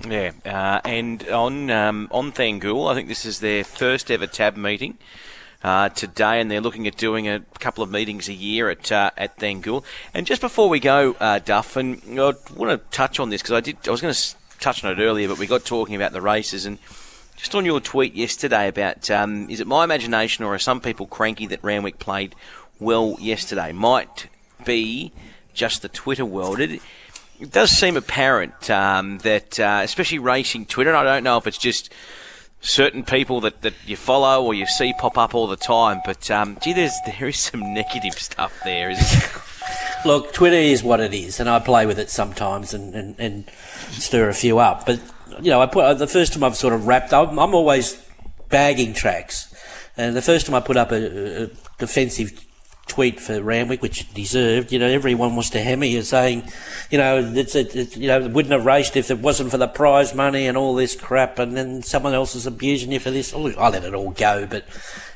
Yeah, 0.07 0.33
uh, 0.45 0.87
and 0.87 1.27
on 1.31 1.71
um, 1.71 2.09
on 2.11 2.31
Thangool, 2.31 2.91
I 2.91 2.95
think 2.95 3.09
this 3.09 3.25
is 3.25 3.41
their 3.41 3.65
first 3.65 4.11
ever 4.11 4.27
tab 4.27 4.55
meeting 4.55 4.99
uh, 5.67 5.89
today, 5.89 6.41
and 6.41 6.49
they're 6.49 6.61
looking 6.61 6.87
at 6.87 6.97
doing 6.97 7.27
a 7.27 7.41
couple 7.59 7.83
of 7.83 7.91
meetings 7.91 8.29
a 8.29 8.33
year 8.33 8.71
at 8.71 8.93
uh, 8.93 9.11
at 9.17 9.37
Thangool. 9.37 9.83
And 10.15 10.25
just 10.25 10.41
before 10.41 10.69
we 10.69 10.79
go, 10.79 11.17
uh, 11.19 11.41
Duff, 11.41 11.75
and 11.75 12.01
I 12.09 12.35
want 12.55 12.71
to 12.71 12.79
touch 12.93 13.19
on 13.19 13.31
this 13.31 13.43
because 13.43 13.55
I 13.55 13.61
did. 13.61 13.77
I 13.89 13.91
was 13.91 14.01
going 14.01 14.15
to 14.15 14.35
touch 14.61 14.85
on 14.85 14.97
it 14.97 15.03
earlier, 15.03 15.27
but 15.27 15.39
we 15.39 15.49
got 15.49 15.65
talking 15.65 15.97
about 15.97 16.13
the 16.13 16.23
races 16.23 16.65
and. 16.65 16.79
Just 17.37 17.55
on 17.55 17.67
your 17.67 17.81
tweet 17.81 18.15
yesterday 18.15 18.67
about 18.67 19.11
um, 19.11 19.51
is 19.51 19.61
it 19.61 19.67
my 19.67 19.85
imagination 19.85 20.43
or 20.43 20.55
are 20.55 20.59
some 20.59 20.81
people 20.81 21.07
cranky 21.07 21.47
that 21.49 21.63
Randwick 21.63 21.99
played 21.99 22.35
well 22.81 23.19
yesterday? 23.21 23.73
Might 23.73 24.29
be 24.65 25.13
just 25.53 25.83
the 25.83 25.91
Twitter 25.91 26.25
world. 26.25 26.61
It, 26.61 26.81
it 27.39 27.53
does 27.53 27.71
seem 27.71 27.99
apparent 27.99 28.71
um, 28.71 29.19
that, 29.19 29.61
uh, 29.61 29.83
especially 29.85 30.19
racing 30.19 30.65
Twitter, 30.65 30.89
and 30.89 30.99
I 30.99 31.05
don't 31.05 31.25
know 31.25 31.37
if 31.37 31.47
it's 31.47 31.59
just 31.59 31.93
certain 32.67 33.05
people 33.05 33.41
that, 33.41 33.63
that 33.63 33.75
you 33.87 33.97
follow 33.97 34.45
or 34.45 34.53
you 34.53 34.67
see 34.67 34.93
pop 34.99 35.17
up 35.17 35.35
all 35.35 35.47
the 35.47 35.57
time. 35.57 36.01
But 36.05 36.31
um, 36.31 36.59
gee, 36.63 36.73
there's 36.73 36.95
there 37.07 37.29
is 37.29 37.39
some 37.39 37.75
negative 37.75 38.15
stuff 38.15 38.53
there, 38.65 38.95
Look, 40.05 40.33
Twitter 40.33 40.57
is 40.57 40.85
what 40.85 41.01
it 41.01 41.13
is, 41.13 41.41
and 41.41 41.49
I 41.49 41.59
play 41.59 41.85
with 41.85 41.99
it 41.99 42.11
sometimes 42.11 42.73
and, 42.73 42.95
and, 42.95 43.19
and 43.19 43.51
stir 43.91 44.29
a 44.29 44.35
few 44.35 44.59
up. 44.61 44.87
But 44.87 45.01
you 45.41 45.51
know, 45.51 45.61
I 45.61 45.67
put 45.67 45.99
the 45.99 46.07
first 46.07 46.33
time 46.33 46.45
I've 46.45 46.57
sort 46.57 46.75
of 46.75 46.87
wrapped. 46.87 47.13
I'm, 47.13 47.37
I'm 47.39 47.55
always 47.55 48.01
bagging 48.49 48.93
tracks, 48.93 49.53
and 49.97 50.15
the 50.15 50.23
first 50.23 50.47
time 50.47 50.55
I 50.55 50.61
put 50.61 50.77
up 50.77 50.93
a, 50.93 51.45
a 51.45 51.51
defensive 51.79 52.46
tweet 52.87 53.21
for 53.21 53.43
Randwick, 53.43 53.83
which 53.83 54.13
deserved. 54.15 54.73
You 54.73 54.79
know, 54.79 54.87
everyone 54.87 55.35
wants 55.35 55.51
to 55.51 55.61
hammer 55.61 55.85
you, 55.85 56.03
saying, 56.03 56.45
you 56.91 56.99
know, 56.99 57.19
it's, 57.35 57.55
it, 57.55 57.97
you 57.97 58.09
know, 58.09 58.21
it 58.21 58.31
wouldn't 58.31 58.53
have 58.53 58.65
raced 58.65 58.97
if 58.97 59.11
it 59.11 59.19
wasn't 59.19 59.51
for 59.51 59.59
the 59.59 59.69
prize 59.69 60.15
money 60.15 60.47
and 60.47 60.57
all 60.57 60.75
this 60.75 60.95
crap, 60.97 61.39
and 61.39 61.57
then 61.57 61.83
someone 61.83 62.15
else 62.15 62.35
is 62.35 62.47
abusing 62.47 62.93
you 62.93 63.01
for 63.01 63.11
this. 63.11 63.35
Oh, 63.35 63.49
I 63.59 63.71
let 63.71 63.85
it 63.85 63.95
all 63.95 64.11
go, 64.11 64.47
but 64.47 64.65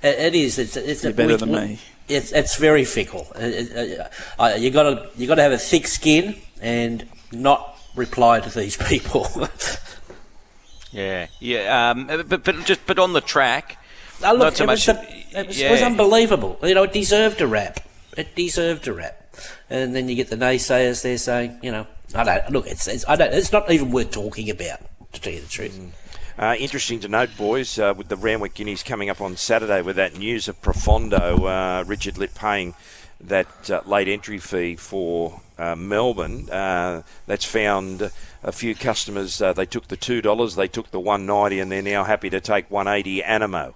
it, 0.02 0.18
it 0.18 0.34
is. 0.34 0.58
It's, 0.58 0.76
it's 0.76 1.04
You're 1.04 1.12
better 1.12 1.32
we, 1.32 1.36
than 1.36 1.52
me. 1.52 1.78
It's 2.08 2.32
it's 2.32 2.56
very 2.56 2.84
fickle. 2.84 3.28
Uh, 3.36 4.56
you 4.58 4.70
got 4.72 4.82
to 4.82 5.08
you 5.16 5.28
got 5.28 5.36
to 5.36 5.42
have 5.42 5.52
a 5.52 5.58
thick 5.58 5.86
skin 5.86 6.34
and 6.60 7.06
not 7.30 7.78
reply 7.94 8.40
to 8.40 8.50
these 8.50 8.76
people. 8.88 9.28
yeah, 10.90 11.28
yeah. 11.38 11.90
Um, 11.90 12.06
but 12.26 12.42
but 12.42 12.64
just 12.64 12.84
but 12.86 12.98
on 12.98 13.12
the 13.12 13.20
track. 13.20 13.78
Uh, 14.22 14.32
look, 14.32 14.40
not 14.40 14.56
so 14.56 14.66
much. 14.66 14.88
A, 14.88 15.06
it 15.34 15.46
was, 15.46 15.60
yeah. 15.60 15.70
was 15.70 15.82
unbelievable. 15.82 16.58
You 16.62 16.74
know, 16.74 16.84
it 16.84 16.92
deserved 16.92 17.40
a 17.40 17.46
rap. 17.46 17.80
It 18.16 18.34
deserved 18.34 18.88
a 18.88 18.92
rap. 18.92 19.34
And 19.68 19.94
then 19.94 20.08
you 20.08 20.16
get 20.16 20.28
the 20.28 20.36
naysayers 20.36 21.02
there 21.02 21.18
saying, 21.18 21.58
you 21.62 21.70
know, 21.70 21.86
I 22.14 22.24
don't 22.24 22.50
look. 22.50 22.66
It's 22.66 22.88
it's, 22.88 23.04
I 23.08 23.16
don't, 23.16 23.32
it's 23.32 23.52
not 23.52 23.70
even 23.70 23.90
worth 23.92 24.10
talking 24.10 24.50
about 24.50 24.80
to 25.12 25.20
tell 25.20 25.32
you 25.32 25.40
the 25.40 25.48
truth. 25.48 25.78
Mm. 25.78 25.90
Uh, 26.38 26.54
interesting 26.56 27.00
to 27.00 27.08
note, 27.08 27.30
boys, 27.36 27.78
uh, 27.78 27.92
with 27.96 28.08
the 28.08 28.16
Randwick 28.16 28.54
Guineas 28.54 28.82
coming 28.82 29.10
up 29.10 29.20
on 29.20 29.36
Saturday 29.36 29.82
with 29.82 29.96
that 29.96 30.16
news 30.16 30.48
of 30.48 30.60
Profondo, 30.62 31.44
uh, 31.44 31.84
Richard 31.86 32.16
Litt 32.16 32.34
paying 32.34 32.74
that 33.20 33.70
uh, 33.70 33.82
late 33.84 34.08
entry 34.08 34.38
fee 34.38 34.76
for 34.76 35.42
uh, 35.58 35.76
Melbourne. 35.76 36.48
Uh, 36.48 37.02
that's 37.26 37.44
found 37.44 38.10
a 38.42 38.52
few 38.52 38.74
customers. 38.74 39.38
they 39.38 39.66
took 39.66 39.88
the 39.88 39.96
two 39.96 40.22
dollars, 40.22 40.56
they 40.56 40.68
took 40.68 40.90
the 40.90 41.00
one 41.00 41.26
ninety, 41.26 41.60
and 41.60 41.70
they're 41.70 41.82
now 41.82 42.04
happy 42.04 42.30
to 42.30 42.40
take 42.40 42.70
one 42.70 42.88
eighty 42.88 43.20
Anamoe 43.20 43.74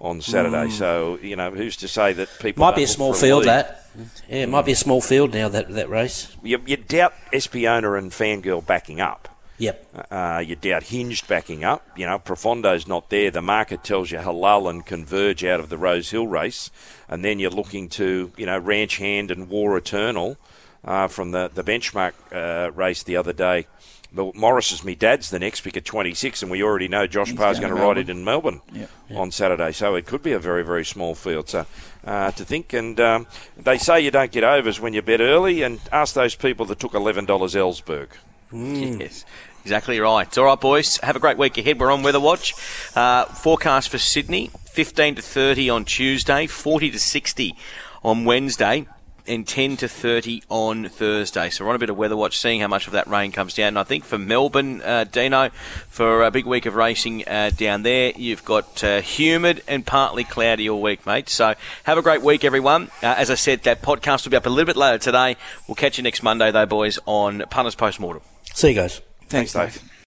on 0.00 0.20
Saturday. 0.20 0.68
Mm. 0.68 0.72
So 0.72 1.18
you 1.22 1.36
know, 1.36 1.50
who's 1.50 1.76
to 1.78 1.88
say 1.88 2.12
that 2.12 2.28
people 2.40 2.64
might 2.64 2.76
be 2.76 2.84
a 2.84 2.88
small 2.88 3.14
field 3.14 3.44
that. 3.44 3.82
Yeah, 4.28 4.42
it 4.42 4.48
might 4.48 4.66
be 4.66 4.72
a 4.72 4.76
small 4.76 5.00
field 5.00 5.32
now 5.32 5.48
that 5.48 5.68
that 5.70 5.88
race. 5.88 6.36
You, 6.42 6.60
you 6.66 6.76
doubt 6.76 7.14
Espiona 7.32 7.98
and 7.98 8.10
Fangirl 8.12 8.64
backing 8.64 9.00
up. 9.00 9.28
Yep. 9.58 10.06
Uh, 10.10 10.42
you 10.46 10.54
doubt 10.54 10.84
Hinged 10.84 11.26
backing 11.28 11.64
up. 11.64 11.86
You 11.96 12.06
know, 12.06 12.18
Profondo's 12.18 12.86
not 12.86 13.08
there. 13.08 13.30
The 13.30 13.42
market 13.42 13.82
tells 13.82 14.10
you 14.10 14.18
Halal 14.18 14.68
and 14.68 14.84
Converge 14.84 15.44
out 15.44 15.60
of 15.60 15.70
the 15.70 15.78
Rose 15.78 16.10
Hill 16.10 16.26
race. 16.26 16.70
And 17.08 17.24
then 17.24 17.38
you're 17.38 17.50
looking 17.50 17.88
to, 17.90 18.32
you 18.36 18.46
know, 18.46 18.58
Ranch 18.58 18.98
Hand 18.98 19.30
and 19.30 19.48
War 19.48 19.76
Eternal 19.78 20.36
uh, 20.84 21.08
from 21.08 21.30
the, 21.30 21.50
the 21.52 21.64
benchmark 21.64 22.12
uh, 22.32 22.70
race 22.72 23.02
the 23.02 23.16
other 23.16 23.32
day. 23.32 23.66
But 24.16 24.34
Morris 24.34 24.72
is 24.72 24.82
me 24.82 24.94
dad's 24.94 25.28
the 25.30 25.38
next 25.38 25.60
pick 25.60 25.76
at 25.76 25.84
26, 25.84 26.40
and 26.42 26.50
we 26.50 26.62
already 26.62 26.88
know 26.88 27.06
Josh 27.06 27.36
Parr's 27.36 27.60
going 27.60 27.74
to 27.74 27.80
ride 27.80 27.98
it 27.98 28.08
in 28.08 28.24
Melbourne 28.24 28.62
Yep. 28.72 28.90
on 29.14 29.30
Saturday. 29.30 29.72
So 29.72 29.94
it 29.94 30.06
could 30.06 30.22
be 30.22 30.32
a 30.32 30.38
very, 30.38 30.64
very 30.64 30.84
small 30.86 31.14
field. 31.14 31.50
So 31.50 31.66
uh, 32.04 32.30
to 32.32 32.44
think, 32.44 32.72
and 32.72 32.98
um, 32.98 33.26
they 33.56 33.76
say 33.78 34.00
you 34.00 34.10
don't 34.10 34.32
get 34.32 34.42
overs 34.42 34.80
when 34.80 34.94
you 34.94 35.02
bet 35.02 35.20
early, 35.20 35.62
and 35.62 35.78
ask 35.92 36.14
those 36.14 36.34
people 36.34 36.64
that 36.66 36.78
took 36.80 36.92
$11 36.92 37.26
Ellsberg. 37.26 38.08
Yes. 38.52 39.24
Exactly 39.62 39.98
right. 40.00 40.38
All 40.38 40.44
right, 40.44 40.60
boys. 40.60 40.96
Have 40.98 41.16
a 41.16 41.18
great 41.20 41.36
week 41.36 41.58
ahead. 41.58 41.78
We're 41.78 41.90
on 41.92 42.02
Weather 42.02 42.20
Watch. 42.20 42.54
Uh, 42.94 43.24
forecast 43.26 43.88
for 43.90 43.98
Sydney: 43.98 44.50
15 44.70 45.16
to 45.16 45.22
30 45.22 45.68
on 45.70 45.84
Tuesday, 45.84 46.46
40 46.46 46.92
to 46.92 46.98
60 47.00 47.54
on 48.04 48.24
Wednesday, 48.24 48.86
and 49.28 49.46
10 49.46 49.76
to 49.78 49.88
30 49.88 50.42
on 50.48 50.88
Thursday. 50.88 51.50
So 51.50 51.64
we're 51.64 51.70
on 51.70 51.76
a 51.76 51.78
bit 51.78 51.90
of 51.90 51.96
Weather 51.96 52.16
Watch, 52.16 52.38
seeing 52.38 52.60
how 52.60 52.68
much 52.68 52.86
of 52.86 52.92
that 52.92 53.06
rain 53.06 53.32
comes 53.32 53.54
down. 53.54 53.68
And 53.68 53.78
I 53.78 53.84
think 53.84 54.04
for 54.04 54.18
Melbourne, 54.18 54.82
uh, 54.82 55.04
Dino, 55.04 55.50
for 55.88 56.24
a 56.24 56.30
big 56.30 56.46
week 56.46 56.66
of 56.66 56.74
racing 56.74 57.26
uh, 57.28 57.50
down 57.56 57.82
there, 57.82 58.12
you've 58.16 58.44
got 58.44 58.82
uh, 58.82 59.00
humid 59.00 59.62
and 59.66 59.86
partly 59.86 60.24
cloudy 60.24 60.68
all 60.68 60.80
week, 60.82 61.06
mate. 61.06 61.28
So 61.28 61.54
have 61.84 61.98
a 61.98 62.02
great 62.02 62.22
week, 62.22 62.44
everyone. 62.44 62.90
Uh, 63.02 63.14
as 63.16 63.30
I 63.30 63.34
said, 63.34 63.62
that 63.62 63.82
podcast 63.82 64.24
will 64.24 64.30
be 64.30 64.36
up 64.36 64.46
a 64.46 64.50
little 64.50 64.66
bit 64.66 64.76
later 64.76 64.98
today. 64.98 65.36
We'll 65.68 65.74
catch 65.74 65.98
you 65.98 66.04
next 66.04 66.22
Monday, 66.22 66.50
though, 66.50 66.66
boys, 66.66 66.98
on 67.06 67.44
Punters 67.50 67.74
Postmortem. 67.74 68.22
See 68.54 68.68
you 68.68 68.74
guys. 68.74 69.00
Thanks, 69.28 69.52
Dave. 69.52 69.82